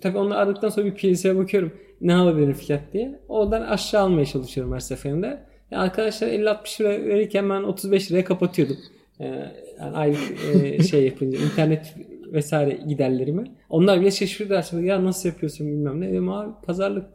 Tabii 0.00 0.18
onları 0.18 0.38
aradıktan 0.38 0.68
sonra 0.68 0.86
bir 0.86 0.94
piyasaya 0.94 1.36
bakıyorum. 1.36 1.72
Ne 2.00 2.14
alabilirim 2.14 2.52
fiyat 2.52 2.92
diye. 2.92 3.20
Oradan 3.28 3.62
aşağı 3.62 4.02
almaya 4.02 4.26
çalışıyorum 4.26 4.74
her 4.74 4.80
seferinde. 4.80 5.40
Ya 5.70 5.80
arkadaşlar 5.80 6.28
50-60 6.28 6.80
lira 6.80 6.88
verirken 6.88 7.50
ben 7.50 7.62
35 7.62 8.10
liraya 8.10 8.24
kapatıyordum. 8.24 8.76
Ee, 9.20 9.24
yani 9.80 9.96
aylık 9.96 10.20
e, 10.54 10.82
şey 10.90 11.04
yapınca 11.04 11.38
internet 11.38 11.94
vesaire 12.32 12.78
giderlerimi. 12.88 13.44
Onlar 13.70 14.00
bile 14.00 14.10
şaşırdılar. 14.10 14.62
Şimdi, 14.62 14.86
Ya 14.86 15.04
nasıl 15.04 15.28
yapıyorsun 15.28 15.66
bilmem 15.66 16.00
ne. 16.00 16.08
Dedim 16.08 16.28
abi 16.28 16.52
pazarlık. 16.66 17.06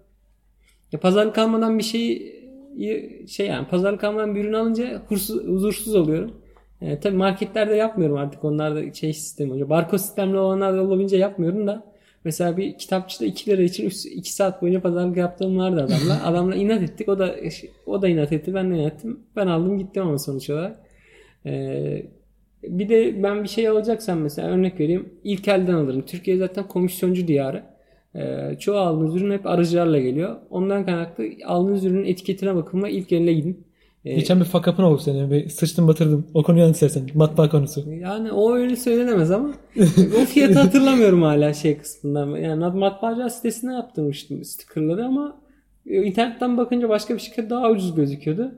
Ya 0.91 0.99
pazarlık 0.99 1.37
almadan 1.37 1.77
bir 1.77 1.83
şeyi 1.83 2.38
şey 3.27 3.47
yani 3.47 3.67
pazarlık 3.67 4.03
almadan 4.03 4.35
bir 4.35 4.43
ürün 4.43 4.53
alınca 4.53 5.01
hursuz, 5.07 5.43
huzursuz 5.47 5.95
oluyorum. 5.95 6.31
E, 6.81 6.99
tabii 6.99 7.17
marketlerde 7.17 7.75
yapmıyorum 7.75 8.17
artık. 8.17 8.43
Onlar 8.43 8.75
da 8.75 8.93
şey 8.93 9.13
sistemi 9.13 9.51
oluyor. 9.51 9.69
Barkod 9.69 9.97
sistemli 9.97 10.37
olanlar 10.37 10.73
da 10.73 10.81
olabildiğince 10.81 11.17
yapmıyorum 11.17 11.67
da. 11.67 11.89
Mesela 12.23 12.57
bir 12.57 12.77
kitapçıda 12.77 13.25
2 13.25 13.49
lira 13.49 13.61
için 13.61 13.89
2 14.17 14.33
saat 14.33 14.61
boyunca 14.61 14.81
pazarlık 14.81 15.17
yaptığım 15.17 15.57
vardı 15.57 15.83
adamla. 15.83 16.23
Adamla 16.25 16.55
inat 16.55 16.81
ettik. 16.81 17.09
O 17.09 17.19
da 17.19 17.35
o 17.85 18.01
da 18.01 18.07
inat 18.07 18.31
etti. 18.31 18.53
Ben 18.53 18.71
de 18.71 18.75
inat 18.75 18.93
ettim. 18.93 19.19
Ben 19.35 19.47
aldım 19.47 19.77
gittim 19.77 20.03
ama 20.03 20.17
sonuç 20.17 20.49
olarak. 20.49 20.79
E, 21.45 22.03
bir 22.63 22.89
de 22.89 23.23
ben 23.23 23.43
bir 23.43 23.49
şey 23.49 23.67
alacaksam 23.67 24.19
mesela 24.19 24.47
örnek 24.49 24.79
vereyim. 24.79 25.09
İlk 25.23 25.47
elden 25.47 25.73
alırım. 25.73 26.01
Türkiye 26.01 26.37
zaten 26.37 26.67
komisyoncu 26.67 27.27
diyarı. 27.27 27.63
E, 28.15 28.55
çoğu 28.59 28.77
aldığınız 28.77 29.15
ürün 29.15 29.31
hep 29.31 29.45
arıcılarla 29.45 29.99
geliyor. 29.99 30.35
Ondan 30.49 30.85
kaynaklı 30.85 31.25
aldığınız 31.45 31.85
ürünün 31.85 32.05
etiketine 32.05 32.55
bakın 32.55 32.83
ve 32.83 32.91
ilk 32.91 33.11
eline 33.11 33.33
gidin. 33.33 33.63
E, 34.05 34.15
Geçen 34.15 34.39
bir 34.39 34.45
fuck 34.45 34.67
up'ın 34.67 34.83
oldu 34.83 35.01
senin. 35.01 35.31
Bir 35.31 35.49
sıçtın 35.49 35.87
batırdın. 35.87 36.25
O 36.33 36.43
konuyu 36.43 36.63
anlat 36.63 36.75
istersen. 36.75 37.03
Matbaa 37.15 37.49
konusu. 37.49 37.91
Yani 37.91 38.31
o 38.31 38.53
öyle 38.55 38.75
söylenemez 38.75 39.31
ama 39.31 39.53
o 40.21 40.25
fiyatı 40.25 40.59
hatırlamıyorum 40.59 41.21
hala 41.21 41.53
şey 41.53 41.77
kısmından. 41.77 42.27
Yani 42.35 42.77
matbaacı 42.77 43.33
sitesine 43.35 43.73
yaptırmıştım 43.73 44.43
stickerları 44.43 45.05
ama 45.05 45.41
e, 45.87 46.03
internetten 46.03 46.57
bakınca 46.57 46.89
başka 46.89 47.13
bir 47.15 47.19
şirket 47.19 47.49
daha 47.49 47.69
ucuz 47.71 47.95
gözüküyordu. 47.95 48.51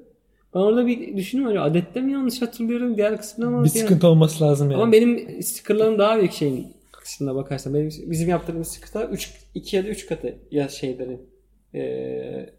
Ben 0.56 0.60
orada 0.60 0.88
bir 0.88 1.18
düşündüm 1.18 1.48
acaba 1.48 1.64
adette 1.64 2.02
mi 2.02 2.12
yanlış 2.12 2.42
hatırlıyorum 2.42 2.98
diğer 2.98 3.18
kısmında 3.18 3.48
ama 3.48 3.58
Bir 3.64 3.70
yani- 3.70 3.80
sıkıntı 3.80 4.08
olması 4.08 4.44
lazım 4.44 4.72
yani. 4.72 4.82
ama 4.84 4.92
benim 4.92 5.44
stickerlarım 5.44 6.00
daha 6.00 6.18
büyük 6.20 6.32
şeyin 6.32 6.68
kısmına 7.12 7.36
bakarsan. 7.36 7.74
Benim, 7.74 7.90
bizim 7.90 8.30
yaptığımız 8.30 8.68
stickerlar 8.68 9.10
3 9.10 9.34
2 9.56 9.76
ya 9.76 9.84
da 9.84 9.88
3 9.88 10.06
katı 10.06 10.36
ya 10.52 10.70
şeylerin 10.70 11.30
eee 11.74 12.54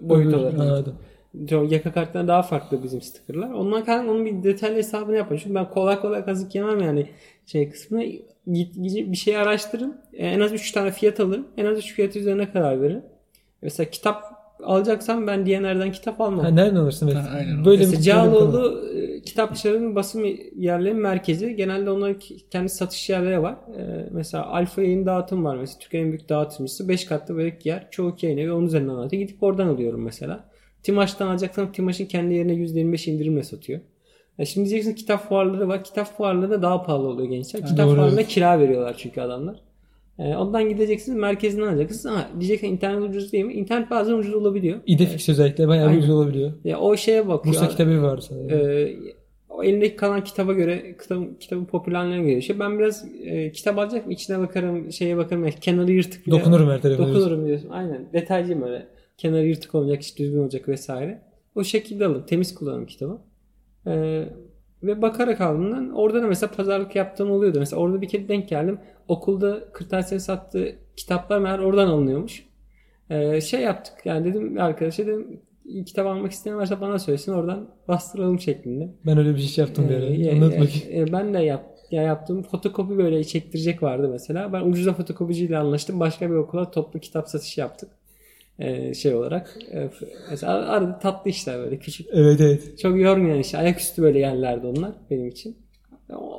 boyut 0.00 0.34
olarak. 0.34 0.58
Anladım. 0.60 0.98
Yaka 1.70 1.92
kartlarından 1.92 2.28
daha 2.28 2.42
farklı 2.42 2.82
bizim 2.82 3.02
stickerlar. 3.02 3.50
Ondan 3.50 3.84
kaynaklı 3.84 4.10
onun 4.10 4.26
bir 4.26 4.42
detaylı 4.42 4.76
hesabını 4.76 5.16
yapın. 5.16 5.36
Çünkü 5.36 5.54
ben 5.54 5.70
kolay 5.70 6.00
kolay 6.00 6.24
kazık 6.24 6.54
yemem 6.54 6.80
yani 6.80 7.06
şey 7.46 7.70
kısmına. 7.70 8.04
Git, 8.52 8.74
gidip 8.74 9.12
bir 9.12 9.16
şey 9.16 9.36
araştırırım. 9.36 9.96
E, 10.12 10.26
En 10.26 10.40
az 10.40 10.52
3 10.52 10.72
tane 10.72 10.90
fiyat 10.90 11.20
alırım. 11.20 11.48
En 11.56 11.64
az 11.64 11.78
3 11.78 11.92
fiyat 11.94 12.16
üzerine 12.16 12.52
karar 12.52 12.82
veririm. 12.82 13.02
Mesela 13.62 13.90
kitap 13.90 14.24
alacaksam 14.62 15.26
ben 15.26 15.46
DNR'den 15.46 15.92
kitap 15.92 16.20
almam. 16.20 16.44
Ha, 16.44 16.50
nereden 16.50 16.76
alırsın? 16.76 17.06
Evet. 17.06 17.16
Ha, 17.16 17.30
aynen. 17.36 17.64
Böyle 17.64 17.78
Mesela. 17.78 18.02
Cağaloğlu 18.02 18.88
e, 18.94 19.22
kitapçıların 19.22 19.94
basım 19.94 20.24
yerlerinin 20.56 21.02
merkezi. 21.02 21.56
Genelde 21.56 21.90
onların 21.90 22.20
kendi 22.50 22.68
satış 22.68 23.10
yerleri 23.10 23.42
var. 23.42 23.56
E, 23.78 24.08
mesela 24.12 24.46
Alfa 24.46 24.82
yayın 24.82 25.06
dağıtım 25.06 25.44
var. 25.44 25.56
Mesela 25.56 25.78
Türkiye'nin 25.78 26.06
en 26.06 26.12
büyük 26.12 26.28
dağıtımcısı. 26.28 26.88
5 26.88 27.04
katlı 27.04 27.36
böyle 27.36 27.58
yer. 27.64 27.88
Çoğu 27.90 28.16
yayın 28.22 28.38
evi 28.38 28.52
onun 28.52 28.66
üzerinden 28.66 28.94
alıyor. 28.94 29.10
Gidip 29.10 29.42
oradan 29.42 29.66
alıyorum 29.66 30.02
mesela. 30.02 30.44
Timaş'tan 30.82 31.26
alacaksam 31.26 31.72
Timaş'ın 31.72 32.06
kendi 32.06 32.34
yerine 32.34 32.52
%25 32.52 33.10
indirimle 33.10 33.42
satıyor. 33.42 33.80
Ya 34.38 34.44
şimdi 34.44 34.68
diyeceksin 34.68 34.94
kitap 34.94 35.28
fuarları 35.28 35.68
var. 35.68 35.84
Kitap 35.84 36.16
fuarları 36.16 36.50
da 36.50 36.62
daha 36.62 36.82
pahalı 36.82 37.06
oluyor 37.06 37.28
gençler. 37.28 37.66
Kitap 37.66 37.86
doğru. 37.86 37.96
fuarlarına 37.96 38.22
kira 38.22 38.60
veriyorlar 38.60 38.94
çünkü 38.98 39.20
adamlar. 39.20 39.56
E, 40.18 40.36
ondan 40.36 40.68
gideceksiniz 40.68 41.18
merkezinden 41.18 41.66
alacaksınız. 41.66 42.16
Ha, 42.16 42.30
diyeceksin 42.40 42.66
internet 42.66 43.10
ucuz 43.10 43.32
değil 43.32 43.44
mi? 43.44 43.52
İnternet 43.52 43.90
bazen 43.90 44.12
ucuz 44.12 44.34
olabiliyor. 44.34 44.80
İdefix 44.86 45.28
özellikle 45.28 45.68
bayağı 45.68 45.86
Aynen. 45.88 45.98
ucuz 45.98 46.10
olabiliyor. 46.10 46.52
Ya 46.64 46.80
o 46.80 46.96
şeye 46.96 47.28
bakıyor. 47.28 47.54
Bursa 47.54 47.68
kitabı 47.68 48.02
var 48.02 48.18
sanırım. 48.18 48.50
Ee, 48.50 48.96
o 49.48 49.64
elindeki 49.64 49.96
kalan 49.96 50.24
kitaba 50.24 50.52
göre 50.52 50.96
kitabın, 51.02 51.34
kitabın 51.40 51.64
popülerliğine 51.64 52.30
göre 52.30 52.40
şey. 52.40 52.58
Ben 52.58 52.78
biraz 52.78 53.04
e, 53.24 53.52
kitap 53.52 53.78
alacak 53.78 54.12
içine 54.12 54.38
bakarım, 54.38 54.92
şeye 54.92 55.16
bakarım. 55.16 55.42
Yani 55.44 55.54
kenarı 55.60 55.92
yırtık 55.92 56.26
bile. 56.26 56.34
Dokunurum 56.34 56.70
her 56.70 56.82
tarafa. 56.82 57.02
Dokunurum 57.02 57.46
diyorsun. 57.46 57.68
Aynen. 57.68 58.08
Detaycıyım 58.12 58.62
öyle. 58.62 58.86
Kenarı 59.18 59.46
yırtık 59.46 59.74
olacak, 59.74 60.02
iç 60.02 60.18
düzgün 60.18 60.38
olacak 60.38 60.68
vesaire. 60.68 61.22
O 61.54 61.64
şekilde 61.64 62.06
alırım. 62.06 62.26
Temiz 62.26 62.54
kullanırım 62.54 62.86
kitabı. 62.86 63.18
Ee, 63.86 64.24
ve 64.86 65.02
bakarak 65.02 65.40
aldığımdan 65.40 65.90
orada 65.90 66.22
da 66.22 66.26
mesela 66.26 66.52
pazarlık 66.52 66.96
yaptığım 66.96 67.30
oluyordu. 67.30 67.58
Mesela 67.58 67.82
orada 67.82 68.02
bir 68.02 68.08
kere 68.08 68.28
denk 68.28 68.48
geldim. 68.48 68.78
Okulda 69.08 69.72
kırtasiye 69.72 70.20
sattığı 70.20 70.76
kitaplar 70.96 71.38
meğer 71.38 71.58
oradan 71.58 71.86
alınıyormuş. 71.86 72.46
Ee, 73.10 73.40
şey 73.40 73.60
yaptık. 73.60 73.94
Yani 74.04 74.24
dedim 74.24 74.60
arkadaşa 74.60 75.06
dedim 75.06 75.40
kitap 75.86 76.06
almak 76.06 76.32
isteyen 76.32 76.56
varsa 76.56 76.80
bana 76.80 76.98
söylesin 76.98 77.32
oradan 77.32 77.68
bastıralım 77.88 78.40
şeklinde. 78.40 78.88
Ben 79.06 79.18
öyle 79.18 79.34
bir 79.34 79.40
şey 79.40 79.64
yaptım 79.64 79.88
bir 79.88 79.94
ara. 79.94 80.04
Ee, 80.04 80.32
Anlat 80.32 80.52
e, 80.52 81.00
e, 81.00 81.12
ben 81.12 81.34
de 81.34 81.38
yap, 81.38 81.64
ya 81.90 82.02
yaptığım 82.02 82.42
fotokopi 82.42 82.98
böyle 82.98 83.24
çektirecek 83.24 83.82
vardı 83.82 84.08
mesela. 84.12 84.52
Ben 84.52 84.60
ucuza 84.60 84.92
fotokopiciyle 84.92 85.58
anlaştım. 85.58 86.00
Başka 86.00 86.30
bir 86.30 86.34
okula 86.34 86.70
toplu 86.70 87.00
kitap 87.00 87.28
satışı 87.28 87.60
yaptık. 87.60 87.90
Ee, 88.58 88.94
şey 88.94 89.14
olarak. 89.14 89.58
Ee, 89.72 89.90
mesela 90.30 90.52
arada 90.52 90.98
tatlı 90.98 91.30
işler 91.30 91.58
böyle 91.58 91.78
küçük. 91.78 92.06
Evet 92.12 92.40
evet. 92.40 92.78
Çok 92.78 93.00
yormayan 93.00 93.38
işte. 93.38 93.58
Ayaküstü 93.58 94.02
böyle 94.02 94.18
yerlerdi 94.18 94.66
onlar 94.66 94.92
benim 95.10 95.28
için. 95.28 95.56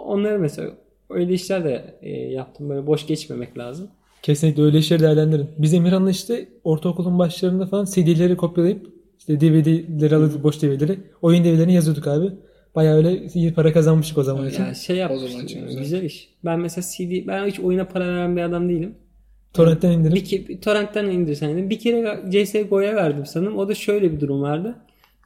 Onları 0.06 0.40
mesela 0.40 0.72
öyle 1.10 1.34
işler 1.34 1.64
de 1.64 1.96
e, 2.02 2.10
yaptım. 2.12 2.70
Böyle 2.70 2.88
boş 2.88 3.08
geçmemek 3.08 3.58
lazım. 3.58 3.88
Kesinlikle 4.22 4.64
öyle 4.64 4.78
işleri 4.78 5.02
değerlendirin. 5.02 5.50
Biz 5.58 5.74
Emirhan'la 5.74 6.10
işte 6.10 6.50
ortaokulun 6.64 7.20
başlarında 7.20 7.66
falan 7.66 7.86
CD'leri 7.86 8.38
kopyalayıp 8.38 8.88
işte 9.20 9.42
DVD'leri 9.42 10.16
alıyorduk 10.16 10.44
boş 10.44 10.62
DVD'leri. 10.62 11.00
Oyun 11.22 11.44
DVD'lerini 11.44 11.74
yazıyorduk 11.74 12.08
abi. 12.08 12.32
Bayağı 12.76 12.98
öyle 12.98 13.26
iyi 13.34 13.54
para 13.54 13.74
kazanmıştık 13.74 14.18
o 14.18 14.24
zaman 14.24 14.50
için. 14.50 14.64
Ya 14.66 14.74
şey 14.74 14.96
zaman 14.96 15.12
yapmıştım. 15.12 15.46
için 15.46 15.60
yani, 15.60 15.68
güzel. 15.68 15.84
güzel. 15.84 16.04
iş. 16.04 16.30
Ben 16.46 16.60
mesela 16.60 16.86
CD 16.92 17.28
ben 17.28 17.46
hiç 17.46 17.60
oyuna 17.60 17.86
para 17.86 18.08
veren 18.08 18.36
bir 18.36 18.42
adam 18.42 18.70
değilim. 18.70 18.96
Torrent'ten 19.56 19.92
indirip 19.92 20.16
Bir 20.16 20.26
ke- 20.26 20.60
torrentten 20.60 21.06
indirsen 21.06 21.70
bir 21.70 21.80
kere 21.80 22.20
CSGO'ya 22.32 22.96
verdim 22.96 23.26
sanırım. 23.26 23.58
O 23.58 23.68
da 23.68 23.76
şöyle 23.76 24.12
bir 24.12 24.20
durum 24.20 24.42
vardı. 24.42 24.76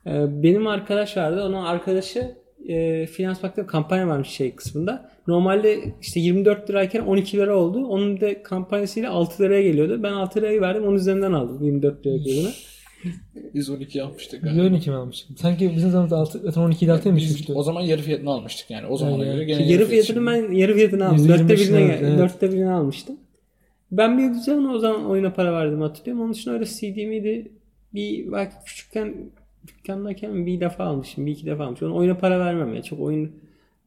Ee, 0.07 0.43
benim 0.43 0.67
arkadaş 0.67 1.17
vardı. 1.17 1.43
Onun 1.43 1.63
arkadaşı 1.65 2.35
e, 2.67 3.05
Finans 3.05 3.43
Bank'ta 3.43 3.67
kampanya 3.67 4.07
varmış 4.07 4.27
şey 4.27 4.55
kısmında. 4.55 5.09
Normalde 5.27 5.79
işte 6.01 6.19
24 6.19 6.69
lirayken 6.69 7.01
12 7.01 7.37
lira 7.37 7.55
oldu. 7.57 7.85
Onun 7.85 8.21
da 8.21 8.43
kampanyasıyla 8.43 9.11
6 9.11 9.43
liraya 9.43 9.61
geliyordu. 9.63 9.99
Ben 10.03 10.11
6 10.13 10.39
lirayı 10.39 10.61
verdim. 10.61 10.83
Onun 10.83 10.95
üzerinden 10.95 11.31
aldım 11.33 11.63
24 11.65 12.05
liraya 12.05 12.17
geldiğini. 12.17 12.49
Biz 13.55 13.69
12 13.69 13.97
yapmıştık. 13.97 14.43
Biz 14.43 14.55
galiba. 14.55 14.75
12 14.75 14.89
mi 14.89 14.95
almıştık? 14.95 15.39
Sanki 15.39 15.71
bizim 15.75 15.89
zamanımızda 15.89 16.17
6, 16.17 16.39
zaten 16.39 16.61
12 16.61 16.85
ile 16.85 16.91
6'ya 16.91 17.11
mı 17.13 17.19
düşmüştü? 17.19 17.53
o 17.53 17.63
zaman 17.63 17.81
yarı 17.81 18.01
fiyatını 18.01 18.29
almıştık 18.29 18.69
yani. 18.71 18.87
O 18.87 18.97
zamana 18.97 19.25
Yani 19.25 19.35
göre 19.35 19.45
gene 19.45 19.71
yarı 19.71 19.85
fiyatını 19.85 20.25
ben 20.25 20.51
yarı 20.51 20.73
fiyatını 20.73 21.07
aldım. 21.07 21.25
%25 21.25 21.29
Dörtte 21.29 21.53
evet. 22.01 22.17
dörtte 22.19 22.51
birine 22.51 22.71
almıştım. 22.71 23.15
Ben 23.91 24.17
bir 24.17 24.25
güzel 24.28 24.65
o 24.65 24.80
zaman 24.80 25.06
oyuna 25.06 25.34
para 25.34 25.54
verdim 25.54 25.82
hatırlıyorum. 25.82 26.23
Onun 26.23 26.32
için 26.34 26.52
öyle 26.52 26.65
CD 26.65 27.08
miydi? 27.08 27.52
Bir 27.93 28.32
belki 28.32 28.56
küçükken 28.65 29.15
dükkandayken 29.67 30.45
bir 30.45 30.60
defa 30.60 30.84
almışım. 30.84 31.25
Bir 31.25 31.32
iki 31.32 31.45
defa 31.45 31.65
almışım. 31.65 31.88
Ona 31.91 31.95
oyuna 31.97 32.17
para 32.17 32.39
vermem 32.39 32.75
ya. 32.75 32.82
Çok 32.82 32.99
oyun 32.99 33.32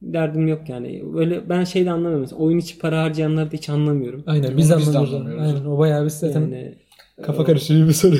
derdim 0.02 0.48
yok 0.48 0.60
yani. 0.68 1.02
Öyle 1.16 1.48
ben 1.48 1.64
şey 1.64 1.84
de 1.84 1.90
anlamıyorum. 1.90 2.20
Mesela 2.20 2.42
oyun 2.42 2.58
içi 2.58 2.78
para 2.78 3.02
harcayanları 3.02 3.50
da 3.52 3.56
hiç 3.56 3.68
anlamıyorum. 3.68 4.24
Aynen 4.26 4.56
biz 4.56 4.70
de 4.70 4.76
biz 4.78 4.94
de 4.94 4.98
anlamıyoruz. 4.98 5.14
anlamıyoruz. 5.14 5.54
Aynen 5.54 5.64
o 5.66 5.78
bayağı 5.78 6.04
biz 6.06 6.12
zaten 6.12 6.40
Yani 6.40 6.74
kafa 7.22 7.44
karıştırıcı 7.44 7.88
bir 7.88 7.92
soru. 7.92 8.16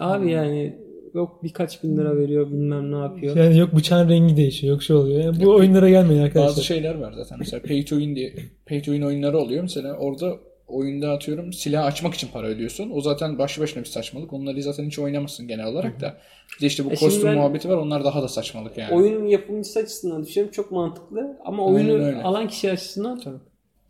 abi 0.00 0.30
yani 0.30 0.76
yok 1.14 1.42
birkaç 1.42 1.82
bin 1.82 1.96
lira 1.96 2.16
veriyor 2.16 2.46
bilmem 2.50 2.92
ne 2.92 2.96
yapıyor. 2.96 3.36
Yani 3.36 3.58
yok 3.58 3.74
bıçağın 3.76 4.08
rengi 4.08 4.36
değişiyor 4.36 4.72
yok 4.72 4.82
şey 4.82 4.96
oluyor. 4.96 5.20
Yani 5.24 5.44
bu 5.44 5.54
oyunlara 5.54 5.88
gelmeyin 5.90 6.22
arkadaşlar. 6.22 6.48
Bazı 6.48 6.64
şeyler 6.64 6.94
var 6.94 7.12
zaten. 7.12 7.38
Mesela 7.38 7.62
pay 7.62 7.84
to 7.84 7.96
win 7.98 8.16
diye 8.16 8.34
pay 8.66 8.78
to 8.78 8.84
win 8.84 9.02
oyunları 9.02 9.38
oluyor. 9.38 9.62
Mesela 9.62 9.94
orada 9.96 10.36
oyunda 10.68 11.10
atıyorum 11.12 11.52
silah 11.52 11.84
açmak 11.84 12.14
için 12.14 12.28
para 12.32 12.46
ödüyorsun. 12.46 12.90
O 12.94 13.00
zaten 13.00 13.38
başlı 13.38 13.62
başına 13.62 13.82
bir 13.82 13.88
saçmalık. 13.88 14.32
Onları 14.32 14.62
zaten 14.62 14.84
hiç 14.84 14.98
oynamazsın 14.98 15.48
genel 15.48 15.66
olarak 15.66 16.00
da. 16.00 16.16
Bir 16.56 16.62
de 16.62 16.66
işte 16.66 16.84
bu 16.84 16.90
E 16.92 16.94
kostüm 16.94 17.24
ben- 17.28 17.34
muhabbeti 17.38 17.68
var. 17.68 17.76
Onlar 17.76 18.04
daha 18.04 18.22
da 18.22 18.28
saçmalık 18.28 18.78
yani. 18.78 18.94
Oyunun 18.94 19.26
yapımcısı 19.26 19.78
açısından 19.78 20.24
düşünüyorum 20.24 20.52
çok 20.52 20.70
mantıklı 20.70 21.38
ama 21.44 21.66
Aynen 21.66 21.74
oyunu 21.76 22.04
öyle. 22.04 22.22
alan 22.22 22.48
kişi 22.48 22.70
açısından 22.72 23.20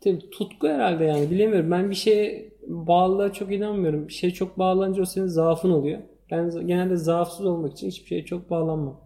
tabii 0.01 0.19
tutku 0.31 0.67
herhalde 0.67 1.03
yani 1.03 1.31
bilemiyorum. 1.31 1.71
Ben 1.71 1.89
bir 1.89 1.95
şeye 1.95 2.49
bağlılığa 2.67 3.33
çok 3.33 3.51
inanmıyorum. 3.51 4.07
Bir 4.07 4.13
şeye 4.13 4.31
çok 4.33 4.59
bağlanınca 4.59 5.01
o 5.01 5.05
senin 5.05 5.27
zaafın 5.27 5.69
oluyor. 5.71 5.99
Ben 6.31 6.67
genelde 6.67 6.95
zaafsız 6.95 7.45
olmak 7.45 7.73
için 7.73 7.87
hiçbir 7.87 8.07
şeye 8.07 8.25
çok 8.25 8.49
bağlanmam. 8.49 8.99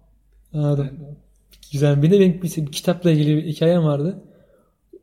Anladım. 0.53 0.89
Güzel. 1.71 2.01
Bir 2.03 2.11
de 2.11 2.19
benim 2.19 2.41
bir, 2.41 2.65
bir 2.65 2.71
kitapla 2.71 3.11
ilgili 3.11 3.37
bir 3.37 3.43
hikayem 3.45 3.83
vardı. 3.83 4.23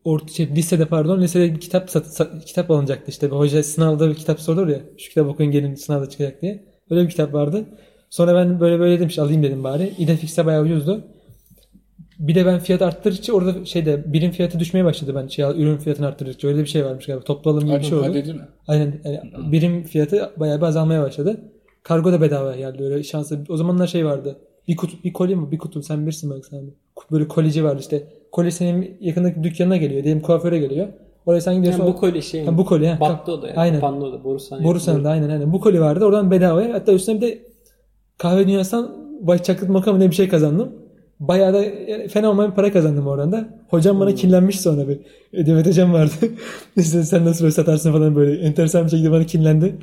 Orta, 0.06 0.28
şey, 0.28 0.48
lisede 0.56 0.84
pardon 0.84 1.20
lisede 1.22 1.54
bir 1.54 1.60
kitap 1.60 1.90
sat, 1.90 2.06
sat- 2.06 2.44
kitap 2.44 2.70
alınacaktı 2.70 3.10
işte. 3.10 3.30
Bir 3.30 3.36
hoca 3.36 3.62
sınavda 3.62 4.08
bir 4.08 4.14
kitap 4.14 4.40
sorulur 4.40 4.68
ya. 4.68 4.80
Şu 4.98 5.08
kitap 5.08 5.28
okuyun 5.28 5.52
gelin 5.52 5.74
sınavda 5.74 6.08
çıkacak 6.08 6.42
diye. 6.42 6.64
Öyle 6.90 7.02
bir 7.02 7.08
kitap 7.08 7.34
vardı. 7.34 7.64
Sonra 8.10 8.34
ben 8.34 8.60
böyle 8.60 8.80
böyle 8.80 8.96
dedim 8.96 9.08
işte 9.08 9.22
alayım 9.22 9.42
dedim 9.42 9.64
bari. 9.64 9.92
İdefix'e 9.98 10.46
bayağı 10.46 10.62
ucuzdu. 10.62 11.04
Bir 12.18 12.34
de 12.34 12.46
ben 12.46 12.58
fiyat 12.58 12.82
arttırdıkça 12.82 13.32
orada 13.32 13.64
şeyde 13.64 14.12
birim 14.12 14.30
fiyatı 14.30 14.60
düşmeye 14.60 14.84
başladı 14.84 15.14
ben 15.14 15.26
şey 15.26 15.44
ürün 15.44 15.76
fiyatını 15.76 16.06
arttırdıkça 16.06 16.48
öyle 16.48 16.60
bir 16.60 16.66
şey 16.66 16.84
varmış 16.84 17.06
galiba. 17.06 17.24
Toplu 17.24 17.50
alım 17.50 17.66
gibi 17.66 17.78
bir 17.78 17.84
şey 17.84 17.98
oldu. 17.98 18.08
Mi? 18.08 18.40
Aynen 18.66 19.00
yani 19.04 19.20
birim 19.52 19.82
fiyatı 19.84 20.30
bayağı 20.36 20.58
bir 20.58 20.66
azalmaya 20.66 21.02
başladı. 21.02 21.40
Kargo 21.82 22.12
da 22.12 22.20
bedava 22.20 22.56
geldi 22.56 22.82
öyle 22.84 23.02
şanslı. 23.02 23.44
O 23.48 23.56
zamanlar 23.56 23.86
şey 23.86 24.06
vardı. 24.06 24.38
Bir 24.68 24.76
kutu 24.76 24.96
bir 25.04 25.12
koli 25.12 25.36
mi? 25.36 25.50
Bir 25.50 25.58
kutu 25.58 25.82
sen 25.82 26.02
bilirsin 26.02 26.30
bak 26.30 26.46
sen. 26.46 26.70
Böyle 27.12 27.28
kolici 27.28 27.64
vardı 27.64 27.80
işte. 27.80 28.06
Koli 28.36 28.52
senin 28.52 28.96
yakındaki 29.00 29.44
dükkanına 29.44 29.76
geliyor. 29.76 30.04
Diyelim 30.04 30.22
kuaföre 30.22 30.58
geliyor. 30.58 30.88
Oraya 31.26 31.40
sen 31.40 31.54
gidiyorsun. 31.56 31.80
Yani 31.80 31.94
bu 31.94 31.96
kolye 31.96 32.22
şey 32.22 32.44
Ha, 32.44 32.58
bu 32.58 32.64
koli. 32.64 32.88
ha. 32.88 33.00
battı 33.00 33.32
o 33.32 33.42
da 33.42 33.48
yani. 33.48 33.58
Aynen. 33.58 33.80
Kapandı 33.80 34.04
o 34.04 34.12
da. 34.12 34.24
Borusan. 34.24 34.64
Borusan'da 34.64 35.10
aynen 35.10 35.28
aynen. 35.28 35.52
Bu 35.52 35.60
koli 35.60 35.80
vardı. 35.80 36.04
Oradan 36.04 36.30
bedavaya. 36.30 36.74
Hatta 36.74 36.92
üstüne 36.92 37.16
bir 37.16 37.20
de 37.20 37.38
kahve 38.18 38.46
dünyasından 38.46 38.96
Bay 39.20 39.42
Çaklıt 39.42 39.68
Moka 39.68 39.92
mı 39.92 40.00
ne 40.00 40.10
bir 40.10 40.14
şey 40.14 40.28
kazandım. 40.28 40.72
Bayağı 41.20 41.54
da 41.54 41.62
yani 41.64 42.08
fena 42.08 42.30
olmayan 42.30 42.54
para 42.54 42.72
kazandım 42.72 43.06
oradan 43.06 43.32
da. 43.32 43.48
Hocam 43.68 44.00
bana 44.00 44.14
kinlenmiş 44.14 44.60
sonra 44.60 44.88
bir. 44.88 44.98
Demet 45.46 45.66
hocam 45.66 45.92
vardı. 45.92 46.12
işte 46.76 47.02
sen 47.02 47.24
nasıl 47.24 47.44
böyle 47.44 47.52
satarsın 47.52 47.92
falan 47.92 48.16
böyle. 48.16 48.40
Enteresan 48.40 48.84
bir 48.84 48.90
şekilde 48.90 49.10
bana 49.10 49.24
kinlendi. 49.24 49.74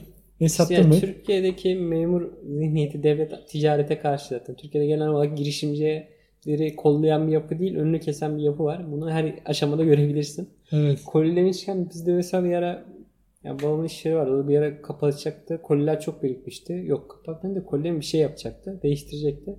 Ne 0.42 0.50
sattım 0.50 0.76
Yani 0.78 0.88
mı? 0.88 1.00
Türkiye'deki 1.00 1.76
memur 1.76 2.22
zihniyeti 2.58 3.04
devlet 3.04 3.48
ticarete 3.48 4.00
karşı 4.00 4.26
zaten. 4.30 4.56
Türkiye'de 4.56 4.88
genel 4.88 5.08
olarak 5.08 5.38
girişimcileri 6.46 6.76
kollayan 6.76 7.28
bir 7.28 7.32
yapı 7.32 7.60
değil, 7.60 7.76
önünü 7.76 8.00
kesen 8.00 8.38
bir 8.38 8.44
yapı 8.44 8.64
var. 8.64 8.92
Bunu 8.92 9.12
her 9.12 9.34
aşamada 9.46 9.84
görebilirsin. 9.84 10.50
Evet. 10.72 11.00
Koli 11.06 11.36
demişken 11.36 11.90
bizde 11.90 12.14
mesela 12.14 12.44
bir 12.44 12.54
ara 12.54 12.86
ya 13.44 13.60
babamın 13.60 13.86
iş 13.86 14.06
yeri 14.06 14.16
vardı. 14.16 14.32
O 14.46 14.48
bir 14.48 14.58
ara 14.58 14.82
kapatacaktı. 14.82 15.60
Koliler 15.64 16.00
çok 16.00 16.24
birikmişti. 16.24 16.84
Yok 16.86 17.10
kapatmadı 17.10 17.56
da 17.56 17.66
kolilerin 17.66 18.00
bir 18.00 18.06
şey 18.06 18.22
yapacaktı. 18.22 18.80
Değiştirecekti. 18.84 19.56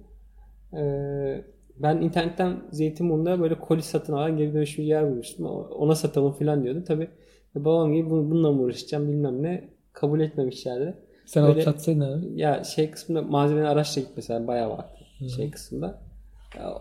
Ee, 0.76 1.44
ben 1.78 2.00
internetten 2.00 2.56
Zeytinburnu'nda 2.72 3.40
böyle 3.40 3.54
koli 3.58 3.82
satın 3.82 4.12
alan 4.12 4.36
geri 4.36 4.54
dönüşüm 4.54 4.84
bir 4.84 4.88
yer 4.88 5.10
bulmuştum. 5.10 5.46
Ona 5.78 5.94
satalım 5.94 6.32
falan 6.32 6.64
diyordu. 6.64 6.84
Tabi 6.86 7.08
babam 7.54 7.94
gibi 7.94 8.10
"Bu- 8.10 8.30
bununla 8.30 8.52
mı 8.52 8.62
uğraşacağım 8.62 9.08
bilmem 9.08 9.42
ne. 9.42 9.68
Kabul 9.92 10.20
etmemişlerdi. 10.20 10.94
Sen 11.26 11.42
Böyle- 11.42 11.52
alıp 11.54 11.62
satsaydın 11.62 12.00
abi. 12.00 12.40
Ya 12.40 12.64
şey 12.64 12.90
kısmında 12.90 13.22
malzemenin 13.22 13.66
araçla 13.66 14.00
git 14.02 14.10
mesela 14.16 14.46
bayağı 14.46 14.70
var 14.70 14.86
şey 15.36 15.50
kısmında. 15.50 16.02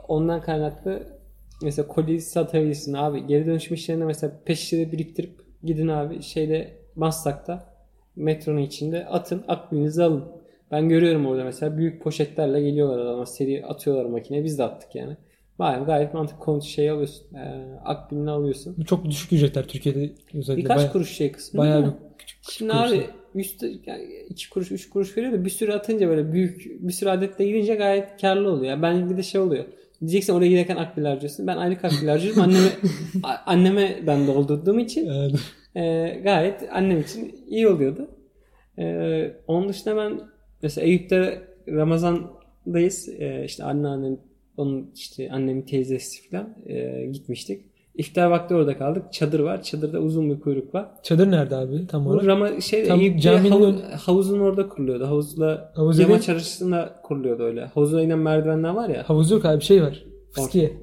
Ondan 0.08 0.42
kaynaklı 0.42 1.08
mesela 1.64 1.88
koli 1.88 2.22
satabilirsin 2.22 2.94
abi. 2.94 3.28
Geri 3.28 3.46
dönüşüm 3.46 3.74
işlerinde 3.74 4.06
mesela 4.06 4.34
peş 4.46 4.60
şişede 4.60 4.92
biriktirip 4.92 5.42
gidin 5.64 5.88
abi 5.88 6.22
şeyde 6.22 6.78
Maslak'ta 6.96 7.74
metronun 8.16 8.62
içinde 8.62 9.06
atın 9.06 9.44
akbilinizi 9.48 10.04
alın. 10.04 10.26
Ben 10.72 10.90
görüyorum 10.90 11.26
orada 11.26 11.44
mesela 11.44 11.78
büyük 11.78 12.04
poşetlerle 12.04 12.62
geliyorlar 12.62 13.00
adamlar 13.00 13.26
seri 13.26 13.66
atıyorlar 13.66 14.06
makineye 14.06 14.44
biz 14.44 14.60
de 14.60 14.64
attık 14.64 14.96
yani. 14.96 15.18
Bayağı 15.60 15.86
gayet 15.86 16.14
mantıklı 16.14 16.40
konu 16.40 16.62
şey 16.62 16.90
alıyorsun. 16.90 17.36
E, 17.36 17.76
akbilini 17.86 18.32
alıyorsun. 18.32 18.84
Çok 18.84 19.06
düşük 19.06 19.34
ücretler 19.34 19.68
Türkiye'de 19.68 20.12
özellikle. 20.34 20.64
Birkaç 20.64 20.78
bayağı, 20.78 20.92
kuruş 20.92 21.12
şey 21.12 21.32
kısmı. 21.32 21.58
bayağı 21.60 21.86
bir 21.86 21.92
küçük, 22.18 22.38
küçük 22.44 22.54
Şimdi 22.54 22.72
kuruşlar. 22.72 22.98
abi 22.98 23.10
üstte 23.40 23.72
yani 23.86 24.26
iki 24.30 24.50
kuruş 24.50 24.72
üç 24.72 24.90
kuruş 24.90 25.18
veriyor 25.18 25.34
da 25.34 25.46
bir 25.46 25.50
sürü 25.50 25.72
atınca 25.72 26.10
böyle 26.10 26.34
büyük 26.34 26.66
bir 26.80 26.94
sürü 26.94 27.10
adetle 27.10 27.46
gidince 27.46 27.76
gayet 27.76 28.22
karlı 28.22 28.52
oluyor. 28.52 28.72
Yani 28.72 28.82
ben 28.82 29.10
bir 29.10 29.18
de 29.18 29.24
şey 29.24 29.42
oluyor. 29.42 29.66
Diyeceksin 30.02 30.34
oraya 30.34 30.50
giderken 30.50 30.76
akbil 30.76 31.04
harcıyorsun. 31.04 31.48
Ben 31.48 31.58
aylık 31.58 31.86
akbil 31.86 32.08
harcıyorum. 32.08 32.42
Anneme, 32.42 32.70
anneme 33.46 34.00
ben 34.08 34.28
doldurduğum 34.28 34.80
için 34.80 35.10
e, 35.76 36.10
gayet 36.24 36.64
annem 36.72 37.02
için 37.02 37.36
iyi 37.48 37.68
oluyordu. 37.68 38.08
E, 38.80 39.36
onun 39.48 39.70
dışında 39.70 39.98
ben 39.98 40.20
mesela 40.62 40.88
Eyüp'te 40.88 41.42
Ramazan'dayız. 41.68 43.10
E, 43.10 43.46
işte 43.46 43.64
anneannem 43.64 44.18
onun 44.58 44.92
işte 44.96 45.32
annemin 45.32 45.62
teyzesi 45.62 46.30
falan 46.30 46.56
e, 46.66 47.06
gitmiştik. 47.12 47.66
İftar 47.96 48.26
vakti 48.28 48.56
orada 48.56 48.78
kaldık. 48.78 49.14
Çadır 49.14 49.40
var. 49.40 49.64
Çadırda 49.64 50.00
uzun 50.00 50.30
bir 50.30 50.40
kuyruk 50.40 50.76
var. 50.76 50.88
Çadır 51.04 51.32
nerede 51.32 51.56
abi 51.56 51.88
tam 51.88 52.08
olarak? 52.08 52.26
Rama, 52.26 52.62
şey 52.62 52.88
Tam 52.88 53.00
Eyüp'te 53.00 53.22
caminin 53.22 53.52
havu- 53.52 53.66
ön- 53.66 53.82
havuzun 53.98 54.40
orada 54.40 54.70
kuruluyordu. 54.70 55.06
Havuzla 55.08 55.72
Havuz 55.76 56.00
yamaç 56.00 56.22
dediğin- 56.22 56.36
arasında 56.38 56.96
kuruluyordu 57.04 57.44
öyle. 57.44 57.66
Havuza 57.66 58.02
inen 58.02 58.20
merdivenler 58.20 58.70
var 58.70 58.90
ya. 58.90 59.10
Havuz 59.10 59.32
yok 59.32 59.46
abi 59.46 59.62
şey 59.64 59.82
var. 59.84 60.06
Fıskiye. 60.32 60.74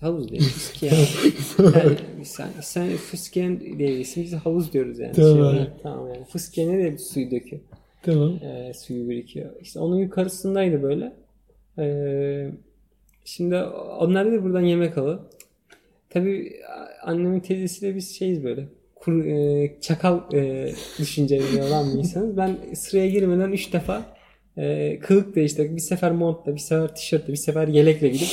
Havuz 0.00 0.30
değil. 0.30 0.42
Fıskiye. 0.42 0.92
yani, 1.58 2.24
sen, 2.24 2.48
sen 2.62 2.88
fıskiyen 2.88 3.60
diyebilirsin. 3.60 4.22
Biz 4.24 4.32
havuz 4.34 4.72
diyoruz 4.72 4.98
yani. 4.98 5.12
Tamam 5.12 5.32
Şey, 5.52 5.58
evet, 5.60 5.70
tamam 5.82 6.08
yani. 6.08 6.24
Fıskiye 6.24 6.68
ne 6.68 6.78
de 6.84 6.98
suyu 6.98 7.30
döküyor. 7.30 7.62
Tamam. 8.02 8.30
Ee, 8.42 8.72
suyu 8.74 9.08
birikiyor. 9.08 9.50
İşte 9.60 9.80
onun 9.80 9.96
yukarısındaydı 9.96 10.82
böyle. 10.82 11.12
Ee, 11.78 12.50
şimdi 13.24 13.56
onlar 13.98 14.32
da 14.32 14.42
buradan 14.44 14.60
yemek 14.60 14.98
alı. 14.98 15.20
Tabii 16.14 16.52
annemin 17.02 17.40
teyzesiyle 17.40 17.96
biz 17.96 18.18
şeyiz 18.18 18.44
böyle. 18.44 18.68
Kur, 18.94 19.24
e, 19.24 19.80
çakal 19.80 20.34
e, 20.34 20.70
düşünceleri 20.98 21.62
olan 21.62 21.94
bir 21.94 21.98
insanız. 21.98 22.36
Ben 22.36 22.56
sıraya 22.74 23.08
girmeden 23.08 23.52
3 23.52 23.72
defa 23.72 24.16
e, 24.56 24.98
kılık 24.98 25.36
değiştirdik. 25.36 25.76
Bir 25.76 25.80
sefer 25.80 26.12
montla, 26.12 26.54
bir 26.54 26.60
sefer 26.60 26.94
tişörtle, 26.94 27.32
bir 27.32 27.38
sefer 27.38 27.68
yelekle 27.68 28.08
gidip 28.08 28.28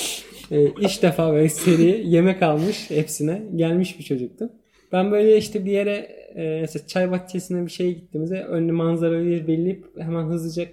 e, 0.51 0.65
üç 0.65 1.03
defa 1.03 1.33
böyle 1.33 1.49
seri 1.49 2.09
yemek 2.09 2.43
almış 2.43 2.89
hepsine. 2.89 3.41
Gelmiş 3.55 3.99
bir 3.99 4.03
çocuktum. 4.03 4.51
Ben 4.91 5.11
böyle 5.11 5.37
işte 5.37 5.65
bir 5.65 5.71
yere 5.71 5.95
e, 6.35 6.61
mesela 6.61 6.87
çay 6.87 7.11
bahçesine 7.11 7.65
bir 7.65 7.71
şeye 7.71 7.91
gittiğimizde 7.91 8.43
önlü 8.43 8.71
manzarayı 8.71 9.47
belleyip 9.47 9.85
hemen 9.99 10.23
hızlıca 10.23 10.65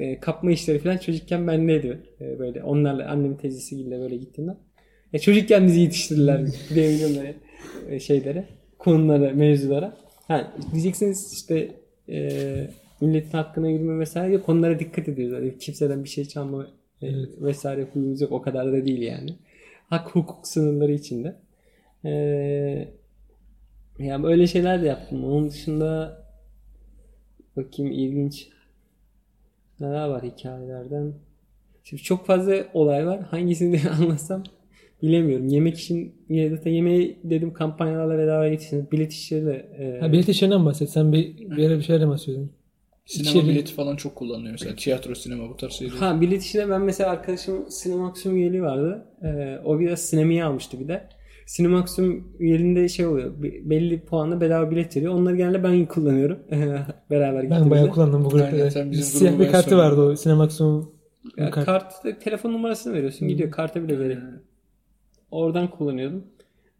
e, 0.00 0.20
kapma 0.20 0.50
işleri 0.50 0.78
falan 0.78 0.96
çocukken 0.96 1.46
bendeydi. 1.46 1.98
E, 2.20 2.38
böyle 2.38 2.62
onlarla 2.62 3.08
annemin 3.08 3.36
teyzesiyle 3.36 4.00
böyle 4.00 4.16
gittiğimde. 4.16 4.56
E, 5.12 5.18
çocukken 5.18 5.66
bizi 5.66 5.80
yetiştirdiler 5.80 6.46
diyebilirim 6.74 7.16
böyle 7.16 7.34
e, 7.88 8.00
şeylere, 8.00 8.48
konulara, 8.78 9.32
mevzulara. 9.32 9.96
Ha, 10.28 10.52
diyeceksiniz 10.72 11.32
işte 11.32 11.74
e, 12.08 12.70
milletin 13.00 13.30
hakkına 13.30 13.68
yürüme 13.68 13.98
vesaire 13.98 14.40
konulara 14.42 14.78
dikkat 14.78 15.08
ediyoruz. 15.08 15.34
Yani 15.34 15.58
kimseden 15.58 16.04
bir 16.04 16.08
şey 16.08 16.24
çalma 16.24 16.66
E, 17.02 17.06
Evet. 17.06 17.28
vesaire 17.40 17.82
huyumuz 17.92 18.20
yok. 18.20 18.32
O 18.32 18.42
kadar 18.42 18.72
da 18.72 18.86
değil 18.86 19.02
yani. 19.02 19.36
Hak 19.88 20.10
hukuk 20.10 20.46
sınırları 20.48 20.92
içinde. 20.92 21.36
E, 22.04 22.10
yani 23.98 24.22
böyle 24.22 24.46
şeyler 24.46 24.82
de 24.82 24.86
yaptım. 24.86 25.24
Onun 25.24 25.50
dışında 25.50 26.22
bakayım 27.56 27.92
ilginç 27.92 28.48
neler 29.80 30.08
var 30.08 30.22
hikayelerden. 30.22 31.12
Şimdi 31.84 32.02
çok 32.02 32.26
fazla 32.26 32.54
olay 32.74 33.06
var. 33.06 33.20
Hangisini 33.20 33.80
anlatsam 34.00 34.42
bilemiyorum. 35.02 35.48
Yemek 35.48 35.78
için 35.78 36.14
ya 36.28 36.64
da 36.64 36.68
yemeği 36.68 37.18
dedim 37.24 37.52
kampanyalarla 37.52 38.18
bedava 38.18 38.46
yetişsin. 38.46 38.88
Bilet 38.92 39.12
işleriyle 39.12 39.52
e, 39.78 40.00
Ha, 40.00 40.12
bilet 40.12 40.28
işlerinden 40.28 40.66
bahset. 40.66 40.90
Sen 40.90 41.12
bir, 41.12 41.36
bir 41.56 41.66
ara 41.70 41.78
bir 41.78 41.82
şeylerden 41.82 42.10
bahsediyordun. 42.10 42.50
Sinema 43.06 43.30
İçeri- 43.40 43.48
bileti 43.48 43.72
falan 43.74 43.96
çok 43.96 44.14
kullanılıyor 44.16 44.52
mesela. 44.52 44.76
Tiyatro, 44.76 45.14
sinema 45.14 45.48
bu 45.50 45.56
tarz 45.56 45.72
şeyler. 45.72 45.92
Ha 45.94 46.20
bilet 46.20 46.42
işine 46.42 46.70
ben 46.70 46.82
mesela 46.82 47.10
arkadaşım 47.10 47.64
Cinemaxum 47.82 48.36
üyeliği 48.36 48.62
vardı. 48.62 49.06
Ee, 49.22 49.58
o 49.64 49.80
biraz 49.80 50.00
sinemaya 50.00 50.46
almıştı 50.46 50.80
bir 50.80 50.88
de. 50.88 51.08
Cinemaxum 51.56 52.32
üyeliğinde 52.38 52.88
şey 52.88 53.06
oluyor. 53.06 53.42
be- 53.42 53.70
Belli 53.70 54.00
puanla 54.00 54.40
bedava 54.40 54.70
bilet 54.70 54.96
veriyor. 54.96 55.14
Onları 55.14 55.36
genelde 55.36 55.62
ben 55.64 55.86
kullanıyorum. 55.86 56.38
Beraber 57.10 57.34
Ben 57.34 57.42
gittiğimizde. 57.42 57.70
bayağı 57.70 57.90
kullandım 57.90 58.24
bu 58.24 58.34
Aynen, 58.36 58.50
grupta. 58.58 58.90
bizim 58.90 59.18
Siyah 59.18 59.38
bir 59.38 59.48
kartı 59.50 59.70
son- 59.70 59.78
vardı 59.78 60.00
o 60.00 60.14
Cinemax'un 60.16 60.90
Ya, 61.36 61.50
kart. 61.50 61.66
kart, 61.66 61.92
telefon 62.20 62.52
numarasını 62.52 62.92
veriyorsun. 62.94 63.28
Gidiyor 63.28 63.50
karta 63.50 63.82
bile 63.82 63.98
veriyor. 63.98 64.22
Oradan 65.30 65.70
kullanıyordum. 65.70 66.24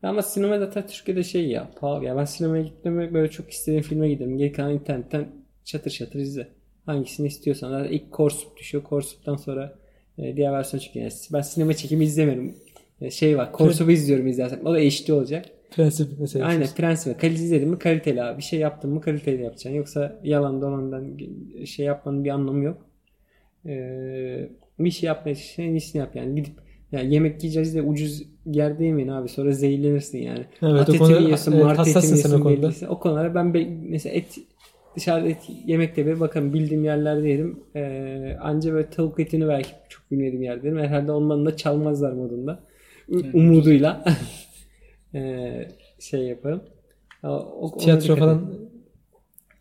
Ama 0.02 0.22
sinema 0.22 0.58
zaten 0.58 0.86
Türkiye'de 0.86 1.22
şey 1.22 1.48
ya 1.48 1.70
pahalı. 1.80 2.04
Ya 2.04 2.16
ben 2.16 2.24
sinemaya 2.24 2.62
gittiğimde 2.62 3.14
böyle 3.14 3.30
çok 3.30 3.50
istediğim 3.50 3.82
filme 3.82 4.08
giderim. 4.08 4.38
Geri 4.38 4.52
kalan 4.52 4.72
internetten 4.72 5.28
çatır 5.64 5.90
çatır 5.90 6.18
izle. 6.18 6.48
Hangisini 6.86 7.26
istiyorsan. 7.26 7.70
Zaten 7.70 7.92
ilk 7.92 8.12
Korsup 8.12 8.56
düşüyor. 8.56 8.84
Korsup'tan 8.84 9.36
sonra 9.36 9.78
e, 10.18 10.36
diğer 10.36 10.52
versiyon 10.52 10.80
çıkıyor. 10.80 11.04
Yani 11.04 11.12
ben 11.32 11.40
sinema 11.40 11.74
çekimi 11.74 12.04
izlemiyorum. 12.04 12.54
E, 13.00 13.10
şey 13.10 13.38
var. 13.38 13.52
Korsup'u 13.52 13.90
izliyorum 13.90 14.26
izlersem. 14.26 14.66
O 14.66 14.74
da 14.74 14.78
HD 14.78 15.08
olacak. 15.08 15.46
Prensip 15.70 16.08
mesela. 16.20 16.46
Aynen 16.46 16.68
prensip. 16.76 17.20
Kaliteli 17.20 17.44
izledin 17.44 17.68
mi 17.68 17.78
kaliteli 17.78 18.22
abi. 18.22 18.38
Bir 18.38 18.42
şey 18.42 18.60
yaptın 18.60 18.90
mı 18.90 19.00
kaliteli 19.00 19.42
yapacaksın. 19.42 19.70
Yoksa 19.70 20.20
yalan 20.24 20.62
dolandan 20.62 21.18
şey 21.64 21.86
yapmanın 21.86 22.24
bir 22.24 22.30
anlamı 22.30 22.64
yok. 22.64 22.86
Ee, 23.66 24.48
bir 24.78 24.90
şey 24.90 25.06
yapmaya 25.06 25.34
çalışırsan 25.34 25.64
en 25.64 25.70
iyisini 25.70 26.00
yap 26.00 26.16
yani. 26.16 26.34
Gidip 26.34 26.52
yani 26.92 27.14
yemek 27.14 27.42
yiyeceğiz 27.44 27.74
de 27.74 27.82
ucuz 27.82 28.22
yerde 28.46 28.84
yemeyin 28.84 29.08
abi. 29.08 29.28
Sonra 29.28 29.52
zehirlenirsin 29.52 30.18
yani. 30.18 30.44
Evet, 30.62 30.80
At 30.80 30.88
o 30.90 30.92
konuda- 30.98 31.20
yiyorsun, 31.20 31.52
evet, 31.52 31.62
etini 31.64 31.76
hassasın 31.76 32.16
sen 32.16 32.30
o 32.30 32.50
yiyorsun. 32.50 32.80
konuda. 32.80 32.92
O 32.94 32.98
konulara 33.00 33.34
ben 33.34 33.54
be- 33.54 33.68
mesela 33.88 34.14
et 34.14 34.38
dışarıda 34.96 35.28
et 35.28 35.42
yemekte 35.66 36.06
bir 36.06 36.20
bakın 36.20 36.54
bildiğim 36.54 36.84
yerlerde 36.84 37.28
yedim. 37.28 37.60
Ee, 37.76 38.36
anca 38.40 38.72
böyle 38.72 38.90
tavuk 38.90 39.20
etini 39.20 39.48
belki 39.48 39.70
çok 39.88 40.10
bilmediğim 40.10 40.42
yerde 40.42 40.66
yedim. 40.66 40.78
Herhalde 40.80 41.12
ondan 41.12 41.46
da 41.46 41.56
çalmazlar 41.56 42.12
modunda. 42.12 42.64
U- 43.08 43.22
Umuduyla. 43.34 44.04
Ee, 45.14 45.68
şey 46.00 46.20
yaparım. 46.20 46.62
O- 47.22 47.78
Tiyatro 47.78 48.16
falan 48.16 48.38
edin. 48.38 48.68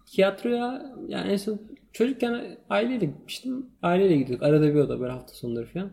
Tiyatroya 0.06 0.96
yani 1.08 1.32
en 1.32 1.38
son 1.38 1.62
çocukken 1.94 2.58
aileyle 2.70 3.06
gitmiştim. 3.06 3.66
Aileyle 3.82 4.18
gidiyorduk. 4.18 4.46
Arada 4.46 4.70
bir 4.74 4.80
oda 4.80 5.00
böyle 5.00 5.12
hafta 5.12 5.34
sonları 5.34 5.66
falan. 5.66 5.90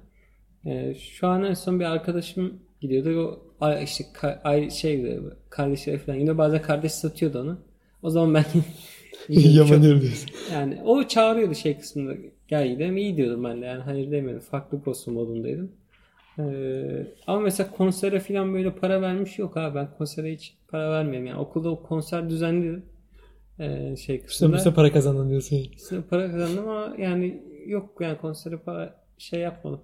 Ee, 0.67 0.95
şu 0.95 1.27
an 1.27 1.45
en 1.45 1.55
son 1.55 1.81
bir 1.81 1.85
arkadaşım 1.85 2.59
gidiyordu. 2.81 3.41
O 3.61 3.73
işte 3.85 4.05
ay- 4.45 4.71
şey 4.71 5.21
kardeşleri 5.51 5.99
falan 5.99 6.19
gidiyor. 6.19 6.39
Bazen 6.39 6.63
kardeş 6.63 6.93
satıyordu 6.93 7.41
onu. 7.41 7.59
O 8.03 8.11
zaman 8.11 8.35
ben 8.35 8.45
yamanıyorum 9.29 10.01
diyorsun. 10.01 10.31
yani 10.53 10.83
o 10.85 11.09
çağırıyordu 11.09 11.55
şey 11.55 11.79
kısmında 11.79 12.15
gel 12.49 12.69
gidelim 12.69 12.97
iyi 12.97 13.17
diyordum 13.17 13.45
ben 13.45 13.63
de 13.63 13.67
yani 13.67 13.83
hayır 13.83 14.11
demiyordum 14.11 14.41
farklı 14.51 14.83
kostüm 14.83 15.15
modundaydım. 15.15 15.73
Ee, 16.39 17.07
ama 17.27 17.41
mesela 17.41 17.71
konsere 17.71 18.21
falan 18.21 18.55
böyle 18.55 18.75
para 18.75 19.03
vermiş 19.03 19.39
yok 19.39 19.57
abi 19.57 19.75
ben 19.75 19.89
konsere 19.99 20.33
hiç 20.33 20.55
para 20.69 20.91
vermiyorum 20.91 21.27
yani 21.27 21.41
okulda 21.41 21.71
o 21.71 21.83
konser 21.83 22.31
düzenledim 22.31 22.85
ee, 23.59 23.97
şey 23.97 24.23
kısmında 24.23 24.57
işte 24.57 24.75
para 24.75 24.93
kazandın 24.93 25.31
diyorsun. 25.31 25.59
Kısmında 25.77 26.05
para 26.11 26.31
kazandım 26.31 26.69
ama 26.69 26.95
yani 26.99 27.43
yok 27.67 28.01
yani 28.01 28.19
konsere 28.19 28.57
para 28.57 28.95
şey 29.19 29.41
yapmadım 29.41 29.81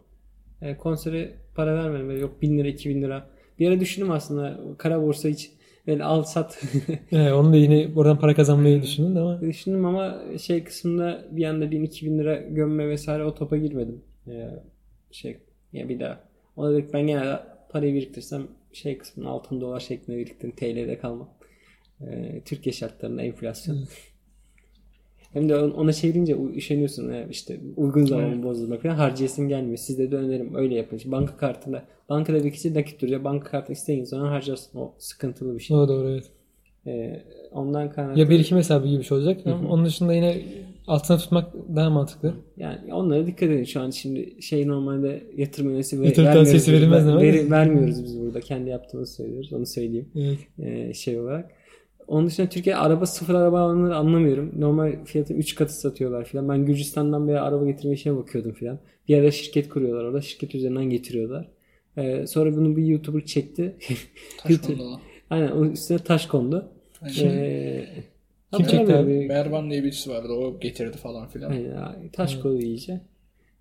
ee, 0.63 0.77
konsere 0.77 1.35
para 1.55 1.75
vermedim 1.75 2.09
böyle 2.09 2.21
yok 2.21 2.43
1000 2.43 2.59
lira 2.59 2.69
2000 2.69 3.03
lira 3.03 3.27
bir 3.59 3.69
ara 3.69 3.81
düşündüm 3.81 4.11
aslında 4.11 4.61
kara 4.79 5.03
borsa 5.03 5.29
hiç 5.29 5.51
böyle 5.87 6.05
al 6.05 6.23
sat 6.23 6.63
Evet, 7.13 7.33
onu 7.33 7.53
da 7.53 7.57
yine 7.57 7.89
oradan 7.97 8.19
para 8.19 8.35
kazanmayı 8.35 8.83
düşündün 8.83 9.17
ama 9.17 9.41
Düşündüm 9.41 9.85
ama 9.85 10.23
şey 10.39 10.65
kısmında 10.65 11.25
bir 11.31 11.45
anda 11.45 11.65
1000-2000 11.65 12.19
lira 12.19 12.37
gömme 12.37 12.89
vesaire 12.89 13.25
o 13.25 13.35
topa 13.35 13.57
girmedim. 13.57 14.03
Ee, 14.29 14.51
şey 15.11 15.39
ya 15.73 15.89
bir 15.89 16.01
daha. 16.01 16.21
Ona 16.57 16.73
dedik 16.73 16.93
ben 16.93 17.07
genelde 17.07 17.41
parayı 17.71 17.95
biriktirsem 17.95 18.43
şey 18.73 18.99
kısmını 18.99 19.29
altın 19.29 19.61
dolar 19.61 19.81
şeklinde 19.81 20.19
biriktiririm. 20.19 20.57
TL'de 20.57 20.99
kalmam. 20.99 21.29
Ee, 22.01 22.41
Türkiye 22.45 22.73
şartlarında 22.73 23.23
enflasyon. 23.23 23.89
Hem 25.33 25.49
de 25.49 25.57
on- 25.57 25.71
ona 25.71 25.93
çevirince 25.93 26.35
u- 26.37 26.51
üşeniyorsun 26.55 27.13
ya 27.13 27.27
işte 27.31 27.61
uygun 27.77 28.05
zaman 28.05 28.43
bozulmak 28.43 28.83
falan 28.83 28.95
harcayasın 28.95 29.49
gelmiyor. 29.49 29.77
Sizde 29.77 30.11
de 30.11 30.17
önerim 30.17 30.55
öyle 30.55 30.75
yapın. 30.75 30.97
İşte 30.97 31.13
banka 31.13 31.37
kartında 31.37 31.83
bankada 32.09 32.45
bir 32.45 32.51
kişi 32.53 32.75
nakit 32.75 33.03
duruyor. 33.03 33.25
Banka 33.25 33.51
kartı 33.51 33.73
istediğin 33.73 34.05
zaman 34.05 34.27
harcarsın. 34.27 34.79
O 34.79 34.93
sıkıntılı 34.99 35.55
bir 35.55 35.61
şey. 35.61 35.77
o 35.77 35.89
doğru 35.89 36.09
evet. 36.11 36.25
Ee, 36.87 37.23
ondan 37.53 37.91
kaynaklı. 37.93 38.21
Ya 38.21 38.31
birikim 38.31 38.59
hesabı 38.59 38.87
gibi 38.89 38.99
bir 38.99 39.05
şey 39.05 39.19
olacak 39.19 39.41
ama 39.47 39.69
onun 39.69 39.85
dışında 39.85 40.15
yine 40.15 40.43
altına 40.87 41.17
tutmak 41.19 41.55
daha 41.77 41.91
mantıklı. 41.91 42.35
Yani 42.57 42.95
onlara 42.95 43.27
dikkat 43.27 43.49
edin 43.51 43.65
şu 43.65 43.81
an 43.81 43.91
şimdi 43.91 44.43
şey 44.43 44.69
normalde 44.69 45.23
yatırım 45.37 45.71
üyesi 45.75 46.01
ve 46.01 46.07
Yatırım 46.07 46.27
vermiyoruz 46.29 46.55
biz. 46.55 46.69
verilmez 46.69 47.07
Ver- 47.07 47.15
mi? 47.15 47.23
veri- 47.23 47.51
vermiyoruz 47.51 48.05
biz 48.05 48.21
burada. 48.21 48.41
Kendi 48.41 48.71
yaptığımızı 48.71 49.15
söylüyoruz. 49.15 49.53
Onu 49.53 49.67
söyleyeyim. 49.67 50.09
Evet. 50.17 50.39
Ee, 50.59 50.95
şey 50.95 51.21
olarak. 51.21 51.51
Onun 52.11 52.27
dışında 52.27 52.49
Türkiye 52.49 52.77
araba 52.77 53.07
sıfır 53.07 53.35
araba 53.35 53.61
alanları 53.61 53.97
anlamıyorum. 53.97 54.53
Normal 54.61 55.05
fiyatın 55.05 55.35
3 55.35 55.55
katı 55.55 55.81
satıyorlar 55.81 56.25
filan. 56.25 56.49
Ben 56.49 56.67
Gürcistan'dan 56.67 57.29
bir 57.29 57.33
araba 57.33 57.67
getirme 57.67 57.95
işine 57.95 58.17
bakıyordum 58.17 58.53
filan. 58.53 58.79
Bir 59.09 59.15
yerde 59.15 59.31
şirket 59.31 59.69
kuruyorlar 59.69 60.05
orada. 60.05 60.21
Şirket 60.21 60.55
üzerinden 60.55 60.85
getiriyorlar. 60.85 61.49
Ee, 61.97 62.27
sonra 62.27 62.57
bunu 62.57 62.77
bir 62.77 62.85
YouTuber 62.85 63.25
çekti. 63.25 63.77
Taş 64.39 64.59
kondu. 64.59 65.01
Aynen 65.31 65.51
onun 65.51 65.71
üstüne 65.71 65.99
taş 65.99 66.27
kondu. 66.27 66.69
Aynen. 67.03 67.29
Ee, 67.29 67.87
Kim 68.57 68.67
çekti 68.67 68.77
hatırlamıyorum. 68.77 69.19
abi? 69.19 69.29
Mervan 69.29 69.71
diye 69.71 69.83
birisi 69.85 70.11
vardı. 70.11 70.33
O 70.33 70.61
getirdi 70.61 70.97
falan 70.97 71.29
filan. 71.29 71.51
Aynen 71.51 72.09
taş 72.13 72.37
kodu 72.37 72.61
iyice. 72.61 73.01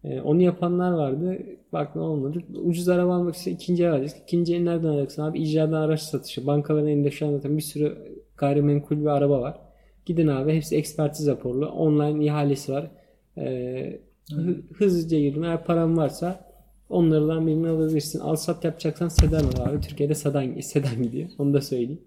Ee, 0.04 0.22
onu 0.22 0.42
yapanlar 0.42 0.92
vardı. 0.92 1.38
Baktım 1.74 2.02
olmadı. 2.02 2.44
Ucuz 2.64 2.90
araba 2.90 3.16
almak 3.16 3.36
için 3.36 3.56
ikinci 3.56 3.84
el 3.84 3.92
alacağız. 3.92 4.16
İkinci 4.24 4.56
el 4.56 4.62
nereden 4.62 4.88
alacaksın 4.88 5.22
abi? 5.22 5.40
İcradan 5.40 5.82
araç 5.82 6.02
satışı. 6.02 6.48
Bankaların 6.48 6.88
elinde 6.88 7.12
şu 7.12 7.28
an 7.28 7.32
zaten 7.32 7.58
bir 7.58 7.62
sürü 7.62 7.98
gayrimenkul 8.40 9.02
bir 9.02 9.06
araba 9.06 9.42
var. 9.42 9.58
Gidin 10.06 10.28
abi 10.28 10.54
hepsi 10.54 10.76
ekspertiz 10.76 11.28
raporlu. 11.28 11.66
Online 11.68 12.26
ihalesi 12.26 12.72
var. 12.72 12.92
Ee, 13.38 14.00
hı- 14.32 14.62
hızlıca 14.74 15.20
girdim. 15.20 15.44
Eğer 15.44 15.64
param 15.64 15.98
varsa 15.98 16.50
onlardan 16.90 17.48
birini 17.48 17.68
alabilirsin. 17.68 18.20
Al 18.20 18.36
sat 18.36 18.64
yapacaksan 18.64 19.08
sedan 19.08 19.44
al 19.44 19.66
abi. 19.70 19.82
Türkiye'de 19.82 20.16
sedan, 20.16 20.60
sedan 20.60 21.04
gidiyor. 21.04 21.30
Onu 21.38 21.54
da 21.54 21.62
söyleyeyim. 21.62 22.02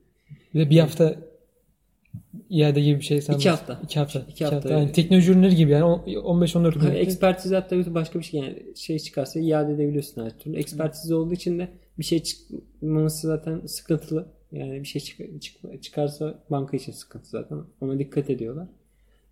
Bir 0.55 0.61
de 0.61 0.71
bir 0.71 0.79
hafta 0.79 1.15
iade 2.51 2.81
gibi 2.81 2.99
bir 2.99 3.05
şey 3.05 3.21
sanırım. 3.21 3.41
İki 3.41 3.51
hafta. 3.51 3.81
İki 3.85 3.99
hafta. 3.99 4.19
İki 4.21 4.31
İki 4.33 4.45
hafta, 4.45 4.57
hafta. 4.57 4.69
evet. 4.69 4.81
Yani 4.81 4.93
teknoloji 4.93 5.33
ürünleri 5.33 5.57
gibi 5.57 5.71
yani 5.71 5.85
o- 5.85 6.05
15-14 6.07 6.79
gün. 6.81 6.91
Ekspertiz 6.91 7.53
hatta 7.53 7.95
başka 7.95 8.19
bir 8.19 8.25
şey 8.25 8.41
yani 8.41 8.63
şey 8.77 8.99
çıkarsa 8.99 9.41
iade 9.41 9.73
edebiliyorsun 9.73 10.25
her 10.25 10.39
türlü. 10.39 10.57
Ekspertiz 10.57 11.13
olduğu 11.13 11.35
için 11.35 11.59
de 11.59 11.69
bir 11.99 12.05
şey 12.05 12.23
çıkmaması 12.23 13.27
zaten 13.27 13.67
sıkıntılı. 13.67 14.27
Yani 14.53 14.81
bir 14.81 14.85
şey 14.85 15.03
çık- 15.03 15.43
çık- 15.43 15.83
çıkarsa 15.83 16.35
banka 16.51 16.77
için 16.77 16.93
sıkıntı 16.93 17.31
zaten. 17.31 17.59
Ona 17.81 17.99
dikkat 17.99 18.31
ediyorlar. 18.31 18.69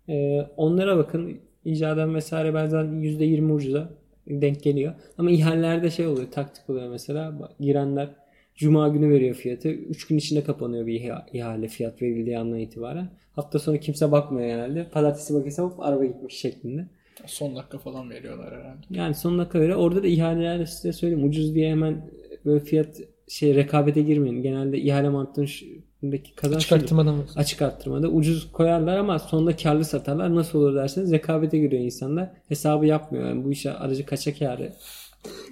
Ee, 0.09 0.41
onlara 0.57 0.97
bakın. 0.97 1.37
İcaden 1.65 2.15
vesaire 2.15 2.53
bazen 2.53 2.83
%20 3.01 3.51
ucuza 3.53 3.89
denk 4.27 4.63
geliyor. 4.63 4.93
Ama 5.17 5.31
ihalelerde 5.31 5.89
şey 5.89 6.07
oluyor. 6.07 6.31
Taktik 6.31 6.69
oluyor 6.69 6.89
mesela. 6.89 7.49
Girenler 7.59 8.09
Cuma 8.55 8.87
günü 8.87 9.09
veriyor 9.09 9.35
fiyatı. 9.35 9.69
3 9.69 10.07
gün 10.07 10.17
içinde 10.17 10.43
kapanıyor 10.43 10.87
bir 10.87 10.99
iha- 11.01 11.25
ihale 11.33 11.67
fiyat 11.67 12.01
verildiği 12.01 12.39
andan 12.39 12.59
itibaren. 12.59 13.09
Hafta 13.33 13.59
sonu 13.59 13.77
kimse 13.79 14.11
bakmıyor 14.11 14.47
genelde. 14.47 14.89
Pazartesi 14.89 15.33
bakıyorsa 15.33 15.63
hop 15.63 15.79
araba 15.79 16.05
gitmiş 16.05 16.35
şeklinde. 16.35 16.87
Son 17.25 17.55
dakika 17.55 17.77
falan 17.77 18.09
veriyorlar 18.09 18.53
herhalde. 18.53 18.79
Yani 18.89 19.15
son 19.15 19.39
dakika 19.39 19.59
göre 19.59 19.75
orada 19.75 20.03
da 20.03 20.07
ihalelerde 20.07 20.65
size 20.65 20.93
söyleyeyim 20.93 21.27
ucuz 21.29 21.55
diye 21.55 21.69
hemen 21.71 22.09
böyle 22.45 22.59
fiyat 22.63 23.01
şey 23.31 23.55
rekabete 23.55 24.01
girmeyin. 24.01 24.41
Genelde 24.43 24.77
ihale 24.81 25.09
mantığındaki 25.09 26.35
kazanç 26.35 26.61
Çıkartmadan 26.61 27.15
mı? 27.15 27.23
açık 27.35 27.61
arttırmada 27.61 28.07
ucuz 28.07 28.51
koyarlar 28.51 28.97
ama 28.97 29.19
sonunda 29.19 29.55
karlı 29.55 29.85
satarlar. 29.85 30.35
Nasıl 30.35 30.59
olur 30.59 30.75
derseniz 30.75 31.11
rekabete 31.11 31.57
giriyor 31.57 31.83
insanlar. 31.83 32.29
Hesabı 32.49 32.85
yapmıyor. 32.85 33.27
Yani 33.29 33.43
bu 33.43 33.51
işe 33.51 33.73
aracı 33.73 34.05
kaça 34.05 34.33
karı 34.33 34.73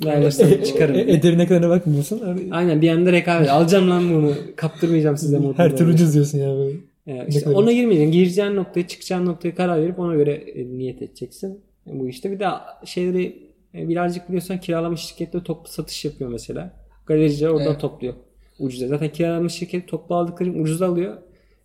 vergirsem 0.05 0.63
çıkarım. 0.63 0.95
E, 0.95 0.99
ederine 1.01 1.47
kadarına 1.47 1.69
bakmıyorsun. 1.69 2.21
Abi, 2.21 2.47
Aynen 2.51 2.81
bir 2.81 2.89
anda 2.89 3.11
rekabet. 3.11 3.49
Alacağım 3.49 3.89
lan 3.89 4.09
bunu. 4.13 4.33
Kaptırmayacağım 4.55 5.17
size 5.17 5.37
modunda. 5.37 5.63
Her 5.63 5.77
türlü 5.77 5.93
ucuz 5.93 6.13
diyorsun 6.13 6.37
ya 6.37 6.55
böyle. 6.57 6.77
Yani 7.05 7.25
işte 7.29 7.43
kadar 7.43 7.55
ona 7.55 7.71
girmeyeceksin. 7.71 8.11
Gireceğin 8.11 8.55
noktaya 8.55 8.87
çıkacağın 8.87 9.25
noktaya 9.25 9.55
karar 9.55 9.81
verip 9.81 9.99
ona 9.99 10.15
göre 10.15 10.31
e, 10.33 10.65
niyet 10.77 11.01
edeceksin 11.01 11.59
bu 11.85 12.07
işte. 12.07 12.31
Bir 12.31 12.39
de 12.39 12.45
şeyleri 12.85 13.49
E, 13.75 13.89
birazcık 13.89 14.27
biliyorsan 14.27 14.59
kiralamış 14.59 15.01
şirkette 15.01 15.43
toplu 15.43 15.71
satış 15.71 16.05
yapıyor 16.05 16.29
mesela. 16.29 16.73
Galericiler 17.09 17.49
oradan 17.49 17.67
Evet. 17.67 17.79
topluyor. 17.81 18.13
Ucuza. 18.59 18.87
Zaten 18.87 19.11
kiralamış 19.11 19.53
şirket 19.53 19.87
toplu 19.87 20.15
aldıkları 20.15 20.51
ucuza 20.51 20.87
alıyor. 20.87 21.17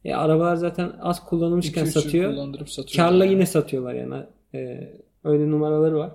E, 0.04 0.14
arabalar 0.14 0.56
zaten 0.56 0.92
az 1.00 1.24
kullanılmışken 1.26 1.84
2-3 1.84 1.86
yıl 1.86 1.92
satıyor. 2.02 2.54
Karla 2.96 3.24
yine 3.24 3.46
satıyorlar 3.46 3.94
yani. 3.94 4.14
E, 4.54 4.88
öyle 5.24 5.50
numaraları 5.50 5.96
var. 5.98 6.10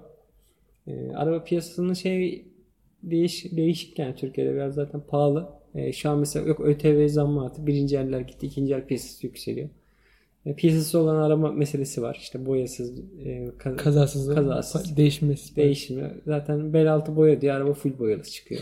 E, 0.87 1.11
araba 1.15 1.43
piyasasının 1.43 1.93
şey 1.93 2.45
değiş, 3.03 3.45
değişik 3.51 3.99
yani 3.99 4.15
Türkiye'de 4.15 4.53
biraz 4.53 4.73
zaten 4.73 5.01
pahalı. 5.07 5.49
E, 5.75 5.93
şu 5.93 6.09
an 6.09 6.19
mesela 6.19 6.47
yok 6.47 6.59
ÖTV 6.59 7.07
zammı 7.07 7.45
artık. 7.45 7.67
Birinci 7.67 7.97
eller 7.97 8.19
gitti. 8.19 8.45
ikinci 8.47 8.73
el 8.73 8.85
piyasası 8.85 9.25
yükseliyor. 9.25 9.69
E, 10.45 10.53
piyasası 10.55 10.99
olan 10.99 11.15
araba 11.15 11.51
meselesi 11.51 12.01
var. 12.01 12.17
İşte 12.21 12.45
boyasız, 12.45 12.99
e, 12.99 13.49
ka- 13.59 13.75
Kazasız. 13.75 14.35
Kazasız. 14.35 14.97
Değişmesi. 14.97 15.55
değişmiyor. 15.55 16.09
Zaten 16.25 16.73
bel 16.73 16.93
altı 16.93 17.15
boya 17.15 17.41
diye 17.41 17.53
araba 17.53 17.73
full 17.73 17.99
boyalı 17.99 18.23
çıkıyor 18.23 18.61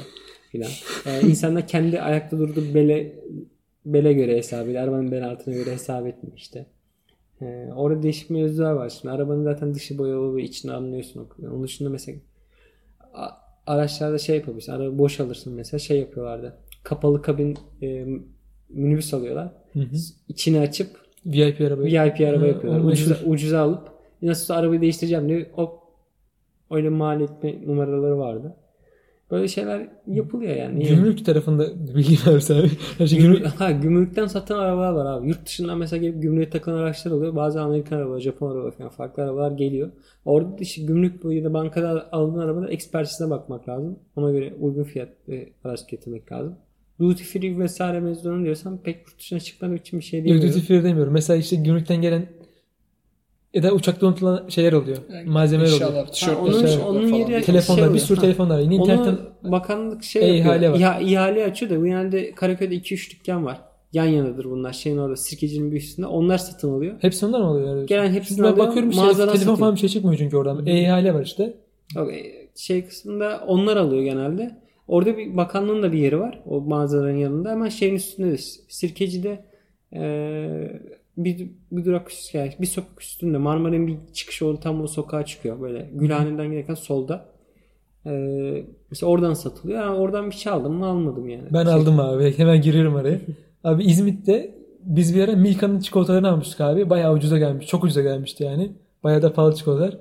filan. 0.52 0.70
Yani 1.06 1.30
insanlar 1.30 1.68
kendi 1.68 2.02
ayakta 2.02 2.40
durduğu 2.40 2.74
bele 2.74 3.20
bele 3.86 4.14
göre 4.14 4.38
hesap 4.38 4.68
ediyor. 4.68 4.84
Arabanın 4.84 5.12
bel 5.12 5.30
altına 5.30 5.54
göre 5.54 5.72
hesap 5.72 6.08
etmiyor 6.08 6.38
işte. 6.38 6.66
Ee, 7.42 7.70
orada 7.76 8.04
değişik 8.04 8.30
mevzular 8.30 8.72
var. 8.72 8.90
Şimdi 8.90 9.14
arabanın 9.14 9.44
zaten 9.44 9.74
dışı 9.74 9.98
boyalı 9.98 10.36
ve 10.36 10.44
içini 10.44 10.72
anlıyorsun. 10.72 11.28
Onun 11.42 11.64
dışında 11.64 11.90
mesela 11.90 12.18
araçlarda 13.68 14.18
şey 14.18 14.36
yapabilirsin. 14.36 14.72
Araba 14.72 14.98
boş 14.98 15.20
alırsın 15.20 15.54
mesela 15.54 15.80
şey 15.80 16.00
yapıyorlardı. 16.00 16.58
Kapalı 16.84 17.22
kabin 17.22 17.58
e, 17.82 18.06
minibüs 18.70 19.14
alıyorlar. 19.14 19.52
Hı 19.74 19.80
hı. 19.80 19.96
İçini 20.30 20.60
açıp 20.60 20.90
VIP 21.26 21.62
araba. 21.62 21.84
VIP 21.84 22.22
araba 22.22 22.42
Ha, 22.42 22.48
yapıyorlar. 22.48 22.80
Ucuza, 22.84 23.14
meşhur. 23.14 23.32
ucuza 23.32 23.60
alıp 23.62 23.92
nasıl 24.22 24.54
arabayı 24.54 24.82
değiştireceğim 24.82 25.30
diye 25.30 25.50
hop 25.54 25.80
öyle 26.72 26.90
mal 26.90 27.22
etme 27.22 27.68
numaraları 27.68 28.18
vardı. 28.18 28.56
Böyle 29.32 29.48
şeyler 29.48 29.90
yapılıyor 30.08 30.56
yani. 30.56 30.84
Gümrük 30.84 31.26
tarafında 31.26 31.68
bilgi 31.96 32.18
verse 32.28 32.56
abi. 32.56 32.70
Her 32.98 33.08
şey 33.08 33.20
Gümrük, 33.20 33.46
ha, 33.46 33.72
gümrükten 33.72 34.28
satan 34.28 34.60
arabalar 34.60 34.92
var 34.92 35.06
abi. 35.06 35.28
Yurt 35.28 35.46
dışından 35.46 35.78
mesela 35.78 36.02
gelip 36.02 36.22
gümrüğe 36.22 36.50
takılan 36.50 36.78
araçlar 36.78 37.12
oluyor. 37.12 37.36
Bazı 37.36 37.62
Amerikan 37.62 37.98
arabalar, 37.98 38.20
Japon 38.20 38.52
arabalar 38.52 38.72
falan 38.72 38.90
farklı 38.90 39.24
arabalar 39.24 39.52
geliyor. 39.52 39.90
Orada 40.26 40.52
da 40.52 40.58
işte 40.60 40.82
gümrük 40.84 41.24
bu 41.24 41.34
ya 41.34 41.44
da 41.44 41.54
bankada 41.54 42.10
aldığın 42.12 42.40
arabada 42.40 42.70
ekspertizine 42.70 43.30
bakmak 43.30 43.70
lazım. 43.70 44.00
Ona 44.16 44.32
göre 44.32 44.54
uygun 44.60 44.84
fiyat 44.84 45.10
e, 45.30 45.50
araç 45.64 45.88
getirmek 45.90 46.32
lazım. 46.32 46.56
Duty 47.00 47.24
free 47.24 47.60
vesaire 47.60 48.00
mezunu 48.00 48.44
diyorsan 48.44 48.78
pek 48.84 48.98
yurt 49.08 49.20
dışına 49.20 49.40
çıkmadığım 49.40 49.76
için 49.76 50.00
bir 50.00 50.06
şey 50.06 50.20
Yok 50.20 50.26
diyemiyorum. 50.28 50.54
duty 50.56 50.68
free 50.68 50.84
demiyorum. 50.84 51.14
Mesela 51.14 51.38
işte 51.38 51.56
gümrükten 51.56 52.02
gelen 52.02 52.26
ya 53.58 53.64
da 53.64 53.72
uçakta 53.74 54.08
unutulan 54.08 54.48
şeyler 54.50 54.74
oluyor. 54.74 54.98
Yani 55.14 55.30
Malzemeler 55.30 55.68
oluyor. 55.68 55.82
eşyalar, 55.90 56.12
tişörtler, 56.12 56.42
onun- 56.42 56.52
tişörtler 56.66 56.86
onun 56.86 57.08
yeri- 57.14 57.42
Telefonlar, 57.42 57.84
şey 57.86 57.94
bir 57.94 58.00
sürü 58.00 58.20
telefonlar. 58.22 58.60
Yine 58.60 58.76
internetten 58.76 59.18
bakanlık 59.44 60.04
şey 60.04 60.22
E, 60.22 60.26
yapıyor. 60.26 60.46
ihale 60.46 60.72
var. 60.72 60.76
İha- 60.80 61.02
ihale 61.04 61.46
açıyor 61.46 61.72
da 61.72 61.80
bu 61.82 61.86
genelde 61.86 62.32
Karaköy'de 62.36 62.76
2-3 62.76 63.12
dükkan 63.12 63.46
var. 63.46 63.62
Yan 63.94 64.06
yanadır 64.06 64.46
bunlar. 64.46 64.74
Şeyin 64.74 64.98
orada 64.98 65.16
sirkecinin 65.16 65.72
bir 65.72 65.78
üstünde. 65.78 66.08
Onlar 66.08 66.38
satın 66.38 66.74
alıyor. 66.74 66.96
hepsi 67.02 67.26
onlar 67.26 67.40
mı 67.40 67.46
alıyor? 67.46 67.68
Yani? 67.78 67.86
Gelen 67.86 68.12
hepsini 68.12 68.38
ben 68.38 68.44
alıyor, 68.44 68.68
bakıyorum 68.68 68.90
mağazadan 68.96 69.14
telefon 69.16 69.34
satıyor. 69.38 69.58
falan 69.58 69.76
bir 69.76 69.80
şey 69.80 69.90
çıkmıyor 69.90 70.18
çünkü 70.18 70.38
oradan. 70.38 70.66
E-ihale 70.66 71.14
var 71.14 71.22
işte. 71.26 71.54
Yok, 71.96 72.14
e, 72.14 72.24
şey 72.56 72.86
kısmında 72.86 73.44
onlar 73.48 73.78
alıyor 73.78 74.04
genelde. 74.04 74.56
Orada 74.88 75.18
bir 75.18 75.38
bakanlığın 75.38 75.84
da 75.84 75.92
bir 75.92 75.98
yeri 76.00 76.20
var. 76.20 76.40
O 76.46 76.62
mağazaların 76.62 77.16
yanında. 77.18 77.52
Hemen 77.52 77.70
şeyin 77.70 77.96
üstünde 77.96 78.32
de 78.32 78.38
Sirkeci'de 78.70 79.44
e, 79.94 80.02
bir, 81.18 81.50
bir 81.72 81.86
durak 81.86 82.12
üstü, 82.12 82.38
yani 82.38 82.54
bir 82.62 82.66
sokak 82.66 83.02
üstünde 83.02 83.38
Marmara'nın 83.38 83.88
bir 83.88 83.98
çıkışı 84.14 84.46
oldu 84.48 84.60
tam 84.64 84.82
o 84.82 84.88
sokağa 84.88 85.26
çıkıyor. 85.26 85.62
Böyle 85.62 85.90
Gülhane'den 85.94 86.50
giderken 86.50 86.74
solda. 86.74 87.26
E, 88.06 88.12
mesela 88.92 89.10
oradan 89.10 89.34
satılıyor. 89.34 89.80
Yani 89.82 89.98
oradan 90.00 90.30
bir 90.30 90.36
şey 90.36 90.54
aldım 90.54 90.74
mı 90.74 90.86
almadım 90.88 91.30
yani. 91.30 91.48
Ben 91.54 91.64
Şey- 91.66 91.74
aldım 91.74 92.00
abi. 92.00 92.34
Hemen 92.38 92.62
giriyorum 92.62 92.96
araya. 92.96 93.20
abi 93.64 93.84
İzmit'te 93.84 94.56
biz 94.84 95.16
bir 95.16 95.24
ara 95.24 95.32
Milka'nın 95.36 95.80
çikolatalarını 95.80 96.30
almıştık 96.30 96.62
abi. 96.62 96.90
Bayağı 96.90 97.14
ucuza 97.14 97.38
gelmiş. 97.38 97.68
Çok 97.68 97.84
ucuza 97.84 98.02
gelmişti 98.02 98.44
yani. 98.44 98.72
Bayağı 99.04 99.22
da 99.22 99.34
pahalı 99.34 99.56
çikolatalar. 99.56 99.98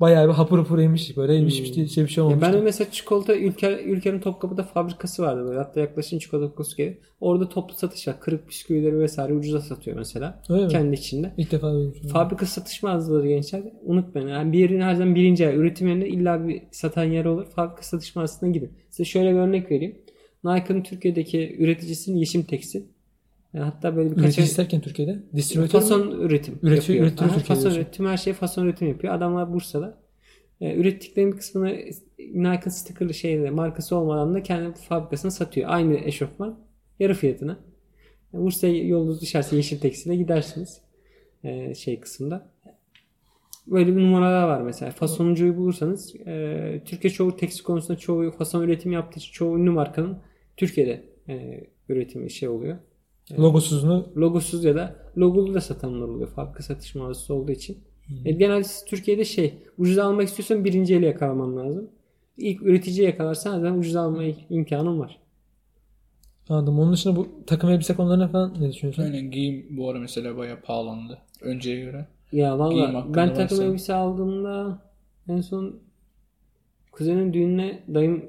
Bayağı 0.00 0.28
bir 0.28 0.32
hapur 0.32 0.58
hapur 0.58 0.78
yemiştik 0.78 1.16
böyle. 1.16 1.34
Yemiş 1.34 1.62
bir 1.62 1.88
şey, 1.88 2.04
bir 2.04 2.10
şey 2.10 2.24
olmamıştı. 2.24 2.52
ben 2.52 2.58
de 2.58 2.64
mesela 2.64 2.90
çikolata 2.90 3.36
ülker, 3.36 3.78
ülkenin 3.78 4.20
Topkapı'da 4.20 4.62
fabrikası 4.62 5.22
vardı 5.22 5.44
böyle. 5.48 5.58
Hatta 5.58 5.80
yaklaşın 5.80 6.18
çikolata 6.18 6.50
kokusu 6.50 6.76
geliyor. 6.76 6.96
Orada 7.20 7.48
toplu 7.48 7.74
satış 7.74 8.08
var. 8.08 8.20
Kırık 8.20 8.48
bisküvileri 8.48 8.98
vesaire 8.98 9.34
ucuza 9.34 9.60
satıyor 9.60 9.96
mesela. 9.96 10.42
Öyle 10.48 10.64
mi? 10.64 10.70
Kendi 10.70 10.94
içinde. 10.94 11.32
İlk 11.36 11.52
defa 11.52 11.72
duymuşum. 11.72 12.08
Fabrika 12.08 12.46
satış 12.46 12.82
mağazaları 12.82 13.28
gençler 13.28 13.62
unutmayın. 13.84 14.28
Yani 14.28 14.52
bir 14.52 14.58
yerin 14.58 14.80
her 14.80 14.94
zaman 14.94 15.14
birinci 15.14 15.42
yer. 15.42 15.54
Üretim 15.54 15.88
yerinde 15.88 16.08
illa 16.08 16.48
bir 16.48 16.62
satan 16.70 17.04
yer 17.04 17.24
olur. 17.24 17.46
Fabrika 17.56 17.82
satış 17.82 18.16
mağazasına 18.16 18.48
gidin. 18.48 18.72
Size 18.90 19.04
şöyle 19.04 19.32
bir 19.32 19.38
örnek 19.38 19.70
vereyim. 19.70 19.98
Nike'ın 20.44 20.82
Türkiye'deki 20.82 21.56
üreticisinin 21.58 22.16
Yeşim 22.16 22.42
Tekstil. 22.42 22.82
Yani 23.54 23.64
hatta 23.64 23.96
böyle 23.96 24.10
birkaç 24.10 24.24
Üretici 24.24 24.44
isterken 24.46 24.80
Türkiye'de. 24.80 25.18
Distribütör 25.36 25.80
fason 25.80 26.10
üretim 26.10 26.54
Üretiyor- 26.62 26.76
yapıyor. 26.76 27.06
üretiyor 27.06 27.30
Aha, 27.30 27.38
fason 27.38 27.62
diyorsun. 27.62 27.80
üretim 27.80 28.06
her 28.06 28.16
şey 28.16 28.32
fason 28.32 28.64
üretim 28.64 28.88
yapıyor. 28.88 29.14
Adamlar 29.14 29.52
Bursa'da. 29.52 29.98
E, 30.60 30.74
ürettiklerinin 30.76 31.32
kısmını 31.32 31.68
Nike'ın 32.18 32.70
stickerlı 32.70 33.14
şeyle 33.14 33.50
markası 33.50 33.96
olmadan 33.96 34.34
da 34.34 34.42
kendi 34.42 34.78
fabrikasına 34.78 35.30
satıyor. 35.30 35.70
Aynı 35.70 35.96
eşofman 35.98 36.58
yarı 36.98 37.14
fiyatına. 37.14 37.58
E, 38.34 38.38
Bursa'ya 38.38 38.84
yolunuz 38.86 39.20
düşerse 39.20 39.56
Yeşil 39.56 39.78
Tekstil'e 39.80 40.16
gidersiniz. 40.16 40.80
E, 41.44 41.74
şey 41.74 42.00
kısımda. 42.00 42.50
Böyle 43.66 43.96
bir 43.96 44.02
numaralar 44.02 44.48
var 44.48 44.60
mesela. 44.62 44.90
Fasoncuyu 44.90 45.56
bulursanız 45.56 46.16
e, 46.26 46.82
Türkiye 46.84 47.12
çoğu 47.12 47.36
tekstil 47.36 47.64
konusunda 47.64 47.98
çoğu 47.98 48.30
fason 48.30 48.62
üretim 48.62 48.92
yaptığı 48.92 49.20
çoğu 49.20 49.58
ünlü 49.58 49.70
markanın 49.70 50.18
Türkiye'de 50.56 51.04
e, 51.28 51.64
üretimi 51.88 52.30
şey 52.30 52.48
oluyor. 52.48 52.76
Logosuzunu 53.38 54.06
Logosuz 54.16 54.64
ya 54.64 54.74
da 54.74 54.96
logolu 55.18 55.54
da 55.54 55.60
satanlar 55.60 56.08
oluyor. 56.08 56.28
Fabrika 56.28 56.62
satış 56.62 56.94
mağazası 56.94 57.34
olduğu 57.34 57.52
için. 57.52 57.78
E, 58.24 58.32
genelde 58.32 58.66
Türkiye'de 58.86 59.24
şey 59.24 59.54
ucuz 59.78 59.98
almak 59.98 60.28
istiyorsan 60.28 60.64
birinci 60.64 60.94
eli 60.94 61.04
yakalaman 61.04 61.56
lazım. 61.56 61.90
İlk 62.36 62.62
üreticiyi 62.62 63.06
yakalarsan 63.06 63.60
zaten 63.60 63.78
ucuz 63.78 63.96
alma 63.96 64.24
imkanın 64.50 64.98
var. 65.00 65.18
anladım. 66.48 66.78
Onun 66.78 66.92
dışında 66.92 67.16
bu 67.16 67.28
takım 67.46 67.70
elbise 67.70 67.94
konularına 67.94 68.28
falan 68.28 68.54
ne 68.60 68.72
düşünüyorsun? 68.72 69.02
Aynen 69.02 69.30
giyim 69.30 69.66
bu 69.70 69.90
ara 69.90 69.98
mesela 69.98 70.36
bayağı 70.36 70.60
pahalandı. 70.60 71.18
Önceye 71.40 71.80
göre. 71.80 72.06
Ya 72.32 72.58
valla 72.58 73.06
ben 73.14 73.34
takım 73.34 73.58
varsa. 73.58 73.64
elbise 73.64 73.94
aldığımda 73.94 74.82
en 75.28 75.40
son 75.40 75.80
kuzenin 76.92 77.32
düğününe 77.32 77.84
dayım 77.94 78.24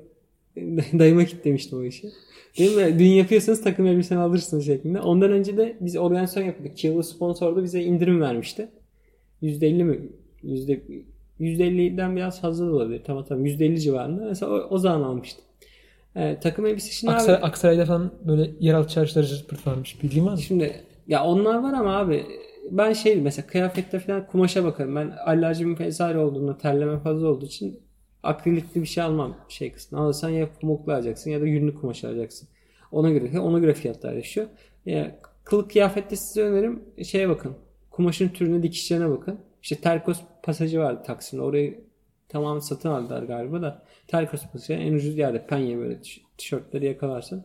dayıma 1.00 1.26
kitlemiştim 1.26 1.80
o 1.80 1.84
işi. 1.84 2.10
Dedim 2.58 2.80
ya 2.80 3.00
düğün 3.00 3.06
yapıyorsanız 3.06 3.64
takım 3.64 3.86
elbiseni 3.86 4.20
alırsınız 4.20 4.66
şeklinde. 4.66 5.02
Ondan 5.02 5.32
önce 5.32 5.58
de 5.58 5.78
biz 5.82 5.96
organizasyon 5.96 6.44
yapıyorduk. 6.44 6.78
Kiyalı 6.78 7.04
sponsorda 7.04 7.64
bize 7.64 7.82
indirim 7.82 8.22
vermişti. 8.22 8.68
%50 9.42 9.84
mi? 9.84 10.00
Yüzde, 10.44 10.82
%50'den 11.40 12.16
biraz 12.16 12.42
fazla 12.42 12.68
da 12.68 12.72
olabilir. 12.72 13.02
Tamam 13.06 13.26
tamam. 13.30 13.46
%50 13.46 13.80
civarında. 13.80 14.26
Mesela 14.26 14.52
o, 14.52 14.68
o 14.70 14.78
zaman 14.78 15.02
almıştım. 15.02 15.44
Ee, 16.16 16.38
takım 16.42 16.66
elbise 16.66 16.92
şimdi 16.92 17.14
Aksaray, 17.14 17.36
abi, 17.36 17.46
Aksaray'da 17.46 17.86
falan 17.86 18.12
böyle 18.28 18.52
yeraltı 18.60 18.94
çarşıları 18.94 19.28
cırt 19.28 19.68
varmış. 19.68 20.04
Bilgin 20.04 20.26
var 20.26 20.32
mı? 20.32 20.42
Şimdi 20.42 20.76
ya 21.08 21.24
onlar 21.24 21.64
var 21.64 21.74
ama 21.74 21.98
abi 21.98 22.26
ben 22.72 22.94
şey 22.94 23.16
mesela 23.16 23.48
kıyafette 23.48 24.00
falan 24.00 24.28
kumaşa 24.28 24.64
bakarım. 24.64 24.96
Ben 24.96 25.10
alerjim 25.26 25.80
vesaire 25.80 26.18
olduğunda 26.18 26.58
terleme 26.58 27.00
fazla 27.00 27.28
olduğu 27.28 27.46
için 27.46 27.80
akrilikli 28.24 28.82
bir 28.82 28.86
şey 28.86 29.04
almam 29.04 29.38
şey 29.50 29.72
kısmı. 29.72 30.00
Alırsan 30.00 30.30
ya 30.30 30.50
pamuklu 30.62 30.94
alacaksın 30.94 31.32
ya 31.32 31.42
da 31.42 31.48
günlük 31.48 31.82
kumaş 31.82 32.04
alacaksın. 32.04 32.50
Ona 32.92 33.10
göre 33.10 33.40
ona 33.40 33.60
göre 33.60 33.74
fiyatlar 33.74 34.14
değişiyor. 34.14 34.48
Ya, 34.86 35.20
kılık 35.44 35.72
kıyafette 35.72 36.16
size 36.16 36.42
önerim 36.42 36.84
şeye 37.04 37.30
bakın. 37.30 37.56
Kumaşın 37.92 38.30
türüne 38.30 38.64
dikişlerine 38.64 39.10
bakın. 39.10 39.40
İşte 39.64 39.76
terkos 39.76 40.20
pasajı 40.44 40.80
vardı 40.80 41.04
Taksim'de. 41.06 41.44
Orayı 41.44 41.84
tamamen 42.30 42.60
satın 42.60 42.90
aldılar 42.90 43.24
galiba 43.24 43.62
da. 43.62 43.84
Terkos 44.08 44.42
pasajı 44.54 44.74
en 44.74 44.94
ucuz 44.94 45.18
yerde 45.18 45.48
penye 45.48 45.78
böyle 45.78 45.96
tiş- 46.02 46.22
tişörtleri 46.38 46.86
yakalarsın. 46.86 47.44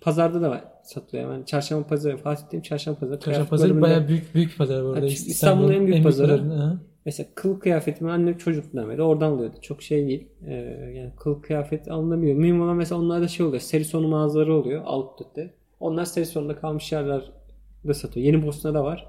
Pazarda 0.00 0.42
da 0.42 0.50
var 0.50 0.64
satılıyor. 0.84 1.32
Yani 1.32 1.46
çarşamba 1.46 1.86
pazarı 1.86 2.16
Fatih'teyim 2.16 2.62
çarşamba 2.62 3.00
pazarı. 3.00 3.20
Çarşamba 3.20 3.48
pazarı 3.50 3.80
bayağı 3.80 4.08
büyük 4.08 4.34
büyük 4.34 4.58
pazar 4.58 4.84
bu 4.84 4.88
arada. 4.88 5.00
İstanbul'un 5.06 5.72
en 5.72 5.86
büyük 5.86 5.96
pazarı. 6.04 6.32
Aha. 6.54 6.80
Mesela 7.08 7.28
kılık 7.34 7.62
kıyafetimi 7.62 8.10
annem 8.10 8.36
çocukluğundan 8.36 8.90
beri 8.90 9.02
oradan 9.02 9.30
alıyordu. 9.30 9.56
Çok 9.62 9.82
şey 9.82 10.06
değil. 10.06 10.28
Ee, 10.46 10.54
yani 10.94 11.12
kılık 11.16 11.44
kıyafet 11.44 11.90
alınabiliyor. 11.90 12.36
Mühim 12.36 12.62
olan 12.62 12.76
mesela 12.76 13.00
onlarda 13.00 13.28
şey 13.28 13.46
oluyor. 13.46 13.60
Seri 13.60 13.84
sonu 13.84 14.08
mağazaları 14.08 14.54
oluyor. 14.54 14.84
Outlet'te. 14.84 15.54
Onlar 15.80 16.04
seri 16.04 16.26
sonunda 16.26 16.56
kalmış 16.56 16.92
yerlerde 16.92 17.94
satıyor. 17.94 18.26
Yeni 18.26 18.46
Bosna'da 18.46 18.84
var. 18.84 19.08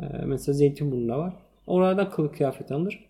Ee, 0.00 0.04
mesela 0.24 0.54
Zeytinburnu'nda 0.56 1.18
var. 1.18 1.34
Oralardan 1.66 2.10
kılık 2.10 2.34
kıyafet 2.34 2.72
alınır. 2.72 3.09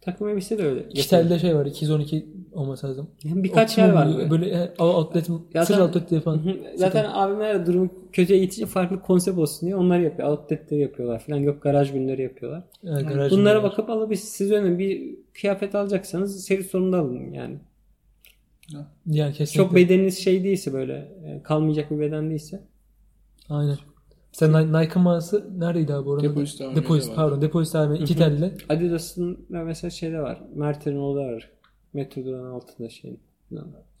Takım 0.00 0.28
elbise 0.28 0.58
de 0.58 0.62
öyle. 0.62 0.88
İki 0.90 1.08
telde 1.10 1.38
şey 1.38 1.56
var. 1.56 1.66
212 1.66 2.26
olması 2.52 2.86
lazım. 2.86 3.10
Yani 3.24 3.44
birkaç 3.44 3.70
Optimum 3.70 3.88
yer 3.90 3.94
var. 3.96 4.16
Böyle. 4.16 4.30
Böyle 4.30 4.72
outlet, 4.78 5.26
Zaten- 5.52 5.64
sır 5.64 5.78
outlet 5.78 6.10
diye 6.10 6.20
falan. 6.20 6.36
Hı 6.38 6.50
hı. 6.50 6.56
Zaten 6.74 7.06
abimler 7.12 7.60
de 7.60 7.66
durumu 7.66 7.90
kötüye 8.12 8.38
gitince 8.38 8.66
farklı 8.66 9.00
konsept 9.02 9.38
olsun 9.38 9.66
diye 9.66 9.76
onlar 9.76 9.98
yapıyor. 9.98 10.28
Outletleri 10.28 10.80
yapıyorlar 10.80 11.18
falan. 11.18 11.38
Yok 11.38 11.62
garaj 11.62 11.92
günleri 11.92 12.22
yapıyorlar. 12.22 12.62
Evet, 12.84 13.08
garaj 13.08 13.32
Bunlara 13.32 13.62
var. 13.62 13.70
bakıp 13.70 13.90
alabilirsiniz. 13.90 14.32
Siz 14.32 14.50
öyle 14.52 14.78
bir 14.78 15.16
kıyafet 15.40 15.74
alacaksanız 15.74 16.44
seri 16.44 16.64
sonunda 16.64 16.98
alın 16.98 17.32
yani. 17.32 17.56
Yani 19.06 19.32
kesinlikle. 19.32 19.64
Çok 19.64 19.74
bedeniniz 19.74 20.18
şey 20.18 20.44
değilse 20.44 20.72
böyle 20.72 20.94
e, 21.24 21.42
kalmayacak 21.42 21.90
bir 21.90 22.00
beden 22.00 22.30
değilse. 22.30 22.60
Aynen. 23.48 23.76
Ni- 24.42 24.72
Nike 24.72 25.00
mağazası 25.00 25.60
neredeydi 25.60 25.94
abi 25.94 26.08
oranın? 26.08 26.28
Depozito 26.28 26.64
AVM'de 26.64 26.76
Depozito 26.76 27.10
var. 27.10 27.16
pardon. 27.16 27.42
Depozito 27.42 27.78
abi 27.78 27.96
iki 27.96 28.16
telle. 28.16 28.54
Adidas'ın 28.68 29.46
da 29.52 29.64
mesela 29.64 29.90
şeyde 29.90 30.20
var. 30.20 30.42
Mert'in 30.54 30.96
orada 30.96 31.26
var. 31.26 31.50
Metro 31.92 32.24
durağının 32.24 32.50
altında 32.50 32.88
şey. 32.88 33.20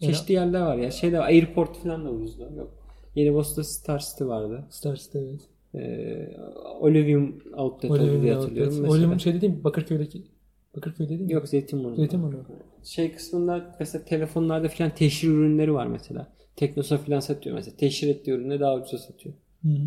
Çeşitli 0.00 0.34
yerler 0.34 0.60
var 0.60 0.76
ya. 0.76 0.90
Şeyde 0.90 1.18
var. 1.18 1.26
Airport 1.26 1.76
falan 1.76 2.04
da 2.04 2.10
ucuzda. 2.10 2.42
Yok. 2.42 2.74
Yeni 3.14 3.34
Boston 3.34 3.62
Star 3.62 3.98
City 3.98 4.24
vardı. 4.24 4.64
Star 4.70 4.96
City 4.96 5.18
evet. 5.18 5.40
Ee, 5.74 6.36
Olivium 6.80 7.42
Outlet 7.56 7.90
oldu 7.90 8.00
diye 8.00 8.10
Olivium 8.12 8.34
hatırlıyorum. 8.34 8.72
Outlet. 8.72 8.90
Mesela. 8.90 8.92
Olivium 8.92 9.20
şey 9.20 9.50
mi? 9.50 9.64
Bakırköy'deki. 9.64 10.22
Bakırköy 10.76 11.18
mi? 11.18 11.32
Yok 11.32 11.48
Zeytinburnu. 11.48 11.96
Zeytinburnu. 11.96 12.36
Şey 12.84 13.12
kısmında 13.12 13.76
mesela 13.80 14.04
telefonlarda 14.04 14.68
falan 14.68 14.94
teşhir 14.94 15.28
ürünleri 15.28 15.74
var 15.74 15.86
mesela. 15.86 16.32
Teknosa 16.56 16.98
falan 16.98 17.20
satıyor 17.20 17.56
mesela. 17.56 17.76
Teşhir 17.76 18.08
ettiği 18.08 18.30
ürünü 18.30 18.60
daha 18.60 18.74
ucuza 18.74 18.98
satıyor. 18.98 19.34
Hı 19.62 19.68
hı. 19.68 19.86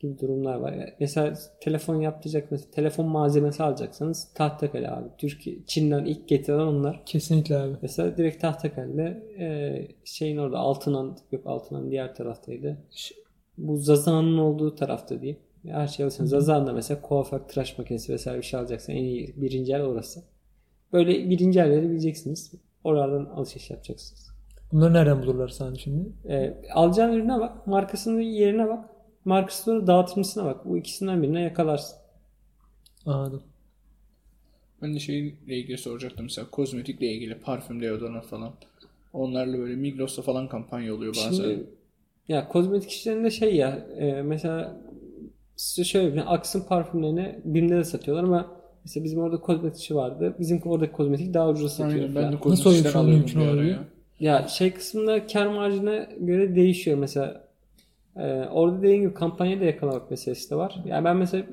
Gibi 0.00 0.18
durumlar 0.18 0.54
var. 0.54 0.72
Yani 0.72 0.94
Mesela 1.00 1.34
telefon 1.60 2.00
yaptıracak 2.00 2.50
mesela 2.50 2.70
telefon 2.70 3.06
malzemesi 3.06 3.62
alacaksanız 3.62 4.32
Tahtakale 4.34 4.90
abi. 4.90 5.08
Türkiye 5.18 5.56
Çin'den 5.66 6.04
ilk 6.04 6.28
getiren 6.28 6.58
onlar. 6.58 7.02
Kesinlikle 7.06 7.56
abi. 7.56 7.76
Mesela 7.82 8.16
direkt 8.16 8.40
Tahtakale'de 8.42 9.22
e, 9.38 9.88
şeyin 10.04 10.36
orada 10.36 10.58
Altınan 10.58 11.18
yok 11.32 11.46
Altınan 11.46 11.90
diğer 11.90 12.14
taraftaydı. 12.14 12.76
Bu 13.58 13.76
Zaza'nın 13.76 14.38
olduğu 14.38 14.74
tarafta 14.74 15.20
diyeyim. 15.20 15.40
Her 15.66 15.86
şey 15.86 16.04
alırsan 16.04 16.24
Zaza'nda 16.24 16.72
mesela 16.72 17.02
kuaför 17.02 17.38
tıraş 17.38 17.78
makinesi 17.78 18.12
vesaire 18.12 18.38
bir 18.38 18.42
şey 18.42 18.60
alacaksan 18.60 18.96
en 18.96 19.04
iyi 19.04 19.34
birinci 19.36 19.72
yer 19.72 19.80
orası. 19.80 20.22
Böyle 20.92 21.30
birinci 21.30 21.58
yerleri 21.58 21.90
bileceksiniz. 21.90 22.52
Oralardan 22.84 23.24
alışveriş 23.24 23.70
yapacaksınız. 23.70 24.30
Bunları 24.72 24.92
nereden 24.92 25.22
bulurlar 25.22 25.48
sana 25.48 25.74
şimdi? 25.74 26.08
E, 26.28 26.54
alacağın 26.74 27.12
ürüne 27.12 27.40
bak. 27.40 27.66
Markasının 27.66 28.20
yerine 28.20 28.68
bak. 28.68 28.84
Sonra 29.64 29.86
dağıtımcısına 29.86 30.44
bak. 30.44 30.64
Bu 30.64 30.78
ikisinden 30.78 31.22
birine 31.22 31.42
yakalarsın. 31.42 31.98
Anladım. 33.06 33.42
Ben 34.82 34.94
de 34.94 34.98
şeyle 34.98 35.34
ilgili 35.46 35.78
soracaktım 35.78 36.24
mesela 36.24 36.50
kozmetikle 36.50 37.06
ilgili 37.12 37.34
parfüm, 37.34 37.80
deodorant 37.82 38.26
falan. 38.26 38.52
Onlarla 39.12 39.58
böyle 39.58 39.76
Migros'ta 39.76 40.22
falan 40.22 40.48
kampanya 40.48 40.94
oluyor 40.94 41.14
bazen. 41.16 41.30
Şimdi 41.30 41.66
ya 42.28 42.48
kozmetik 42.48 42.90
işlerinde 42.90 43.30
şey 43.30 43.56
ya 43.56 43.86
e, 43.98 44.22
mesela 44.22 44.80
size 45.56 45.84
şöyle 45.84 46.14
bir 46.14 46.34
Aks'ın 46.34 46.60
parfümlerini 46.60 47.38
BİM'de 47.44 47.76
de 47.76 47.84
satıyorlar 47.84 48.24
ama 48.24 48.56
mesela 48.84 49.04
bizim 49.04 49.20
orada 49.20 49.40
kozmetikçi 49.40 49.94
vardı. 49.94 50.36
Bizim 50.38 50.62
oradaki 50.64 50.92
kozmetik 50.92 51.34
daha 51.34 51.48
ucuza 51.48 51.68
satıyor. 51.68 52.08
Aynen, 52.08 52.14
ben 52.14 52.32
de. 52.32 52.36
Nasıl 52.44 52.70
öyle 52.70 53.26
bir 53.26 53.64
ya. 53.64 53.84
Ya 54.20 54.48
şey 54.48 54.74
kısmında 54.74 55.26
kar 55.26 55.46
marjına 55.46 56.08
göre 56.18 56.54
değişiyor 56.54 56.98
mesela. 56.98 57.49
E, 58.20 58.48
orada 58.52 58.82
dediğim 58.82 59.02
gibi 59.02 59.14
kampanya 59.14 59.60
da 59.60 59.64
yakalamak 59.64 60.10
meselesi 60.10 60.50
de 60.50 60.56
var. 60.56 60.82
Yani 60.84 61.04
ben 61.04 61.16
mesela 61.16 61.44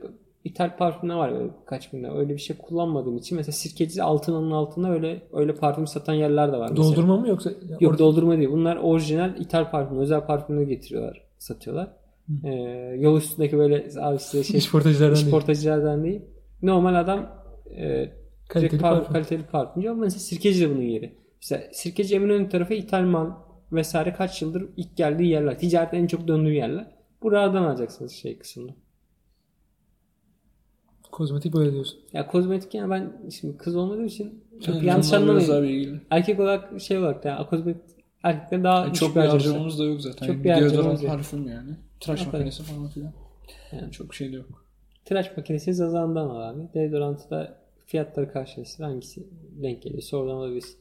İthal 0.44 0.78
parfümler 0.78 1.16
var 1.16 1.32
böyle 1.34 1.50
kaç 1.66 1.94
bin 1.94 2.04
lira. 2.04 2.18
Öyle 2.18 2.34
bir 2.34 2.38
şey 2.40 2.58
kullanmadığım 2.58 3.18
için 3.18 3.36
mesela 3.36 3.52
sirkeci 3.52 4.04
altının 4.04 4.52
altında 4.52 4.92
öyle 4.92 5.22
öyle 5.34 5.56
parfüm 5.56 5.88
satan 5.88 6.14
yerler 6.14 6.54
de 6.54 6.58
var. 6.58 6.70
mesela. 6.70 6.88
Doldurma 6.88 7.18
mı 7.18 7.28
yoksa? 7.28 7.50
Yok 7.80 7.92
orada- 7.92 8.00
doldurma 8.00 8.38
değil. 8.38 8.50
Bunlar 8.52 8.76
orijinal 8.78 9.38
ithal 9.40 9.72
parfüm, 9.72 10.00
özel 10.00 10.22
parfümleri 10.26 10.68
getiriyorlar, 10.68 11.22
satıyorlar. 11.38 11.88
Ee, 12.44 12.50
yol 13.00 13.18
üstündeki 13.18 13.58
böyle 13.58 13.88
abi 14.02 14.20
size 14.20 14.44
şey 14.44 14.58
İşportacılardan 14.58 15.16
değil. 15.16 15.26
işportacılardan 15.26 16.04
değil. 16.04 16.22
Normal 16.62 16.96
adam 17.00 17.30
e, 17.78 18.12
Kaliteli 18.50 18.82
parfüm, 18.82 18.98
parfüm. 19.04 19.14
kaliteli 19.14 19.44
parfümcü 19.44 19.90
ama 19.90 20.00
mesela 20.02 20.20
sirkeci 20.20 20.62
de 20.66 20.70
bunun 20.76 20.82
yeri. 20.82 21.16
Mesela 21.42 21.64
sirkeci 21.72 22.16
Eminönü 22.16 22.50
tarafı 22.50 22.74
ithal 22.74 23.02
mal 23.04 23.32
vesaire 23.72 24.14
kaç 24.14 24.42
yıldır 24.42 24.70
ilk 24.78 24.98
geldiği 24.98 25.28
yerler. 25.28 25.60
Ticaretin 25.60 25.98
en 25.98 26.08
çok 26.08 26.28
döndüğü 26.28 26.54
yerler. 26.54 26.92
Buralardan 27.22 27.64
alacaksınız 27.64 28.12
şey 28.12 28.38
kısmını. 28.40 28.72
Kozmetik 31.12 31.54
böyle 31.54 31.74
diyorsun. 31.74 32.00
Ya 32.14 32.28
kozmetik 32.28 32.74
yani 32.74 32.92
ben 32.92 33.30
şimdi 33.32 33.58
kız 33.58 33.76
olmadığım 33.76 34.06
için 34.06 34.44
çok 34.66 34.76
Yani 34.76 34.86
yanlış 34.86 35.14
anlamayın. 35.14 36.02
Erkek 36.10 36.40
olarak 36.40 36.82
şey 36.82 36.98
olarak 36.98 37.24
da 37.24 37.30
yani 37.30 37.46
kozmetik 37.46 37.84
erkekler 38.24 38.64
daha 38.64 38.86
Yani 38.86 38.94
çok 38.94 39.16
bir 39.16 39.22
harcamamız 39.22 39.80
da 39.80 39.84
yok 39.84 40.02
zaten. 40.02 40.28
Çok 40.28 40.36
bir 40.36 40.44
bir 40.44 40.50
harcamamız 40.50 41.04
yok. 41.04 41.12
parfüm 41.12 41.48
yani. 41.48 41.78
Tıraş 42.00 42.22
Aferin. 42.22 42.34
makinesi 42.34 42.64
falan 42.64 42.88
filan. 42.88 43.14
Yani. 43.72 43.92
Çok 43.92 44.14
şey 44.14 44.32
de 44.32 44.36
yok. 44.36 44.66
Tıraş 45.06 45.38
makinesi 45.38 45.74
Zazan'dan 45.74 46.30
al 46.30 46.50
abi. 46.50 46.74
Deodorantı 46.74 47.30
da 47.30 47.58
fiyatları 47.86 48.32
karşılaştır. 48.32 48.84
Hangisi 48.84 49.28
denk 49.64 49.82
geliyorsa 49.82 50.18
oradan 50.18 50.36
alabilirsin. 50.36 50.78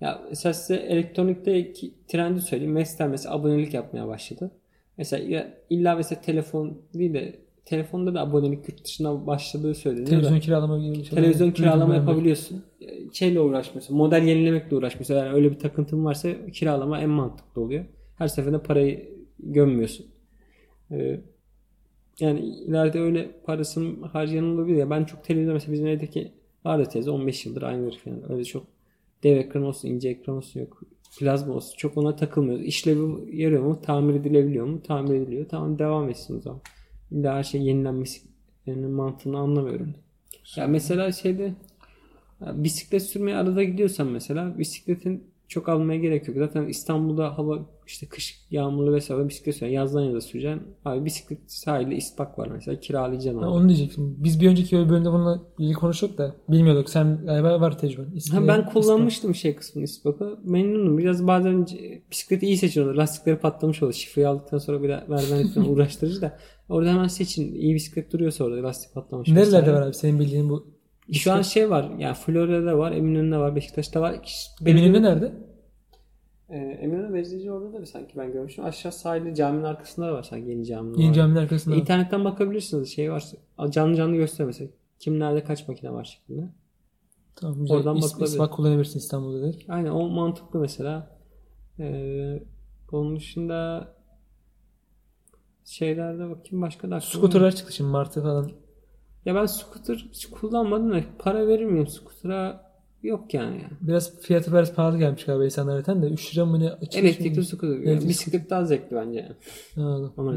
Ya 0.00 0.22
mesela 0.28 0.52
size 0.52 0.76
elektronikteki 0.76 1.94
trendi 2.08 2.40
söyleyeyim. 2.40 2.72
Mestel 2.72 3.08
mesela 3.08 3.34
abonelik 3.34 3.74
yapmaya 3.74 4.08
başladı. 4.08 4.50
Mesela 4.98 5.48
illa 5.70 5.94
mesela 5.94 6.20
telefon 6.20 6.78
değil 6.94 7.14
de 7.14 7.46
telefonda 7.64 8.14
da 8.14 8.20
abonelik 8.20 8.68
yurt 8.68 8.84
dışına 8.84 9.26
başladığı 9.26 9.74
söyleniyor. 9.74 10.06
da. 10.06 10.10
Televizyon 10.10 10.40
kiralama 10.40 10.78
gibi 10.78 10.94
bir 10.94 11.04
şey. 11.04 11.18
Televizyon 11.18 11.50
kiralama 11.50 11.92
de. 11.92 11.96
yapabiliyorsun. 11.98 12.64
Şeyle 13.12 13.40
uğraş 13.40 13.74
mesela. 13.74 13.96
Model 13.96 14.22
yenilemekle 14.22 14.76
uğraş 14.76 14.98
mesela. 14.98 15.24
Yani 15.24 15.34
öyle 15.34 15.50
bir 15.50 15.58
takıntın 15.58 16.04
varsa 16.04 16.46
kiralama 16.52 17.00
en 17.00 17.10
mantıklı 17.10 17.62
oluyor. 17.62 17.84
Her 18.18 18.28
seferinde 18.28 18.62
parayı 18.62 19.08
gömmüyorsun. 19.38 20.06
Ee, 20.90 21.20
yani 22.20 22.40
ileride 22.40 23.00
öyle 23.00 23.30
parasını 23.44 24.06
harcayan 24.06 24.44
olabilir 24.44 24.76
ya. 24.76 24.90
Ben 24.90 25.04
çok 25.04 25.24
televizyon 25.24 25.54
mesela 25.54 25.72
bizim 25.72 25.86
evdeki 25.86 26.32
vardı 26.64 26.88
teyze 26.92 27.10
15 27.10 27.46
yıldır 27.46 27.62
aynıdır 27.62 27.98
falan. 27.98 28.32
Öyle 28.32 28.44
çok 28.44 28.75
dev 29.26 29.36
ekran 29.36 29.62
olsun, 29.62 29.88
ince 29.88 30.08
ekran 30.08 30.36
olsun 30.36 30.60
yok. 30.60 30.82
Plazma 31.18 31.54
olsun. 31.54 31.76
Çok 31.76 31.96
ona 31.96 32.16
takılmıyoruz. 32.16 32.64
İşlevi 32.64 33.36
yarıyor 33.42 33.62
mu? 33.62 33.80
Tamir 33.82 34.14
edilebiliyor 34.14 34.66
mu? 34.66 34.82
Tamir 34.82 35.14
ediliyor. 35.14 35.48
Tamam 35.48 35.78
devam 35.78 36.08
etsin 36.08 36.38
o 36.38 36.40
zaman. 36.40 36.60
İlla 37.10 37.34
her 37.34 37.42
şey 37.42 37.62
yenilenmesi 37.62 38.20
yani 38.66 38.86
mantığını 38.86 39.38
anlamıyorum. 39.38 39.94
Ya 40.56 40.66
mesela 40.66 41.12
şeyde 41.12 41.54
bisiklet 42.40 43.02
sürmeye 43.02 43.36
arada 43.36 43.62
gidiyorsan 43.62 44.06
mesela 44.06 44.58
bisikletin 44.58 45.24
çok 45.48 45.68
almaya 45.68 45.98
gerek 45.98 46.28
yok. 46.28 46.36
Zaten 46.36 46.66
İstanbul'da 46.66 47.38
hava 47.38 47.66
işte 47.86 48.06
kış 48.06 48.46
yağmurlu 48.50 48.92
vesaire 48.92 49.28
bisiklet 49.28 49.56
süren 49.56 49.70
yazdan 49.70 50.02
yaza 50.02 50.20
süreceksin. 50.20 50.62
Abi 50.84 51.04
bisiklet 51.04 51.38
sahilde 51.46 51.96
ispak 51.96 52.38
var 52.38 52.48
mesela 52.48 52.80
kiralayacaksın. 52.80 53.40
Ha, 53.42 53.46
abi. 53.46 53.52
onu 53.52 53.68
diyecektim. 53.68 54.16
Biz 54.18 54.40
bir 54.40 54.48
önceki 54.48 54.76
bölümde 54.76 55.12
bununla 55.12 55.42
ilgili 55.58 55.74
konuştuk 55.74 56.18
da 56.18 56.36
bilmiyorduk. 56.48 56.90
Sen 56.90 57.20
galiba 57.26 57.60
var 57.60 57.78
tecrüben. 57.78 58.08
Ha, 58.32 58.48
ben 58.48 58.66
kullanmıştım 58.66 59.34
şey 59.34 59.56
kısmını 59.56 59.84
ispakı. 59.84 60.38
Memnunum. 60.44 60.98
Biraz 60.98 61.26
bazen 61.26 61.66
bisikleti 62.10 62.46
iyi 62.46 62.56
seçiyorlar. 62.56 62.94
Lastikleri 62.94 63.36
patlamış 63.38 63.82
oluyor. 63.82 63.94
Şifreyi 63.94 64.28
aldıktan 64.28 64.58
sonra 64.58 64.82
bir 64.82 64.88
daha 64.88 65.04
vermen 65.08 65.46
falan 65.46 65.68
uğraştırıcı 65.68 66.20
da. 66.20 66.38
Orada 66.68 66.90
hemen 66.90 67.08
seçin. 67.08 67.54
İyi 67.54 67.74
bisiklet 67.74 68.12
duruyorsa 68.12 68.44
orada 68.44 68.62
lastik 68.62 68.94
patlamış. 68.94 69.28
Nerelerde 69.28 69.56
vesaire. 69.56 69.72
var 69.72 69.86
abi 69.86 69.94
senin 69.94 70.20
bildiğin 70.20 70.50
bu? 70.50 70.76
Şu 71.12 71.32
an 71.32 71.42
şey 71.42 71.70
var. 71.70 71.90
Yani 71.98 72.14
Florya'da 72.14 72.78
var. 72.78 72.92
Eminönü'nde 72.92 73.38
var. 73.38 73.56
Beşiktaş'ta 73.56 74.00
var. 74.00 74.20
Eminönü 74.66 75.02
nerede? 75.02 75.32
Ee, 76.48 76.56
Eminönü 76.56 77.14
Bezdeci 77.14 77.52
orada 77.52 77.72
da 77.72 77.80
bir 77.80 77.86
sanki 77.86 78.16
ben 78.16 78.32
görmüştüm. 78.32 78.64
Aşağı 78.64 78.92
sahilde 78.92 79.34
caminin 79.34 79.64
arkasında 79.64 80.06
da 80.06 80.12
var 80.12 80.22
sanki 80.22 80.50
yeni 80.50 80.66
caminin. 80.66 80.98
Yeni 80.98 81.08
var. 81.10 81.14
caminin 81.14 81.36
arkasında. 81.36 81.74
İnternetten 81.74 82.24
bakabilirsiniz. 82.24 82.88
Şey 82.88 83.12
var. 83.12 83.24
Canlı 83.70 83.96
canlı 83.96 84.16
gösteriyor 84.16 84.46
mesela. 84.46 84.70
Kim 84.98 85.20
nerede 85.20 85.44
kaç 85.44 85.68
makine 85.68 85.92
var 85.92 86.04
şeklinde. 86.04 86.48
Tamam 87.36 87.60
güzel. 87.60 87.76
Oradan 87.76 87.96
İs-. 87.96 88.22
İspak 88.24 88.52
kullanabilirsin 88.52 88.98
İstanbul'da 88.98 89.42
değil. 89.42 89.64
Aynen 89.68 89.90
o 89.90 90.08
mantıklı 90.08 90.60
mesela. 90.60 91.18
Ee, 91.78 92.42
onun 92.92 93.16
dışında 93.16 93.88
şeylerde 95.64 96.30
bakayım 96.30 96.62
başka 96.62 96.90
da 96.90 97.00
Skuterlar 97.00 97.54
çıktı 97.54 97.72
şimdi 97.72 97.90
Martı 97.90 98.22
falan. 98.22 98.50
Ya 99.24 99.34
ben 99.34 99.46
scooter 99.46 100.06
hiç 100.12 100.26
kullanmadım 100.26 100.92
da 100.92 101.00
para 101.18 101.46
verir 101.46 101.64
miyim 101.64 101.86
scooter'a? 101.86 102.65
Yok 103.06 103.34
yani. 103.34 103.60
Biraz 103.80 104.20
fiyatı 104.20 104.52
biraz 104.52 104.74
pahalı 104.74 104.98
gelmiş 104.98 105.24
galiba 105.24 105.44
insanlar 105.44 105.76
zaten 105.78 106.02
de 106.02 106.06
3 106.06 106.34
lira 106.34 106.46
mı 106.46 106.60
ne? 106.60 106.64
Elektrikli 106.98 107.44
scooter. 107.44 107.68
Elektrikli 107.68 108.08
Bisiklet 108.08 108.50
daha 108.50 108.64
zevkli 108.64 108.96
bence. 108.96 109.18
yani. 109.18 109.32
Ha, 109.88 110.10
Ama 110.16 110.34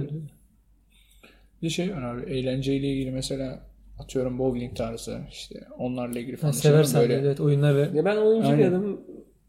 Bir 1.61 1.70
şey 1.70 1.95
var 1.95 2.01
abi 2.01 2.32
eğlenceyle 2.32 2.88
ilgili 2.88 3.11
mesela 3.11 3.59
atıyorum 3.99 4.39
bowling 4.39 4.76
tarzı 4.78 5.20
işte 5.32 5.67
onlarla 5.78 6.20
ilgili 6.20 6.38
falan 6.38 6.51
seversen 6.51 7.01
böyle. 7.01 7.13
evet 7.13 7.39
oyunlar 7.39 7.76
ve 7.76 7.97
Ya 7.97 8.05
ben 8.05 8.17
oyuncu 8.17 8.57
bir 8.57 8.65
adamım. 8.65 9.01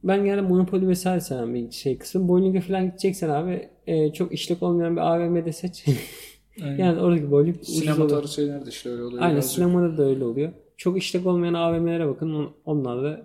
Ben 0.05 0.25
yani 0.25 0.41
Monopoly 0.41 0.89
vesaire 0.89 1.21
sevmem 1.21 1.55
bir 1.55 1.71
şey 1.71 1.99
kısmı. 1.99 2.29
Bowling'e 2.29 2.61
falan 2.61 2.87
gideceksen 2.87 3.29
abi 3.29 3.69
e, 3.87 4.13
çok 4.13 4.33
işlek 4.33 4.63
olmayan 4.63 4.97
bir 4.97 5.01
AVM'de 5.01 5.53
seç. 5.53 5.85
Aynen. 6.63 6.79
yani 6.79 7.01
oradaki 7.01 7.31
bowling 7.31 7.63
Sinema 7.65 8.07
tarzı 8.07 8.35
şeyler 8.35 8.67
de 8.67 8.71
işte 8.71 8.91
öyle 8.91 9.03
oluyor. 9.03 9.23
Aynen 9.23 9.35
birazcık. 9.37 9.53
sinemada 9.55 9.99
da 9.99 10.03
öyle 10.03 10.25
oluyor. 10.25 10.53
Çok 10.81 10.99
işlek 10.99 11.27
olmayan 11.27 11.55
AVM'lere 11.55 12.09
bakın. 12.09 12.35
On- 12.35 12.51
Onlar 12.65 13.03
da 13.03 13.23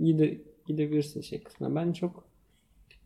gide, 0.00 0.40
gidebilirsin 0.66 1.20
şey 1.20 1.42
kısmına. 1.42 1.74
Ben 1.74 1.92
çok 1.92 2.24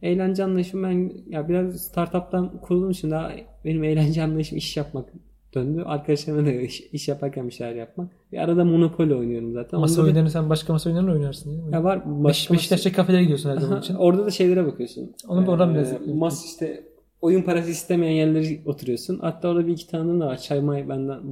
eğlence 0.03 0.45
anlayışım 0.45 0.83
ben 0.83 1.13
ya 1.31 1.49
biraz 1.49 1.81
startup'tan 1.87 2.61
kurulduğum 2.61 2.91
için 2.91 3.11
daha 3.11 3.33
benim 3.65 3.85
eğlence 3.85 4.23
anlayışım 4.27 4.59
iş 4.59 4.77
yapmak 4.77 5.07
döndü. 5.55 5.83
Arkadaşlarımla 5.87 6.47
da 6.47 6.53
iş, 6.53 6.81
iş 6.81 7.09
yaparken 7.09 7.47
bir 7.47 7.53
şeyler 7.53 7.75
yapmak. 7.75 8.11
Bir 8.33 8.39
arada 8.39 8.65
Monopoly 8.65 9.15
oynuyorum 9.15 9.53
zaten. 9.53 9.81
Masa 9.81 9.93
Onda 9.93 10.03
da- 10.03 10.07
oyunlarını 10.07 10.31
sen 10.31 10.51
başka 10.51 10.73
masa 10.73 10.91
oyunlarını 10.91 11.13
oynarsın 11.13 11.51
değil 11.51 11.63
mi? 11.63 11.75
ya 11.75 11.85
var 11.85 12.25
Beş, 12.25 12.51
Beşiktaş'ta 12.51 12.93
kafelere 12.93 13.23
gidiyorsun 13.23 13.51
her 13.51 13.57
zaman 13.57 13.81
için. 13.81 13.95
Orada 13.95 14.27
da 14.27 14.31
şeylere 14.31 14.67
bakıyorsun. 14.67 15.15
Onu 15.29 15.47
da 15.47 15.51
oradan 15.51 15.71
Ee, 15.71 15.75
biraz- 15.75 16.07
Mas 16.15 16.45
işte 16.45 16.85
oyun 17.21 17.43
parası 17.43 17.71
istemeyen 17.71 18.13
yerlere 18.27 18.61
oturuyorsun. 18.67 19.19
Hatta 19.19 19.49
orada 19.49 19.67
bir 19.67 19.73
iki 19.73 19.89
tane 19.89 20.21
de 20.21 20.25
var. 20.25 20.37
Çay 20.39 20.61
may 20.61 20.89
benden 20.89 21.31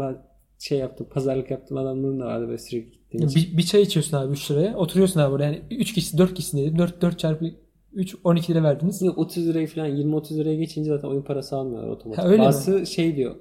şey 0.59 0.79
yaptım. 0.79 1.07
Pazarlık 1.11 1.51
yaptım 1.51 1.77
adamların 1.77 2.21
da 2.21 2.25
vardı 2.25 2.47
böyle 2.47 2.59
sürekli 2.59 2.91
gittiğim 2.91 3.27
için. 3.27 3.53
Bir, 3.53 3.59
bir 3.59 3.63
çay 3.63 3.83
içiyorsun 3.83 4.17
abi 4.17 4.33
3 4.33 4.51
liraya. 4.51 4.77
Oturuyorsun 4.77 5.21
abi 5.21 5.33
orada. 5.33 5.45
Yani 5.45 5.63
3 5.71 5.95
kişi 5.95 6.19
4 6.19 6.35
kişi 6.35 6.57
dedim. 6.57 6.79
4, 6.79 7.03
4 7.03 7.19
çarpı 7.19 7.51
3 7.93 8.17
12 8.25 8.55
lira 8.55 8.63
verdiniz. 8.63 9.03
Yok 9.03 9.19
30 9.19 9.49
lirayı 9.49 9.67
falan 9.67 9.89
20-30 9.89 10.37
liraya 10.37 10.57
geçince 10.57 10.91
zaten 10.91 11.09
oyun 11.09 11.23
parası 11.23 11.57
almıyorlar 11.57 11.89
otomatik. 11.89 12.25
Ha, 12.25 12.29
öyle 12.29 12.39
mi? 12.39 12.45
Bazısı 12.45 12.87
şey 12.87 13.17
diyor. 13.17 13.35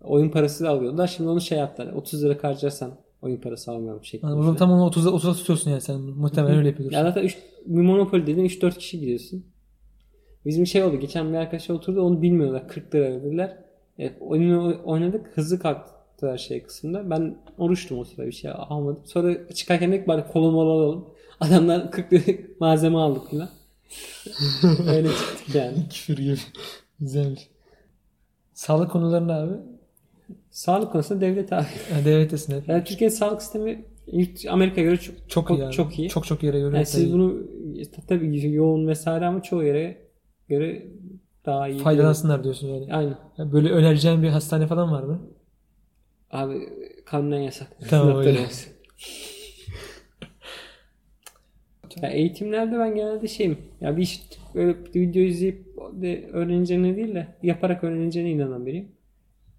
Oyun 0.00 0.28
parası 0.28 0.64
da 0.64 0.70
alıyorlar. 0.70 1.06
Şimdi 1.06 1.30
onu 1.30 1.40
şey 1.40 1.58
yaptılar. 1.58 1.92
30 1.92 2.24
lira 2.24 2.38
harcarsan 2.42 2.90
oyun 3.22 3.40
parası 3.40 3.70
almıyorum 3.70 4.04
şeklinde. 4.04 4.32
Yani 4.32 4.56
tam 4.56 4.72
onu 4.72 4.90
30'a 4.90 5.10
30'a 5.10 5.32
tutuyorsun 5.32 5.70
yani 5.70 5.80
sen. 5.80 6.00
Muhtemelen 6.00 6.56
öyle 6.56 6.68
yapıyorsun. 6.68 6.96
Ya 6.96 7.02
zaten 7.02 7.22
üç, 7.22 7.38
bir 7.66 7.82
Monopoly 7.82 8.26
dedin 8.26 8.44
3-4 8.44 8.78
kişi 8.78 9.00
gidiyorsun. 9.00 9.44
Bizim 10.44 10.66
şey 10.66 10.82
oldu. 10.82 10.96
Geçen 10.96 11.32
bir 11.32 11.38
arkadaş 11.38 11.70
oturdu 11.70 12.02
onu 12.02 12.22
bilmiyorlar. 12.22 12.68
40 12.68 12.94
lira 12.94 13.04
verdiler. 13.04 13.58
Evet, 13.98 14.16
oyunu 14.20 14.80
oynadık. 14.84 15.30
Hızlı 15.34 15.58
kalktılar 16.16 16.38
şey 16.38 16.62
kısmında. 16.62 17.10
Ben 17.10 17.36
oruçtum 17.58 17.98
o 17.98 18.04
sırada 18.04 18.26
bir 18.26 18.32
şey 18.32 18.50
almadım. 18.54 19.02
Sonra 19.04 19.48
çıkarken 19.54 19.92
dedik 19.92 20.08
bari 20.08 20.26
kolumu 20.26 20.60
alalım. 20.60 21.08
Adamlar 21.40 21.90
40 21.90 22.12
lira 22.12 22.38
malzeme 22.60 22.98
aldık 22.98 23.30
falan. 23.30 23.48
Öyle 24.88 25.08
çıktık 25.08 25.54
yani. 25.54 25.76
Küfür 25.90 26.16
gibi. 26.16 26.36
Güzelmiş. 27.00 27.48
Sağlık 28.54 28.90
konularında 28.90 29.34
abi. 29.34 29.52
Sağlık 30.50 30.92
konusunda 30.92 31.20
devlet 31.20 31.52
abi. 31.52 31.66
Yani 31.92 32.04
devlettesin 32.04 32.54
hep. 32.56 32.68
Yani 32.68 32.84
Türkiye'nin 32.84 33.14
sağlık 33.14 33.42
sistemi 33.42 33.84
Amerika'ya 34.50 34.86
göre 34.86 34.96
çok, 34.96 35.14
Çok 35.28 35.50
iyi 35.50 35.64
abi. 35.64 35.72
çok 35.72 35.98
iyi. 35.98 36.08
Çok 36.08 36.26
çok 36.26 36.42
yere 36.42 36.60
göre. 36.60 36.76
Yani 36.76 36.86
siz 36.86 37.12
bunu 37.12 37.36
tabii 38.08 38.50
yoğun 38.52 38.88
vesaire 38.88 39.26
ama 39.26 39.42
çoğu 39.42 39.64
yere 39.64 39.98
göre 40.48 40.86
daha 41.46 41.68
iyi. 41.68 41.78
faydalansınlar 41.78 42.44
diyorsun 42.44 42.68
yani. 42.68 42.94
Aynen. 42.94 43.18
Yani 43.38 43.52
Böyle 43.52 43.70
önereceğin 43.70 44.22
bir 44.22 44.28
hastane 44.28 44.66
falan 44.66 44.92
var 44.92 45.02
mı? 45.02 45.20
Abi 46.30 46.68
kanunen 47.04 47.40
yasak. 47.40 47.68
Tamam, 47.88 48.16
öyle. 48.16 48.46
ya 52.02 52.10
eğitimlerde 52.10 52.78
ben 52.78 52.94
genelde 52.94 53.28
şeyim. 53.28 53.58
Ya 53.80 53.96
bir 53.96 54.02
iş 54.02 54.22
böyle 54.54 54.76
video 54.94 55.22
izleyip 55.22 55.66
de 55.92 56.26
öğreneceğine 56.32 56.96
değil 56.96 57.14
de 57.14 57.26
yaparak 57.42 57.84
öğreneceğine 57.84 58.30
inanan 58.30 58.66
biriyim. 58.66 58.88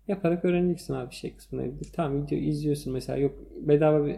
Yaparak 0.07 0.45
öğreneceksin 0.45 0.93
abi 0.93 1.13
şey 1.13 1.35
kısmına. 1.35 1.63
Tamam 1.93 2.25
video 2.25 2.37
izliyorsun 2.37 2.93
mesela 2.93 3.17
yok 3.17 3.35
bedava 3.55 4.05
bir 4.05 4.15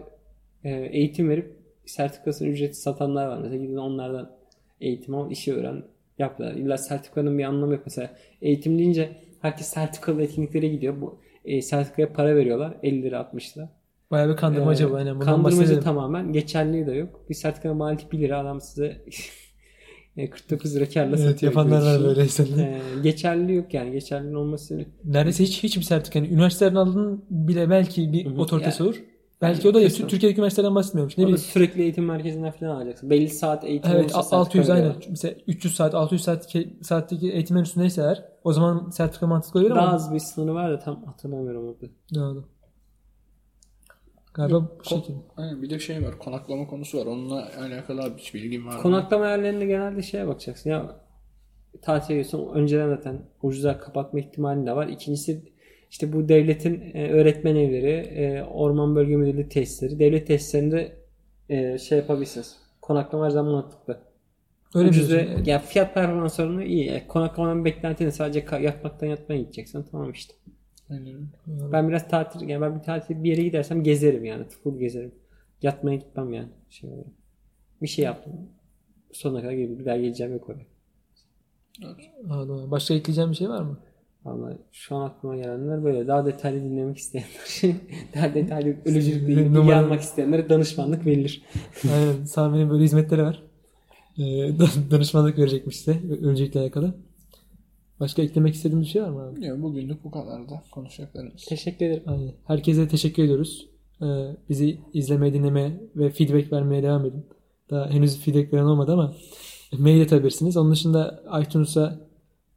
e, 0.64 0.72
eğitim 0.92 1.30
verip 1.30 1.56
sertifikasını 1.86 2.48
ücretsiz 2.48 2.84
satanlar 2.84 3.28
var. 3.28 3.38
Mesela 3.38 3.64
gidin 3.64 3.78
onlardan 3.78 4.32
eğitim 4.82 5.16
al, 5.16 5.32
işi 5.32 5.54
öğren, 5.54 5.84
yaplar. 6.20 6.54
İlla 6.54 6.78
sertifikanın 6.78 7.38
bir 7.38 7.44
anlamı 7.44 7.74
yok. 7.74 7.82
Mesela 7.86 8.14
eğitim 8.42 8.80
deyince 8.80 9.10
herkes 9.42 9.68
sertifikalı 9.68 10.24
etkinliklere 10.24 10.68
gidiyor. 10.68 11.02
Bu 11.02 11.20
e, 11.46 11.62
sertifikaya 11.62 12.14
para 12.14 12.36
veriyorlar. 12.36 12.74
50 12.84 13.04
lira 13.04 13.20
60 13.20 13.58
lira. 13.58 13.70
Bayağı 14.12 14.30
bir 14.30 14.36
kandırmaca 14.36 14.88
Ee, 14.88 14.92
bu. 14.92 14.96
Aynen. 14.96 15.20
Bahsedelim. 15.20 15.82
tamamen. 15.84 16.34
Geçerliği 16.34 16.88
de 16.88 16.92
yok. 16.92 17.26
Bir 17.30 17.36
sertifika 17.36 17.74
maliyeti 17.74 18.12
1 18.12 18.20
lira 18.20 18.40
adam 18.40 18.62
size 18.62 19.02
e, 20.18 20.30
49 20.30 20.76
lira 20.76 20.90
karla 20.90 21.08
Evet 21.16 21.20
satıyor. 21.20 21.52
yapanlar 21.52 21.82
var 21.82 22.04
böyle 22.04 22.24
insanlar. 22.24 22.58
Ee, 22.68 22.80
geçerliliği 23.04 23.58
yok 23.58 23.74
yani. 23.74 23.92
Geçerliliğin 23.92 24.36
olması 24.36 24.86
Neredeyse 25.06 25.44
hiç 25.44 25.64
hiçbir 25.64 25.82
sertifika. 25.82 26.20
Yani 26.20 26.34
üniversiteden 26.34 26.76
aldığın 26.76 27.26
bile 27.30 27.70
belki 27.70 28.14
bir 28.14 28.38
otoritesi 28.38 28.84
Ya- 28.84 28.90
olur. 28.90 29.02
Belki 29.42 29.68
o 29.70 29.74
da 29.74 29.84
Kısmen. 29.84 30.08
Türkiye'deki 30.08 30.40
üniversiteden 30.40 30.76
bahsetmiyorum. 30.76 31.14
Ne 31.18 31.24
bileyim. 31.24 31.38
sürekli 31.38 31.82
eğitim 31.82 32.06
merkezinden 32.06 32.52
falan 32.52 32.76
alacaksın. 32.76 33.10
Belli 33.10 33.30
saat 33.30 33.64
eğitim 33.64 33.92
Evet 33.92 34.16
olursa 34.16 34.38
a- 34.38 34.40
600 34.40 34.66
sertifika 34.68 34.74
aynen. 34.74 35.04
Mesela 35.10 35.36
300 35.48 35.76
saat 35.76 35.96
600 35.96 36.22
saat 36.24 36.56
saatteki 36.82 37.32
eğitimin 37.32 37.62
üstündeyse 37.62 38.02
eğer 38.02 38.26
o 38.44 38.54
zaman 38.54 38.90
sertifika 38.90 39.28
mantıklı 39.28 39.60
olabilir 39.60 39.76
Daha 39.76 39.86
ama 39.86 39.96
az 39.96 40.14
bir 40.14 40.20
sınırı 40.20 40.54
var 40.56 40.72
da 40.72 40.80
tam 40.80 41.04
hatırlamıyorum 41.04 41.68
orada. 41.68 41.86
ne 42.12 42.22
oldu? 42.22 42.48
Galiba 44.34 44.62
bu 44.62 44.84
Ko- 44.84 44.90
şekilde. 44.90 45.18
Aynen, 45.38 45.62
bir 45.62 45.70
de 45.70 45.80
şey 45.80 46.04
var. 46.04 46.20
Konaklama 46.20 46.68
konusu 46.68 46.98
var. 46.98 47.06
Onunla 47.06 47.48
alakalı 47.60 48.18
hiç 48.18 48.34
bilgim 48.34 48.68
var 48.68 48.76
mı? 48.76 48.82
Konaklama 48.82 49.28
yerlerinde 49.28 49.66
genelde 49.66 50.02
şeye 50.02 50.28
bakacaksın. 50.28 50.70
Ya 50.70 50.96
tatil 51.82 52.12
ediyorsun. 52.14 52.50
Önceden 52.54 52.90
zaten 52.90 53.22
ucuza 53.44 53.80
kapatma 53.80 54.20
ihtimali 54.20 54.66
de 54.66 54.76
var. 54.76 54.88
İkincisi 54.88 55.44
işte 55.90 56.14
bu 56.14 56.30
devletin 56.30 56.92
e, 56.94 57.10
öğretmen 57.10 57.56
evleri, 57.56 57.92
e, 57.92 58.44
orman 58.44 58.96
bölge 58.96 59.16
müdürlüğü 59.16 59.50
tesisleri, 59.50 60.00
devlet 60.00 60.28
tesislerinde 60.28 60.96
e, 61.50 61.78
şey 61.78 61.98
yapabilirsiniz. 61.98 62.58
Konaklama 62.82 63.26
her 63.26 63.30
zaman 63.30 63.52
mantıklı. 63.52 63.98
Öyle 64.76 64.90
Ucuz 64.90 65.14
ve 65.14 65.28
ya 65.46 65.60
fiyat 65.60 65.94
performans 65.94 66.40
oranı 66.40 66.64
iyi. 66.64 66.86
Yani 66.86 67.08
konaklamanın 67.08 67.66
beklentini 67.66 68.12
sadece 68.12 68.46
yatmaktan 68.62 69.08
yatmaya 69.08 69.42
gideceksin. 69.42 69.86
Tamam 69.92 70.12
işte. 70.12 70.34
Aynen. 70.90 71.16
Ben 71.48 71.90
biraz 71.90 72.10
tatil 72.10 72.50
yani 72.50 72.62
ben 72.62 72.76
bir 72.76 72.84
tatil 72.84 73.24
bir 73.24 73.30
yere 73.30 73.44
gidersem 73.44 73.84
gezerim 73.84 74.26
yani. 74.26 74.46
Full 74.46 74.80
gezerim. 74.80 75.12
Yatmaya 75.62 75.96
gitmem 75.96 76.34
yani. 76.34 76.50
Şey 76.70 76.90
olarak. 76.90 77.06
Bir 77.82 77.88
şey 77.88 78.06
yaptım. 78.06 78.34
Sonuna 79.12 79.42
kadar 79.42 79.54
gelip 79.54 79.80
bir 79.80 79.86
daha 79.86 79.98
geleceğim 79.98 80.34
yok 80.34 80.50
oraya. 80.50 80.66
Başka 82.72 82.94
ekleyeceğim 82.94 83.32
bir 83.32 83.36
şey 83.36 83.50
var 83.50 83.62
mı? 83.62 83.78
Vallahi 84.26 84.58
şu 84.72 84.96
an 84.96 85.06
aklıma 85.06 85.36
gelenler 85.36 85.84
böyle. 85.84 86.08
Daha 86.08 86.26
detaylı 86.26 86.64
dinlemek 86.64 86.98
isteyenler, 86.98 87.32
daha 88.16 88.34
detaylı 88.34 88.76
ölücülükle 88.86 89.34
ilgili 89.34 89.56
bilgi 89.56 89.76
almak 89.76 90.02
isteyenlere 90.02 90.50
danışmanlık 90.50 91.06
verilir. 91.06 91.42
Aynen. 91.94 92.26
Sami'nin 92.26 92.70
böyle 92.70 92.84
hizmetleri 92.84 93.24
var. 93.24 93.44
Ee, 94.18 94.22
dan- 94.60 94.92
danışmanlık 94.92 95.38
verecekmiş 95.38 95.78
size. 95.78 96.00
Öncelikle 96.22 96.60
alakalı. 96.60 96.94
Başka 98.00 98.22
eklemek 98.22 98.56
istediğiniz 98.56 98.86
bir 98.88 98.92
şey 98.92 99.04
var 99.04 99.10
mı 99.10 99.22
abi? 99.22 99.46
Ya, 99.46 99.62
bugünlük 99.62 100.04
bu 100.04 100.12
kadar 100.12 100.50
da 100.50 100.64
konuşacaklarımız. 100.72 101.46
Teşekkür 101.46 101.86
ederim. 101.86 102.04
Aynen. 102.06 102.34
Herkese 102.48 102.88
teşekkür 102.88 103.24
ediyoruz. 103.24 103.70
Ee, 104.02 104.06
bizi 104.50 104.80
izlemeye, 104.94 105.34
dinlemeye 105.34 105.72
ve 105.96 106.10
feedback 106.10 106.54
vermeye 106.54 106.84
devam 106.84 107.06
edin. 107.06 107.26
Daha 107.70 107.90
henüz 107.90 108.20
feedback 108.20 108.54
veren 108.54 108.64
olmadı 108.64 108.94
ama 108.94 109.16
mail 109.78 110.02
atabilirsiniz. 110.02 110.58
Onun 110.58 110.72
dışında 110.72 111.24
iTunes'a 111.42 112.09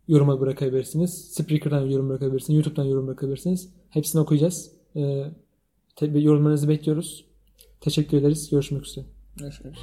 yoruma 0.09 0.40
bırakabilirsiniz. 0.40 1.30
Spreaker'dan 1.30 1.86
yorum 1.86 2.09
bırakabilirsiniz. 2.09 2.57
YouTube'dan 2.57 2.84
yorum 2.84 3.07
bırakabilirsiniz. 3.07 3.68
Hepsini 3.90 4.20
okuyacağız. 4.20 4.70
Ee, 4.96 5.24
yorumlarınızı 6.00 6.68
bekliyoruz. 6.68 7.24
Teşekkür 7.80 8.16
ederiz. 8.16 8.50
Görüşmek 8.50 8.86
üzere. 8.86 9.05
Görüşürüz. 9.36 9.78